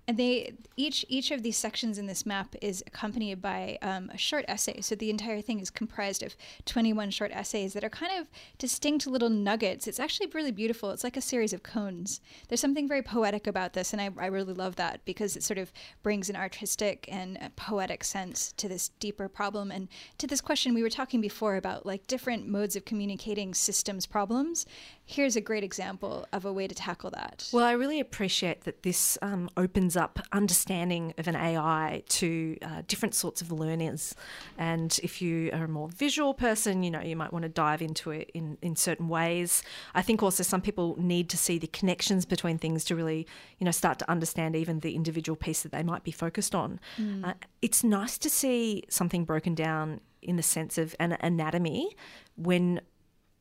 And 0.08 0.16
they 0.16 0.54
each 0.76 1.04
each 1.08 1.30
of 1.30 1.42
these 1.42 1.56
sections 1.56 1.98
in 1.98 2.06
this 2.06 2.24
map 2.24 2.54
is 2.60 2.82
accompanied 2.86 3.42
by 3.42 3.78
um, 3.82 4.10
a 4.12 4.18
short 4.18 4.44
essay. 4.48 4.80
So 4.80 4.94
the 4.94 5.10
entire 5.10 5.40
thing 5.40 5.60
is 5.60 5.70
comprised 5.70 6.22
of 6.22 6.36
21 6.66 7.10
short 7.10 7.32
essays 7.32 7.72
that 7.72 7.84
are 7.84 7.90
kind 7.90 8.12
of 8.20 8.28
distinct 8.58 9.06
little 9.06 9.30
nuggets. 9.30 9.86
It's 9.86 10.00
actually 10.00 10.28
really 10.28 10.52
beautiful. 10.52 10.90
It's 10.90 11.04
like 11.04 11.16
a 11.16 11.20
series 11.20 11.52
of 11.52 11.62
cones. 11.62 12.20
There's 12.48 12.60
something 12.60 12.88
very 12.88 13.02
poetic 13.02 13.46
about 13.46 13.72
this, 13.72 13.92
and 13.92 14.00
I, 14.00 14.10
I 14.18 14.26
really 14.26 14.54
love 14.54 14.76
that 14.76 15.04
because 15.04 15.36
it 15.36 15.42
sort 15.42 15.58
of 15.58 15.72
brings 16.02 16.30
an 16.30 16.36
artistic 16.36 17.08
and 17.10 17.38
poetic 17.56 18.04
sense 18.04 18.52
to 18.52 18.68
this 18.68 18.90
deeper 19.00 19.28
problem 19.28 19.70
and 19.70 19.88
to 20.18 20.26
this 20.26 20.40
question 20.40 20.74
we 20.74 20.82
were 20.82 20.90
talking 20.90 21.20
before 21.20 21.56
about 21.56 21.86
like 21.86 22.06
different 22.06 22.46
modes 22.48 22.76
of 22.76 22.84
communicating 22.84 23.54
systems 23.54 24.06
problems. 24.06 24.66
Here's 25.08 25.36
a 25.36 25.40
great 25.40 25.62
example 25.62 26.26
of 26.32 26.44
a 26.44 26.52
way 26.52 26.66
to 26.66 26.74
tackle 26.74 27.10
that. 27.10 27.48
Well, 27.52 27.64
I 27.64 27.72
really 27.72 28.00
appreciate 28.00 28.64
that 28.64 28.82
this 28.82 29.16
um, 29.22 29.48
opens 29.56 29.96
up 29.96 30.18
understanding 30.32 31.14
of 31.16 31.28
an 31.28 31.36
AI 31.36 32.02
to 32.08 32.56
uh, 32.60 32.82
different 32.88 33.14
sorts 33.14 33.40
of 33.40 33.52
learners. 33.52 34.16
And 34.58 34.98
if 35.04 35.22
you 35.22 35.50
are 35.52 35.64
a 35.64 35.68
more 35.68 35.88
visual 35.88 36.34
person, 36.34 36.82
you 36.82 36.90
know, 36.90 37.00
you 37.00 37.14
might 37.14 37.32
want 37.32 37.44
to 37.44 37.48
dive 37.48 37.82
into 37.82 38.10
it 38.10 38.32
in, 38.34 38.58
in 38.62 38.74
certain 38.74 39.08
ways. 39.08 39.62
I 39.94 40.02
think 40.02 40.24
also 40.24 40.42
some 40.42 40.60
people 40.60 40.96
need 40.98 41.30
to 41.30 41.36
see 41.36 41.58
the 41.58 41.68
connections 41.68 42.24
between 42.24 42.58
things 42.58 42.84
to 42.86 42.96
really, 42.96 43.28
you 43.58 43.64
know, 43.64 43.70
start 43.70 44.00
to 44.00 44.10
understand 44.10 44.56
even 44.56 44.80
the 44.80 44.96
individual 44.96 45.36
piece 45.36 45.62
that 45.62 45.70
they 45.70 45.84
might 45.84 46.02
be 46.02 46.10
focused 46.10 46.52
on. 46.52 46.80
Uh, 47.24 47.34
it's 47.62 47.84
nice 47.84 48.18
to 48.18 48.28
see 48.28 48.82
something 48.88 49.24
broken 49.24 49.54
down 49.54 50.00
in 50.20 50.34
the 50.34 50.42
sense 50.42 50.78
of 50.78 50.96
an 50.98 51.16
anatomy 51.20 51.94
when 52.34 52.80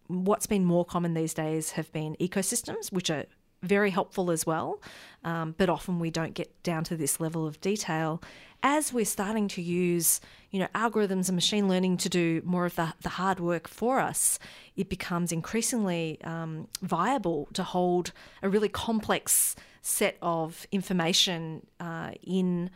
what's 0.08 0.46
been 0.46 0.66
more 0.66 0.86
common 0.86 1.14
these 1.14 1.34
days 1.34 1.72
have 1.72 1.92
been 1.92 2.16
ecosystems, 2.20 2.92
which 2.92 3.10
are 3.10 3.26
very 3.66 3.90
helpful 3.90 4.32
as 4.32 4.46
well, 4.46 4.82
um, 5.24 5.56
but 5.58 5.70
often 5.70 6.00
we 6.00 6.12
don't 6.12 6.34
get 6.34 6.64
down 6.64 6.84
to 6.86 6.96
this 6.96 7.20
level 7.20 7.48
of 7.48 7.60
detail. 7.62 8.22
As 8.64 8.94
we're 8.94 9.06
starting 9.06 9.48
to 9.50 9.62
use, 9.62 10.22
you 10.52 10.60
know, 10.60 10.68
algorithms 10.74 11.28
and 11.28 11.36
machine 11.36 11.68
learning 11.68 11.98
to 11.98 12.10
do 12.10 12.42
more 12.46 12.66
of 12.66 12.76
the, 12.76 12.94
the 13.02 13.10
hard 13.10 13.40
work 13.40 13.68
for 13.68 14.00
us, 14.00 14.40
it 14.76 14.90
becomes 14.90 15.32
increasingly 15.32 16.20
um, 16.24 16.68
viable 16.82 17.48
to 17.54 17.64
hold 17.64 18.12
a 18.42 18.50
really 18.50 18.70
complex 18.70 19.56
set 19.82 20.18
of 20.22 20.66
information 20.72 21.66
uh, 21.80 22.12
in, 22.24 22.70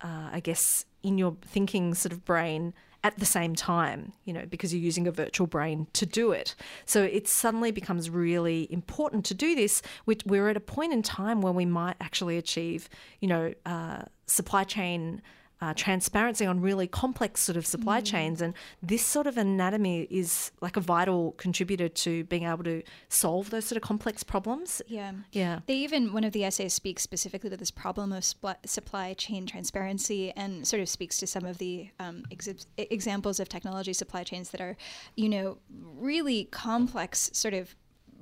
uh, 0.00 0.30
I 0.32 0.40
guess, 0.40 0.84
in 1.02 1.16
your 1.16 1.36
thinking 1.42 1.94
sort 1.94 2.12
of 2.12 2.24
brain 2.24 2.74
at 3.02 3.18
the 3.18 3.26
same 3.26 3.54
time, 3.54 4.12
you 4.24 4.32
know, 4.32 4.44
because 4.46 4.74
you're 4.74 4.82
using 4.82 5.06
a 5.06 5.10
virtual 5.12 5.46
brain 5.46 5.86
to 5.94 6.04
do 6.04 6.32
it. 6.32 6.54
So 6.84 7.02
it 7.02 7.26
suddenly 7.28 7.70
becomes 7.70 8.10
really 8.10 8.70
important 8.70 9.24
to 9.26 9.34
do 9.34 9.54
this. 9.54 9.82
We're 10.26 10.48
at 10.48 10.56
a 10.56 10.60
point 10.60 10.92
in 10.92 11.02
time 11.02 11.40
where 11.40 11.52
we 11.52 11.64
might 11.64 11.96
actually 12.00 12.36
achieve, 12.36 12.88
you 13.20 13.28
know, 13.28 13.54
uh, 13.64 14.02
supply 14.26 14.64
chain. 14.64 15.22
Uh, 15.62 15.74
transparency 15.74 16.46
on 16.46 16.58
really 16.58 16.86
complex 16.86 17.42
sort 17.42 17.54
of 17.54 17.66
supply 17.66 18.00
chains, 18.00 18.40
and 18.40 18.54
this 18.82 19.04
sort 19.04 19.26
of 19.26 19.36
anatomy 19.36 20.06
is 20.10 20.52
like 20.62 20.74
a 20.74 20.80
vital 20.80 21.32
contributor 21.32 21.86
to 21.86 22.24
being 22.24 22.44
able 22.44 22.64
to 22.64 22.82
solve 23.10 23.50
those 23.50 23.66
sort 23.66 23.76
of 23.76 23.82
complex 23.82 24.22
problems. 24.22 24.80
Yeah. 24.88 25.12
Yeah. 25.32 25.60
They 25.66 25.74
even, 25.74 26.14
one 26.14 26.24
of 26.24 26.32
the 26.32 26.44
essays 26.44 26.72
speaks 26.72 27.02
specifically 27.02 27.50
to 27.50 27.58
this 27.58 27.70
problem 27.70 28.10
of 28.10 28.22
spl- 28.22 28.56
supply 28.64 29.12
chain 29.12 29.44
transparency 29.44 30.32
and 30.32 30.66
sort 30.66 30.80
of 30.80 30.88
speaks 30.88 31.18
to 31.18 31.26
some 31.26 31.44
of 31.44 31.58
the 31.58 31.90
um, 31.98 32.22
exi- 32.30 32.64
examples 32.78 33.38
of 33.38 33.50
technology 33.50 33.92
supply 33.92 34.24
chains 34.24 34.52
that 34.52 34.62
are, 34.62 34.78
you 35.14 35.28
know, 35.28 35.58
really 35.98 36.44
complex 36.44 37.28
sort 37.34 37.52
of 37.52 37.76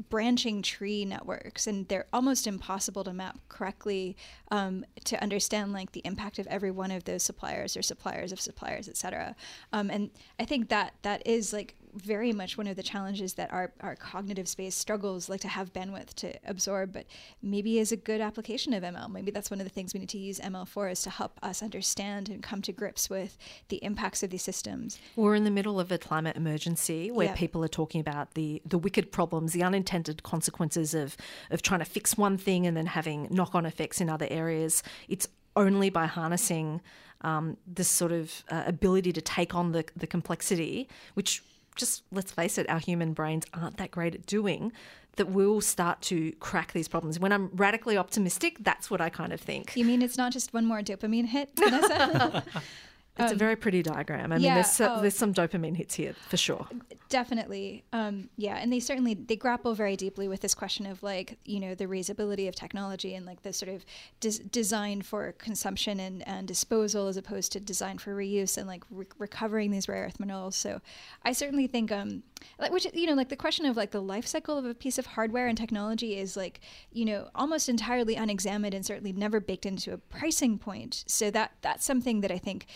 branching 0.09 0.63
tree 0.63 1.05
networks 1.05 1.67
and 1.67 1.89
they're 1.89 2.07
almost 2.13 2.47
impossible 2.47 3.05
to 3.05 3.13
map 3.13 3.39
correctly 3.49 4.17
um, 4.51 4.85
to 5.05 5.21
understand 5.23 5.73
like 5.73 5.93
the 5.93 6.03
impact 6.05 6.39
of 6.39 6.47
every 6.47 6.71
one 6.71 6.91
of 6.91 7.05
those 7.05 7.23
suppliers 7.23 7.77
or 7.77 7.83
suppliers 7.83 8.33
of 8.33 8.41
suppliers 8.41 8.89
et 8.89 8.97
cetera. 8.97 9.35
Um, 9.73 9.91
and 9.91 10.11
i 10.39 10.45
think 10.45 10.69
that 10.69 10.95
that 11.03 11.27
is 11.27 11.53
like 11.53 11.75
very 11.95 12.33
much 12.33 12.57
one 12.59 12.67
of 12.67 12.77
the 12.77 12.83
challenges 12.83 13.35
that 13.35 13.53
our, 13.53 13.73
our 13.81 13.97
cognitive 13.97 14.49
space 14.49 14.75
struggles 14.75 15.29
like 15.29 15.41
to 15.41 15.49
have 15.49 15.73
bandwidth 15.73 16.15
to 16.15 16.33
absorb 16.47 16.93
but 16.93 17.07
maybe 17.43 17.79
is 17.79 17.93
a 17.93 17.97
good 17.97 18.21
application 18.21 18.73
of 18.73 18.83
ml 18.83 19.11
maybe 19.11 19.31
that's 19.31 19.51
one 19.51 19.61
of 19.61 19.65
the 19.67 19.73
things 19.73 19.95
we 19.95 20.01
need 20.01 20.09
to 20.09 20.19
use 20.19 20.39
ml 20.41 20.67
for 20.67 20.89
is 20.89 21.03
to 21.03 21.11
help 21.11 21.39
us 21.43 21.63
understand 21.63 22.29
and 22.29 22.43
come 22.43 22.61
to 22.63 22.73
grips 22.73 23.09
with 23.11 23.37
the 23.69 23.77
impacts 23.85 24.23
of 24.23 24.31
these 24.31 24.43
systems 24.43 24.99
We're 25.17 25.35
in 25.35 25.45
the 25.45 25.51
middle 25.51 25.79
of 25.81 25.91
a 25.93 25.99
climate 25.99 26.37
emergency 26.37 27.11
where 27.11 27.29
Yeah. 27.29 27.35
people 27.35 27.65
are 27.65 27.69
talking 27.69 28.01
about 28.01 28.35
the, 28.35 28.63
the 28.65 28.79
wicked 28.79 29.13
problems, 29.13 29.53
the 29.53 29.63
unintended 29.63 30.23
consequences 30.23 30.95
of, 30.95 31.17
of 31.51 31.63
trying 31.63 31.81
to 31.81 31.85
fix 31.87 32.17
one 32.17 32.37
thing 32.37 32.67
and 32.67 32.77
then 32.77 32.87
having 32.87 33.29
knock 33.31 33.55
on 33.55 33.67
effects 33.67 34.01
in 34.01 34.09
other 34.09 34.27
areas. 34.31 34.83
It's 35.09 35.29
only 35.57 35.91
by 35.91 36.07
harnessing 36.07 36.81
um, 37.23 37.57
this 37.67 37.89
sort 37.89 38.13
of 38.13 38.45
uh, 38.51 38.63
ability 38.67 39.13
to 39.13 39.21
take 39.21 39.55
on 39.55 39.73
the, 39.73 39.85
the 39.97 40.07
complexity, 40.07 40.89
which 41.15 41.43
just 41.79 42.03
let's 42.13 42.31
face 42.31 42.59
it, 42.59 42.69
our 42.69 42.79
human 42.81 43.15
brains 43.15 43.47
aren't 43.55 43.79
that 43.79 43.91
great 43.91 44.15
at 44.15 44.27
doing. 44.27 44.73
That 45.17 45.31
we'll 45.31 45.61
start 45.61 46.01
to 46.03 46.31
crack 46.39 46.73
these 46.73 46.87
problems. 46.87 47.19
When 47.19 47.33
I'm 47.33 47.51
radically 47.55 47.97
optimistic, 47.97 48.59
that's 48.61 48.89
what 48.89 49.01
I 49.01 49.09
kind 49.09 49.33
of 49.33 49.41
think. 49.41 49.73
you 49.75 49.85
mean 49.85 50.01
it's 50.01 50.17
not 50.17 50.33
just 50.33 50.55
one 50.55 50.65
more 50.65 50.81
dopamine 50.81 51.27
hit 51.27 51.51
vanessa 51.59 52.45
It's 53.19 53.33
a 53.33 53.37
very 53.37 53.57
pretty 53.57 53.83
diagram. 53.83 54.33
I 54.33 54.39
mean, 54.39 54.55
there's, 54.55 54.71
so, 54.71 54.97
oh. 54.97 55.01
there's 55.01 55.17
some 55.17 55.35
dopamine 55.35 55.77
hits 55.77 55.95
here 55.95 56.15
for 56.29 56.37
sure. 56.37 56.67
definitely 57.09 57.85
um, 57.93 58.29
yeah 58.37 58.57
and 58.57 58.73
they 58.73 58.81
certainly 58.81 59.15
they 59.15 59.37
grapple 59.37 59.75
very 59.75 59.97
deeply 59.97 60.29
with 60.29 60.41
this 60.41 60.55
question 60.55 60.87
of 60.87 61.03
like 61.03 61.39
you 61.45 61.59
know 61.59 61.75
the 61.75 61.87
reusability 61.87 62.49
of 62.49 62.55
technology 62.55 63.15
and 63.15 63.25
like 63.25 63.43
the 63.43 63.53
sort 63.53 63.71
of 63.71 63.85
des- 64.21 64.43
design 64.51 65.01
for 65.01 65.33
consumption 65.33 66.01
and, 66.01 66.27
and 66.29 66.47
disposal 66.47 67.09
as 67.09 67.17
opposed 67.17 67.51
to 67.53 67.61
design 67.61 67.99
for 67.99 68.15
reuse 68.15 68.59
and 68.59 68.67
like 68.67 68.85
re- 68.91 69.07
recovering 69.19 69.71
these 69.71 69.89
rare 69.89 70.05
earth 70.05 70.21
minerals 70.21 70.55
so 70.55 70.81
i 71.23 71.33
certainly 71.33 71.67
think 71.67 71.91
um 71.91 72.23
like 72.59 72.71
which 72.73 72.87
you 72.93 73.07
know 73.07 73.15
like 73.15 73.31
the 73.31 73.37
question 73.37 73.65
of 73.65 73.77
like 73.77 73.91
the 73.91 74.03
life 74.03 74.27
cycle 74.27 74.59
of 74.59 74.65
a 74.65 74.75
piece 74.75 74.99
of 74.99 75.07
hardware 75.07 75.47
and 75.47 75.57
technology 75.57 76.19
is 76.19 76.37
like 76.37 76.61
you 76.93 77.05
know 77.05 77.29
almost 77.35 77.69
entirely 77.69 78.17
unexamined 78.17 78.75
and 78.75 78.85
certainly 78.85 79.13
never 79.13 79.41
baked 79.41 79.65
into 79.65 79.93
a 79.93 79.99
pricing 79.99 80.59
point 80.59 81.05
so 81.07 81.31
that 81.31 81.53
that's 81.63 81.85
something 81.85 82.21
that 82.21 82.31
i 82.31 82.39
think 82.39 82.67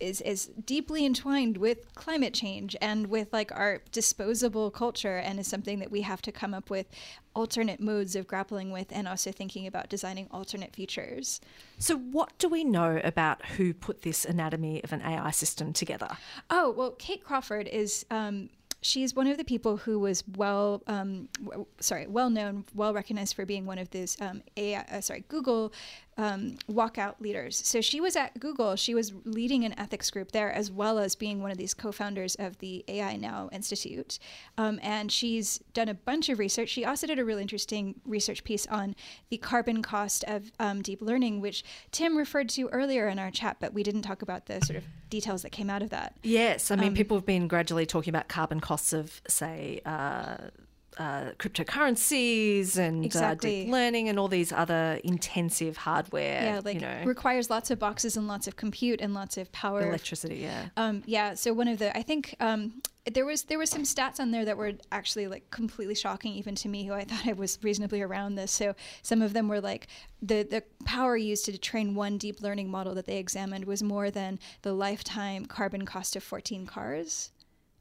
is 0.00 0.20
is 0.20 0.46
deeply 0.64 1.04
entwined 1.04 1.56
with 1.56 1.94
climate 1.94 2.34
change 2.34 2.76
and 2.80 3.06
with 3.08 3.32
like 3.32 3.52
our 3.52 3.80
disposable 3.92 4.70
culture 4.70 5.16
and 5.16 5.38
is 5.38 5.46
something 5.46 5.78
that 5.78 5.90
we 5.90 6.02
have 6.02 6.22
to 6.22 6.32
come 6.32 6.54
up 6.54 6.70
with 6.70 6.86
alternate 7.34 7.80
modes 7.80 8.16
of 8.16 8.26
grappling 8.26 8.72
with 8.72 8.88
and 8.90 9.06
also 9.06 9.30
thinking 9.30 9.66
about 9.66 9.88
designing 9.88 10.26
alternate 10.30 10.74
features. 10.74 11.40
So, 11.78 11.96
what 11.96 12.36
do 12.38 12.48
we 12.48 12.64
know 12.64 13.00
about 13.04 13.44
who 13.46 13.74
put 13.74 14.02
this 14.02 14.24
anatomy 14.24 14.82
of 14.82 14.92
an 14.92 15.02
AI 15.02 15.30
system 15.30 15.72
together? 15.72 16.16
Oh, 16.50 16.70
well, 16.70 16.92
Kate 16.92 17.22
Crawford 17.22 17.68
is 17.68 18.04
um, 18.10 18.50
she's 18.80 19.14
one 19.14 19.26
of 19.26 19.36
the 19.36 19.44
people 19.44 19.76
who 19.76 19.98
was 19.98 20.24
well, 20.36 20.82
um, 20.86 21.28
w- 21.44 21.66
sorry, 21.80 22.06
well 22.06 22.30
known, 22.30 22.64
well 22.74 22.94
recognized 22.94 23.34
for 23.34 23.44
being 23.44 23.66
one 23.66 23.78
of 23.78 23.90
these 23.90 24.20
um, 24.20 24.42
AI, 24.56 24.80
uh, 24.90 25.00
sorry, 25.00 25.24
Google 25.28 25.72
um, 26.18 26.56
walkout 26.68 27.20
leaders. 27.20 27.56
So 27.64 27.80
she 27.80 28.00
was 28.00 28.16
at 28.16 28.38
Google. 28.40 28.74
She 28.74 28.94
was 28.94 29.12
leading 29.24 29.64
an 29.64 29.78
ethics 29.78 30.10
group 30.10 30.32
there, 30.32 30.52
as 30.52 30.70
well 30.70 30.98
as 30.98 31.14
being 31.14 31.40
one 31.40 31.52
of 31.52 31.56
these 31.56 31.74
co-founders 31.74 32.34
of 32.34 32.58
the 32.58 32.84
AI 32.88 33.16
Now 33.16 33.48
Institute. 33.52 34.18
Um, 34.58 34.80
and 34.82 35.10
she's 35.10 35.58
done 35.72 35.88
a 35.88 35.94
bunch 35.94 36.28
of 36.28 36.40
research. 36.40 36.70
She 36.70 36.84
also 36.84 37.06
did 37.06 37.20
a 37.20 37.24
really 37.24 37.42
interesting 37.42 38.00
research 38.04 38.42
piece 38.42 38.66
on 38.66 38.96
the 39.30 39.36
carbon 39.36 39.80
cost 39.80 40.24
of 40.24 40.50
um, 40.58 40.82
deep 40.82 41.00
learning, 41.00 41.40
which 41.40 41.64
Tim 41.92 42.16
referred 42.16 42.48
to 42.50 42.68
earlier 42.68 43.06
in 43.06 43.20
our 43.20 43.30
chat, 43.30 43.58
but 43.60 43.72
we 43.72 43.84
didn't 43.84 44.02
talk 44.02 44.20
about 44.22 44.46
the 44.46 44.60
sort 44.60 44.76
of 44.76 44.84
details 45.08 45.42
that 45.42 45.50
came 45.50 45.70
out 45.70 45.82
of 45.82 45.90
that. 45.90 46.16
Yes, 46.24 46.72
I 46.72 46.76
mean, 46.76 46.94
people 46.94 47.16
have 47.16 47.26
been 47.26 47.46
gradually 47.46 47.86
talking 47.86 48.10
about 48.10 48.28
carbon 48.28 48.58
costs 48.58 48.92
of, 48.92 49.22
say, 49.28 49.80
uh, 49.86 50.36
uh, 50.98 51.30
cryptocurrencies 51.38 52.76
and 52.76 53.14
uh, 53.14 53.34
deep 53.34 53.68
learning 53.68 54.08
and 54.08 54.18
all 54.18 54.28
these 54.28 54.52
other 54.52 55.00
intensive 55.04 55.76
hardware. 55.76 56.42
Yeah, 56.42 56.60
like 56.64 56.74
you 56.74 56.80
know, 56.80 57.02
requires 57.04 57.50
lots 57.50 57.70
of 57.70 57.78
boxes 57.78 58.16
and 58.16 58.26
lots 58.26 58.48
of 58.48 58.56
compute 58.56 59.00
and 59.00 59.14
lots 59.14 59.36
of 59.36 59.50
power. 59.52 59.86
electricity. 59.86 60.36
Yeah. 60.36 60.66
Um, 60.76 61.02
yeah. 61.06 61.34
So 61.34 61.52
one 61.52 61.68
of 61.68 61.78
the, 61.78 61.96
I 61.96 62.02
think 62.02 62.34
um, 62.40 62.82
there 63.12 63.24
was 63.24 63.44
there 63.44 63.58
was 63.58 63.70
some 63.70 63.84
stats 63.84 64.18
on 64.18 64.32
there 64.32 64.44
that 64.44 64.56
were 64.56 64.72
actually 64.90 65.28
like 65.28 65.50
completely 65.50 65.94
shocking 65.94 66.32
even 66.34 66.54
to 66.56 66.68
me, 66.68 66.84
who 66.84 66.94
I 66.94 67.04
thought 67.08 67.26
I 67.26 67.32
was 67.32 67.58
reasonably 67.62 68.02
around 68.02 68.34
this. 68.34 68.50
So 68.50 68.74
some 69.02 69.22
of 69.22 69.32
them 69.32 69.48
were 69.48 69.60
like 69.60 69.86
the 70.20 70.42
the 70.42 70.64
power 70.84 71.16
used 71.16 71.44
to 71.44 71.56
train 71.58 71.94
one 71.94 72.18
deep 72.18 72.42
learning 72.42 72.70
model 72.70 72.94
that 72.96 73.06
they 73.06 73.18
examined 73.18 73.66
was 73.66 73.82
more 73.82 74.10
than 74.10 74.38
the 74.62 74.72
lifetime 74.72 75.46
carbon 75.46 75.86
cost 75.86 76.16
of 76.16 76.22
14 76.22 76.66
cars. 76.66 77.30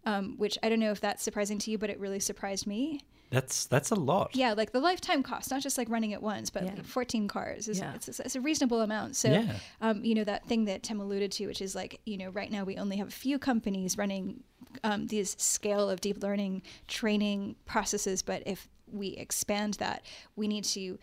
Um, 0.07 0.35
which 0.37 0.57
I 0.63 0.69
don't 0.69 0.79
know 0.79 0.91
if 0.91 1.01
that's 1.01 1.21
surprising 1.21 1.57
to 1.59 1.71
you, 1.71 1.77
but 1.77 1.89
it 1.89 1.99
really 1.99 2.19
surprised 2.21 2.65
me. 2.65 3.01
That's 3.29 3.65
that's 3.65 3.91
a 3.91 3.95
lot. 3.95 4.33
Yeah, 4.33 4.53
like 4.53 4.71
the 4.71 4.79
lifetime 4.79 5.21
cost, 5.21 5.51
not 5.51 5.61
just 5.61 5.77
like 5.77 5.89
running 5.89 6.11
it 6.11 6.21
once, 6.21 6.49
but 6.49 6.63
Yeah. 6.63 6.75
like 6.75 6.85
14 6.85 7.27
cars 7.27 7.67
is 7.67 7.79
Yeah. 7.79 7.93
it's, 7.93 8.07
it's 8.07 8.35
a 8.37 8.39
reasonable 8.39 8.79
amount. 8.81 9.17
So, 9.17 9.29
Yeah. 9.33 9.57
um, 9.81 10.05
you 10.05 10.15
know, 10.15 10.23
that 10.23 10.47
thing 10.47 10.63
that 10.65 10.81
Tim 10.83 11.01
alluded 11.01 11.33
to, 11.33 11.47
which 11.47 11.61
is 11.61 11.75
like, 11.75 11.99
you 12.05 12.17
know, 12.17 12.29
right 12.29 12.49
now 12.49 12.63
we 12.63 12.77
only 12.77 12.95
have 12.97 13.09
a 13.09 13.11
few 13.11 13.37
companies 13.37 13.97
running 13.97 14.43
um, 14.85 15.07
these 15.07 15.35
scale 15.41 15.89
of 15.89 15.99
deep 15.99 16.23
learning 16.23 16.61
training 16.87 17.57
processes, 17.65 18.21
but 18.21 18.43
if 18.45 18.69
we 18.89 19.09
expand 19.09 19.73
that, 19.75 20.03
we 20.37 20.47
need 20.47 20.63
to 20.63 20.97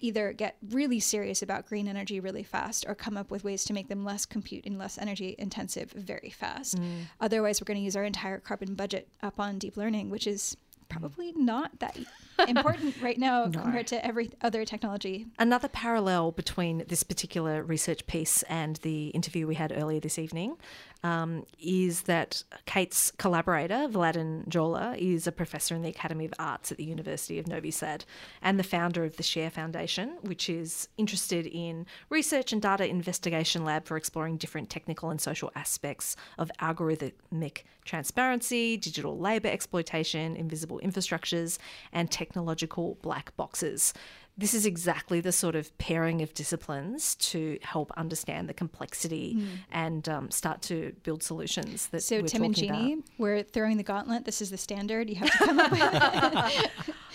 either 0.00 0.32
get 0.32 0.56
really 0.70 1.00
serious 1.00 1.42
about 1.42 1.66
green 1.66 1.88
energy 1.88 2.20
really 2.20 2.42
fast 2.42 2.84
or 2.88 2.94
come 2.94 3.16
up 3.16 3.30
with 3.30 3.44
ways 3.44 3.64
to 3.64 3.72
make 3.72 3.88
them 3.88 4.04
less 4.04 4.26
compute 4.26 4.64
and 4.66 4.78
less 4.78 4.98
energy 4.98 5.34
intensive 5.38 5.90
very 5.92 6.30
fast. 6.30 6.78
Mm. 6.78 7.02
Otherwise, 7.20 7.60
we're 7.60 7.66
going 7.66 7.78
to 7.78 7.84
use 7.84 7.96
our 7.96 8.04
entire 8.04 8.38
carbon 8.38 8.74
budget 8.74 9.08
up 9.22 9.38
on 9.38 9.58
deep 9.58 9.76
learning, 9.76 10.10
which 10.10 10.26
is 10.26 10.56
probably 10.88 11.32
mm. 11.32 11.36
not 11.36 11.78
that 11.78 11.96
important 12.48 13.00
right 13.00 13.18
now 13.18 13.48
compared 13.50 13.86
to 13.86 14.04
every 14.04 14.30
other 14.42 14.64
technology. 14.64 15.26
Another 15.38 15.68
parallel 15.68 16.32
between 16.32 16.84
this 16.88 17.02
particular 17.02 17.62
research 17.62 18.06
piece 18.06 18.42
and 18.44 18.76
the 18.76 19.08
interview 19.08 19.46
we 19.46 19.54
had 19.54 19.72
earlier 19.74 20.00
this 20.00 20.18
evening 20.18 20.56
um, 21.02 21.44
is 21.58 22.02
that 22.02 22.42
Kate's 22.66 23.10
collaborator, 23.12 23.88
Vladan 23.88 24.46
Joler, 24.48 24.96
is 24.98 25.26
a 25.26 25.32
professor 25.32 25.74
in 25.74 25.82
the 25.82 25.88
Academy 25.88 26.24
of 26.24 26.34
Arts 26.38 26.70
at 26.70 26.78
the 26.78 26.84
University 26.84 27.38
of 27.38 27.46
Novi 27.46 27.70
Sad 27.70 28.04
and 28.42 28.58
the 28.58 28.64
founder 28.64 29.04
of 29.04 29.16
the 29.16 29.22
Share 29.22 29.50
Foundation, 29.50 30.18
which 30.22 30.48
is 30.48 30.88
interested 30.98 31.46
in 31.46 31.86
research 32.08 32.52
and 32.52 32.60
data 32.60 32.86
investigation 32.86 33.64
lab 33.64 33.86
for 33.86 33.96
exploring 33.96 34.36
different 34.36 34.70
technical 34.70 35.10
and 35.10 35.20
social 35.20 35.50
aspects 35.54 36.16
of 36.38 36.50
algorithmic 36.60 37.62
transparency, 37.84 38.76
digital 38.76 39.18
labour 39.18 39.48
exploitation, 39.48 40.36
invisible 40.36 40.80
infrastructures, 40.82 41.58
and 41.92 42.10
technological 42.10 42.98
black 43.02 43.34
boxes. 43.36 43.92
This 44.38 44.54
is 44.54 44.64
exactly 44.64 45.20
the 45.20 45.32
sort 45.32 45.54
of 45.54 45.76
pairing 45.76 46.22
of 46.22 46.32
disciplines 46.32 47.14
to 47.16 47.58
help 47.62 47.92
understand 47.96 48.48
the 48.48 48.54
complexity 48.54 49.38
and 49.70 50.08
um, 50.08 50.30
start 50.30 50.62
to 50.62 50.94
build 51.02 51.22
solutions 51.22 51.88
that 51.88 52.02
So 52.02 52.20
we're 52.20 52.26
Tim 52.28 52.44
and 52.44 52.54
talking 52.54 52.72
Jeannie, 52.72 52.92
about. 52.94 53.04
we're 53.18 53.42
throwing 53.42 53.76
the 53.76 53.82
gauntlet. 53.82 54.24
This 54.24 54.40
is 54.40 54.48
the 54.50 54.56
standard. 54.56 55.10
You 55.10 55.16
have 55.16 55.30
to 55.30 55.38
come 55.38 55.58
up 55.60 55.70
with. 55.70 55.80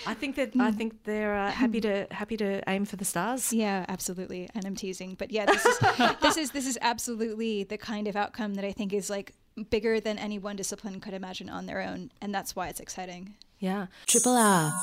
I 0.08 0.14
think 0.14 0.36
that 0.36 0.52
I 0.60 0.72
think 0.72 1.04
they're 1.04 1.34
uh, 1.36 1.50
happy 1.50 1.82
to 1.82 2.06
happy 2.12 2.38
to 2.38 2.62
aim 2.70 2.86
for 2.86 2.96
the 2.98 3.06
stars. 3.06 3.52
Yeah, 3.52 3.86
absolutely. 3.88 4.48
And 4.54 4.64
I'm 4.66 4.76
teasing, 4.76 5.16
but 5.16 5.32
yeah, 5.32 5.46
this 5.48 5.66
is 5.66 5.80
this 6.22 6.38
is 6.38 6.52
this 6.52 6.68
is 6.68 6.78
absolutely 6.82 7.64
the 7.64 7.78
kind 7.78 8.08
of 8.08 8.16
outcome 8.16 8.54
that 8.56 8.66
I 8.66 8.72
think 8.72 8.94
is 8.94 9.10
like 9.10 9.34
bigger 9.72 10.00
than 10.00 10.20
any 10.20 10.38
one 10.38 10.58
discipline 10.58 11.00
could 11.00 11.14
imagine 11.14 11.50
on 11.50 11.66
their 11.66 11.82
own, 11.82 12.12
and 12.22 12.36
that's 12.36 12.56
why 12.56 12.68
it's 12.68 12.80
exciting. 12.82 13.34
Yeah. 13.58 13.88
Triple 14.06 14.36
R. 14.36 14.74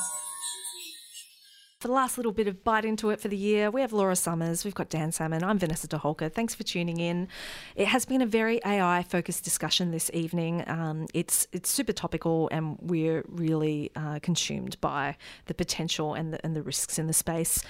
For 1.83 1.89
the 1.89 1.95
last 1.95 2.15
little 2.15 2.31
bit 2.31 2.47
of 2.47 2.63
Byte 2.63 2.85
Into 2.85 3.09
It 3.09 3.19
for 3.19 3.27
the 3.27 3.35
year, 3.35 3.69
we 3.69 3.81
have 3.81 3.91
Laura 3.91 4.15
Summers, 4.15 4.63
we've 4.63 4.73
got 4.73 4.87
Dan 4.87 5.11
Salmon, 5.11 5.43
I'm 5.43 5.59
Vanessa 5.59 5.85
Toholka. 5.85 6.31
Thanks 6.31 6.55
for 6.55 6.63
tuning 6.63 6.97
in. 6.97 7.27
It 7.75 7.87
has 7.87 8.05
been 8.05 8.21
a 8.21 8.25
very 8.25 8.61
AI 8.65 9.03
focused 9.03 9.43
discussion 9.43 9.91
this 9.91 10.09
evening. 10.13 10.63
Um, 10.67 11.07
it's 11.13 11.45
it's 11.51 11.69
super 11.69 11.91
topical, 11.91 12.47
and 12.53 12.77
we're 12.79 13.25
really 13.27 13.91
uh, 13.97 14.19
consumed 14.19 14.79
by 14.79 15.17
the 15.47 15.53
potential 15.53 16.13
and 16.13 16.31
the, 16.31 16.45
and 16.45 16.55
the 16.55 16.61
risks 16.61 16.97
in 16.97 17.07
the 17.07 17.13
space. 17.13 17.61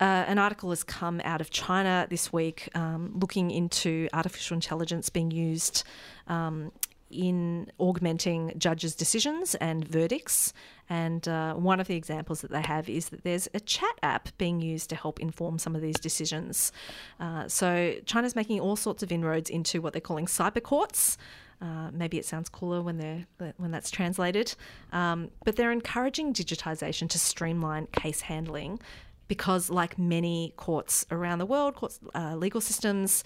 Uh, 0.00 0.22
an 0.28 0.38
article 0.38 0.70
has 0.70 0.84
come 0.84 1.20
out 1.24 1.40
of 1.40 1.50
China 1.50 2.06
this 2.08 2.32
week 2.32 2.68
um, 2.76 3.10
looking 3.18 3.50
into 3.50 4.08
artificial 4.12 4.54
intelligence 4.54 5.10
being 5.10 5.32
used 5.32 5.82
um, 6.28 6.70
in 7.10 7.70
augmenting 7.78 8.52
judges' 8.58 8.94
decisions 8.94 9.54
and 9.56 9.86
verdicts. 9.86 10.52
And 10.88 11.26
uh, 11.28 11.54
one 11.54 11.80
of 11.80 11.86
the 11.86 11.96
examples 11.96 12.40
that 12.40 12.50
they 12.50 12.62
have 12.62 12.88
is 12.88 13.10
that 13.10 13.24
there's 13.24 13.48
a 13.54 13.60
chat 13.60 13.94
app 14.02 14.28
being 14.38 14.60
used 14.60 14.88
to 14.90 14.96
help 14.96 15.20
inform 15.20 15.58
some 15.58 15.74
of 15.74 15.82
these 15.82 15.98
decisions. 15.98 16.72
Uh, 17.20 17.46
so 17.48 17.94
China's 18.06 18.34
making 18.34 18.60
all 18.60 18.76
sorts 18.76 19.02
of 19.02 19.12
inroads 19.12 19.50
into 19.50 19.80
what 19.80 19.92
they're 19.92 20.00
calling 20.00 20.26
cyber 20.26 20.62
courts. 20.62 21.18
Uh, 21.60 21.90
maybe 21.92 22.18
it 22.18 22.24
sounds 22.24 22.48
cooler 22.48 22.80
when 22.80 22.98
they're 22.98 23.26
when 23.56 23.72
that's 23.72 23.90
translated, 23.90 24.54
um, 24.92 25.28
but 25.44 25.56
they're 25.56 25.72
encouraging 25.72 26.32
digitisation 26.32 27.08
to 27.08 27.18
streamline 27.18 27.88
case 27.88 28.20
handling 28.20 28.78
because, 29.26 29.68
like 29.68 29.98
many 29.98 30.54
courts 30.56 31.04
around 31.10 31.38
the 31.38 31.46
world, 31.46 31.74
courts, 31.74 31.98
uh, 32.14 32.36
legal 32.36 32.60
systems, 32.60 33.24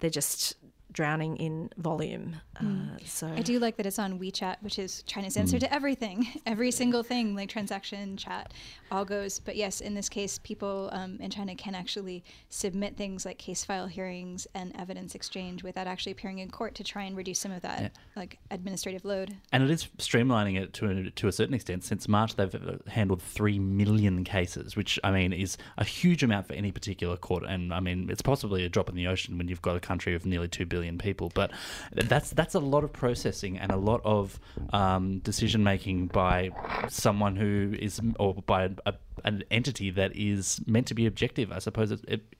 they're 0.00 0.10
just 0.10 0.56
drowning 0.96 1.36
in 1.36 1.68
volume. 1.76 2.36
Uh, 2.58 2.96
so 3.04 3.26
I 3.28 3.42
do 3.42 3.58
like 3.58 3.76
that 3.76 3.84
it's 3.84 3.98
on 3.98 4.18
WeChat, 4.18 4.56
which 4.62 4.78
is 4.78 5.02
China's 5.02 5.36
answer 5.36 5.58
to 5.58 5.72
everything, 5.72 6.26
every 6.46 6.70
single 6.70 7.02
thing, 7.02 7.36
like 7.36 7.50
transaction, 7.50 8.16
chat, 8.16 8.54
all 8.90 9.04
goes. 9.04 9.38
But 9.38 9.56
yes, 9.56 9.82
in 9.82 9.92
this 9.92 10.08
case, 10.08 10.38
people 10.38 10.88
um, 10.92 11.18
in 11.20 11.30
China 11.30 11.54
can 11.54 11.74
actually 11.74 12.24
submit 12.48 12.96
things 12.96 13.26
like 13.26 13.36
case 13.36 13.62
file 13.62 13.86
hearings 13.86 14.46
and 14.54 14.74
evidence 14.78 15.14
exchange 15.14 15.62
without 15.62 15.86
actually 15.86 16.12
appearing 16.12 16.38
in 16.38 16.50
court 16.50 16.74
to 16.76 16.82
try 16.84 17.02
and 17.04 17.14
reduce 17.14 17.40
some 17.40 17.52
of 17.52 17.60
that 17.60 17.80
Yeah. 17.82 17.88
like 18.16 18.38
administrative 18.50 19.04
load. 19.04 19.36
And 19.52 19.62
it 19.62 19.70
is 19.70 19.84
streamlining 19.98 20.58
it 20.58 20.72
to 20.74 20.88
a, 20.88 21.10
to 21.10 21.28
a 21.28 21.32
certain 21.32 21.52
extent. 21.54 21.84
Since 21.84 22.08
March, 22.08 22.36
they've 22.36 22.54
uh, 22.54 22.78
handled 22.88 23.20
three 23.20 23.58
million 23.58 24.24
cases, 24.24 24.76
which 24.76 24.98
I 25.04 25.10
mean 25.10 25.34
is 25.34 25.58
a 25.76 25.84
huge 25.84 26.22
amount 26.22 26.46
for 26.46 26.54
any 26.54 26.72
particular 26.72 27.18
court. 27.18 27.44
And 27.44 27.74
I 27.74 27.80
mean, 27.80 28.08
it's 28.08 28.22
possibly 28.22 28.64
a 28.64 28.70
drop 28.70 28.88
in 28.88 28.94
the 28.94 29.06
ocean 29.08 29.36
when 29.36 29.48
you've 29.48 29.60
got 29.60 29.76
a 29.76 29.80
country 29.80 30.14
of 30.14 30.24
nearly 30.24 30.48
two 30.48 30.64
billion 30.64 30.85
people. 30.98 31.30
But 31.34 31.50
that's 31.92 32.30
that's 32.30 32.54
a 32.54 32.60
lot 32.60 32.84
of 32.84 32.92
processing 32.92 33.58
and 33.58 33.72
a 33.72 33.76
lot 33.76 34.00
of 34.04 34.38
um, 34.72 35.18
decision 35.20 35.62
making 35.62 36.08
by 36.08 36.50
someone 36.88 37.36
who 37.36 37.74
is, 37.78 38.00
or 38.18 38.34
by 38.34 38.70
a, 38.84 38.94
an 39.24 39.44
entity 39.50 39.90
that 39.90 40.14
is 40.14 40.60
meant 40.66 40.86
to 40.86 40.94
be 40.94 41.06
objective. 41.06 41.52
I 41.52 41.58
suppose 41.58 41.90
it, 41.90 42.00
it 42.06 42.34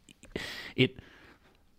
it 0.75 0.99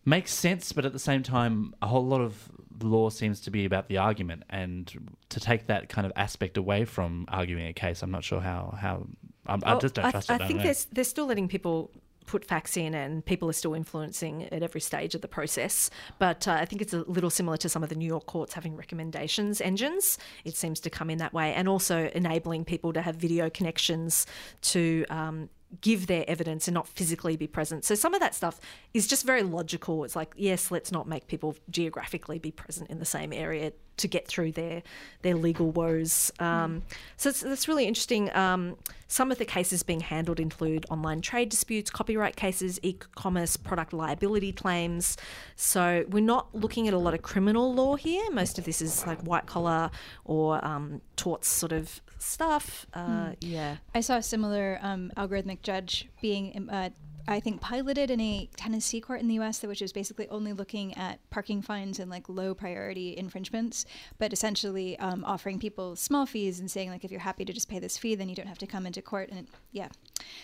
makes 0.05 0.33
sense, 0.33 0.71
but 0.71 0.85
at 0.85 0.93
the 0.93 0.99
same 0.99 1.23
time, 1.23 1.73
a 1.81 1.87
whole 1.87 2.05
lot 2.05 2.21
of 2.21 2.49
law 2.81 3.09
seems 3.09 3.41
to 3.41 3.51
be 3.51 3.65
about 3.65 3.87
the 3.87 3.97
argument, 3.97 4.43
and 4.49 4.91
to 5.29 5.39
take 5.39 5.67
that 5.67 5.89
kind 5.89 6.05
of 6.05 6.13
aspect 6.15 6.57
away 6.57 6.85
from 6.85 7.25
arguing 7.29 7.67
a 7.67 7.73
case, 7.73 8.03
I'm 8.03 8.11
not 8.11 8.23
sure 8.23 8.41
how 8.41 8.77
how 8.79 9.07
I'm, 9.47 9.61
I 9.65 9.75
just 9.79 9.95
don't 9.95 10.11
trust 10.11 10.29
I 10.29 10.35
it. 10.35 10.35
I 10.35 10.37
don't 10.39 10.47
think 10.47 10.63
they're, 10.63 10.85
they're 10.91 11.03
still 11.03 11.25
letting 11.25 11.47
people 11.47 11.91
put 12.27 12.45
facts 12.45 12.77
in 12.77 12.93
and 12.93 13.25
people 13.25 13.49
are 13.49 13.53
still 13.53 13.73
influencing 13.73 14.43
at 14.43 14.61
every 14.61 14.81
stage 14.81 15.15
of 15.15 15.21
the 15.21 15.27
process. 15.27 15.89
But 16.19 16.47
uh, 16.47 16.51
I 16.51 16.65
think 16.65 16.83
it's 16.83 16.93
a 16.93 16.99
little 16.99 17.31
similar 17.31 17.57
to 17.57 17.69
some 17.69 17.81
of 17.81 17.89
the 17.89 17.95
New 17.95 18.05
York 18.05 18.27
courts 18.27 18.53
having 18.53 18.75
recommendations 18.75 19.59
engines. 19.61 20.19
It 20.45 20.55
seems 20.55 20.79
to 20.81 20.89
come 20.91 21.09
in 21.09 21.17
that 21.17 21.33
way 21.33 21.53
and 21.55 21.67
also 21.67 22.09
enabling 22.13 22.65
people 22.65 22.93
to 22.93 23.01
have 23.01 23.15
video 23.15 23.49
connections 23.49 24.27
to. 24.61 25.05
Um, 25.09 25.49
give 25.81 26.07
their 26.07 26.23
evidence 26.27 26.67
and 26.67 26.73
not 26.73 26.87
physically 26.87 27.35
be 27.35 27.47
present. 27.47 27.83
So 27.83 27.95
some 27.95 28.13
of 28.13 28.19
that 28.21 28.33
stuff 28.33 28.59
is 28.93 29.07
just 29.07 29.25
very 29.25 29.43
logical. 29.43 30.03
It's 30.03 30.15
like, 30.15 30.33
yes, 30.37 30.71
let's 30.71 30.91
not 30.91 31.07
make 31.07 31.27
people 31.27 31.55
geographically 31.69 32.39
be 32.39 32.51
present 32.51 32.89
in 32.89 32.99
the 32.99 33.05
same 33.05 33.33
area 33.33 33.73
to 33.97 34.07
get 34.07 34.27
through 34.27 34.51
their 34.51 34.83
their 35.23 35.35
legal 35.35 35.71
woes. 35.71 36.31
Um, 36.39 36.83
so 37.17 37.29
it's, 37.29 37.67
really 37.67 37.85
interesting. 37.85 38.33
Um, 38.35 38.77
some 39.07 39.31
of 39.31 39.39
the 39.39 39.45
cases 39.45 39.83
being 39.83 39.99
handled 39.99 40.39
include 40.39 40.85
online 40.89 41.21
trade 41.21 41.49
disputes, 41.49 41.89
copyright 41.89 42.35
cases, 42.35 42.79
e-commerce 42.83 43.57
product 43.57 43.93
liability 43.93 44.53
claims. 44.53 45.17
So 45.55 46.05
we're 46.09 46.23
not 46.23 46.53
looking 46.53 46.87
at 46.87 46.93
a 46.93 46.97
lot 46.97 47.13
of 47.13 47.23
criminal 47.23 47.73
law 47.73 47.95
here. 47.95 48.29
Most 48.31 48.59
of 48.59 48.65
this 48.65 48.81
is 48.81 49.05
like 49.07 49.19
white 49.21 49.47
collar 49.47 49.89
or 50.23 50.63
um, 50.63 51.01
torts 51.15 51.47
sort 51.47 51.71
of 51.71 52.01
stuff. 52.19 52.85
Uh, 52.93 53.33
Yeah. 53.41 53.77
I 53.93 54.01
saw 54.01 54.17
a 54.17 54.23
similar 54.23 54.79
um, 54.81 55.11
algorithmic 55.17 55.61
judge 55.61 56.07
being, 56.21 56.69
uh, 56.69 56.89
I 57.27 57.39
think, 57.41 57.59
piloted 57.59 58.09
in 58.09 58.21
a 58.21 58.49
Tennessee 58.55 59.01
court 59.01 59.19
in 59.19 59.27
the 59.27 59.33
U.S. 59.35 59.61
which 59.61 59.81
was 59.81 59.91
basically 59.91 60.29
only 60.29 60.53
looking 60.53 60.95
at 60.97 61.19
parking 61.29 61.61
fines 61.61 61.99
and 61.99 62.09
like 62.09 62.29
low 62.29 62.53
priority 62.53 63.17
infringements, 63.17 63.85
but 64.17 64.31
essentially 64.31 64.97
um, 64.99 65.25
offering 65.25 65.59
people 65.59 65.95
small 65.97 66.25
fees 66.25 66.59
and 66.59 66.71
saying 66.71 66.89
like, 66.89 67.03
if 67.03 67.11
you're 67.11 67.19
happy 67.19 67.43
to 67.43 67.51
just 67.51 67.67
pay 67.67 67.79
this 67.79 67.97
fee, 67.97 68.15
then 68.15 68.29
you 68.29 68.35
don't 68.35 68.47
have 68.47 68.57
to 68.59 68.67
come 68.67 68.85
into 68.85 69.01
court. 69.01 69.29
And 69.29 69.47
yeah, 69.73 69.89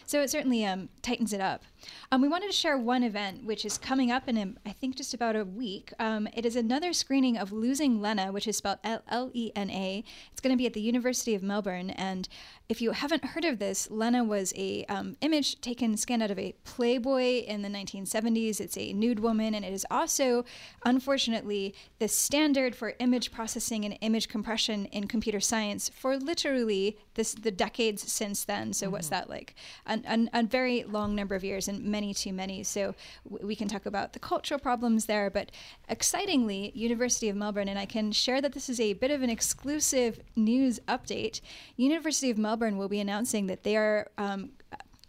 so 0.05 0.21
it 0.21 0.29
certainly 0.29 0.65
um, 0.65 0.89
tightens 1.01 1.33
it 1.33 1.41
up. 1.41 1.63
Um, 2.11 2.21
we 2.21 2.27
wanted 2.27 2.47
to 2.47 2.53
share 2.53 2.77
one 2.77 3.03
event 3.03 3.43
which 3.43 3.65
is 3.65 3.77
coming 3.77 4.11
up 4.11 4.27
in, 4.27 4.37
a, 4.37 4.53
I 4.65 4.71
think, 4.71 4.95
just 4.95 5.13
about 5.13 5.35
a 5.35 5.43
week. 5.43 5.91
Um, 5.99 6.27
it 6.33 6.45
is 6.45 6.55
another 6.55 6.93
screening 6.93 7.37
of 7.37 7.51
Losing 7.51 8.01
Lena, 8.01 8.31
which 8.31 8.47
is 8.47 8.57
spelled 8.57 8.79
L 8.83 9.31
E 9.33 9.51
N 9.55 9.69
A. 9.69 10.03
It's 10.31 10.41
going 10.41 10.53
to 10.53 10.57
be 10.57 10.65
at 10.65 10.73
the 10.73 10.81
University 10.81 11.35
of 11.35 11.43
Melbourne. 11.43 11.89
And 11.89 12.27
if 12.69 12.81
you 12.81 12.91
haven't 12.91 13.25
heard 13.25 13.45
of 13.45 13.59
this, 13.59 13.89
Lena 13.91 14.23
was 14.23 14.53
a 14.55 14.85
um, 14.85 15.17
image 15.21 15.59
taken, 15.61 15.97
scanned 15.97 16.23
out 16.23 16.31
of 16.31 16.39
a 16.39 16.55
Playboy 16.63 17.43
in 17.43 17.61
the 17.61 17.69
1970s. 17.69 18.59
It's 18.59 18.77
a 18.77 18.93
nude 18.93 19.19
woman, 19.19 19.53
and 19.53 19.65
it 19.65 19.73
is 19.73 19.85
also, 19.91 20.45
unfortunately, 20.85 21.75
the 21.99 22.07
standard 22.07 22.75
for 22.75 22.93
image 22.99 23.31
processing 23.31 23.85
and 23.85 23.97
image 24.01 24.27
compression 24.27 24.85
in 24.85 25.07
computer 25.07 25.39
science 25.39 25.89
for 25.89 26.17
literally 26.17 26.97
this 27.15 27.33
the 27.33 27.51
decades 27.51 28.11
since 28.11 28.43
then. 28.43 28.73
So 28.73 28.89
what's 28.89 29.09
that 29.09 29.29
like? 29.29 29.55
An, 29.85 30.03
an, 30.05 30.29
a 30.33 30.43
very 30.43 30.83
long 30.83 31.15
number 31.15 31.35
of 31.35 31.43
years 31.43 31.67
and 31.67 31.83
many 31.83 32.13
too 32.13 32.33
many. 32.33 32.63
So 32.63 32.95
we 33.29 33.55
can 33.55 33.67
talk 33.67 33.85
about 33.85 34.13
the 34.13 34.19
cultural 34.19 34.59
problems 34.59 35.05
there, 35.05 35.29
but 35.29 35.51
excitingly, 35.89 36.71
University 36.75 37.29
of 37.29 37.35
Melbourne, 37.35 37.69
and 37.69 37.79
I 37.79 37.85
can 37.85 38.11
share 38.11 38.41
that 38.41 38.53
this 38.53 38.69
is 38.69 38.79
a 38.79 38.93
bit 38.93 39.11
of 39.11 39.21
an 39.21 39.29
exclusive 39.29 40.19
news 40.35 40.79
update. 40.87 41.41
University 41.75 42.29
of 42.29 42.37
Melbourne 42.37 42.77
will 42.77 42.89
be 42.89 42.99
announcing 42.99 43.47
that 43.47 43.63
they 43.63 43.75
are. 43.77 44.09
Um, 44.17 44.51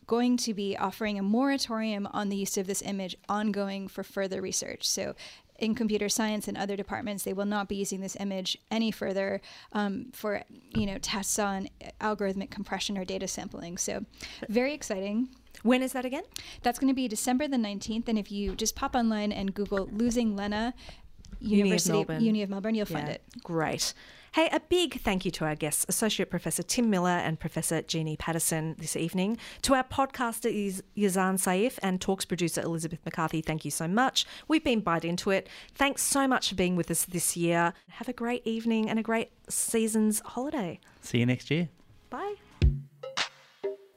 going 0.07 0.37
to 0.37 0.53
be 0.53 0.77
offering 0.77 1.19
a 1.19 1.23
moratorium 1.23 2.07
on 2.13 2.29
the 2.29 2.37
use 2.37 2.59
of 2.59 2.67
this 2.67 2.83
image 2.83 3.17
ongoing 3.27 3.89
for 3.89 4.03
further 4.03 4.43
research. 4.43 4.87
So, 4.87 5.15
in 5.59 5.75
computer 5.75 6.09
science 6.09 6.49
and 6.49 6.57
other 6.57 6.77
departments, 6.77 7.23
they 7.25 7.33
will 7.33 7.45
not 7.45 7.69
be 7.69 7.77
using 7.77 8.01
this 8.01 8.17
image 8.19 8.59
any 8.71 8.91
further 8.91 9.41
um, 9.73 10.07
for 10.13 10.43
you 10.75 10.87
know 10.87 10.99
tests 10.99 11.39
on 11.39 11.69
algorithmic 12.01 12.51
compression 12.51 12.99
or 12.99 13.05
data 13.05 13.29
sampling. 13.29 13.79
So, 13.79 14.05
very 14.49 14.75
exciting. 14.75 15.29
When 15.63 15.83
is 15.83 15.93
that 15.93 16.05
again? 16.05 16.25
That's 16.63 16.79
going 16.79 16.89
to 16.89 16.95
be 16.95 17.09
December 17.09 17.49
the 17.49 17.57
19th. 17.57 18.09
And 18.09 18.19
if 18.19 18.31
you 18.31 18.55
just 18.55 18.75
pop 18.75 18.95
online 18.95 19.33
and 19.33 19.55
Google 19.55 19.89
Losing 19.93 20.37
Lena, 20.37 20.75
Uni 21.41 21.61
of 21.61 21.67
University 21.67 21.93
Melbourne. 21.93 22.23
Uni 22.23 22.43
of 22.43 22.51
Melbourne, 22.51 22.75
you'll 22.75 22.87
find 22.87 23.09
it. 23.09 23.23
Great. 23.43 23.95
Hey, 24.35 24.49
a 24.51 24.59
big 24.59 25.01
thank 25.01 25.25
you 25.25 25.31
to 25.31 25.45
our 25.45 25.55
guests, 25.55 25.87
Associate 25.89 26.29
Professor 26.29 26.65
Tim 26.65 26.91
Miller 26.91 27.09
and 27.09 27.39
Professor 27.39 27.83
Jeannie 27.83 28.17
Paterson 28.17 28.75
this 28.81 28.97
evening. 28.97 29.39
To 29.63 29.75
our 29.75 29.85
podcaster 29.85 30.53
Yazan 30.97 31.39
Saif 31.39 31.79
and 31.85 32.01
Talks 32.01 32.25
producer 32.25 32.61
Elizabeth 32.61 32.99
McCarthy, 33.05 33.43
thank 33.43 33.65
you 33.65 33.71
so 33.71 33.87
much. 33.87 34.27
We've 34.49 34.65
been 34.65 34.83
Byte 34.83 35.05
Into 35.05 35.31
It. 35.31 35.49
Thanks 35.77 36.03
so 36.03 36.27
much 36.27 36.49
for 36.49 36.57
being 36.57 36.75
with 36.75 36.91
us 36.91 37.05
this 37.05 37.37
year. 37.37 37.75
Have 37.91 38.09
a 38.09 38.13
great 38.13 38.45
evening 38.45 38.91
and 38.91 38.99
a 38.99 39.05
great 39.05 39.31
season's 39.49 40.19
holiday. 40.19 40.81
See 41.01 41.19
you 41.19 41.27
next 41.27 41.49
year. 41.49 41.69
Bye. 42.11 42.35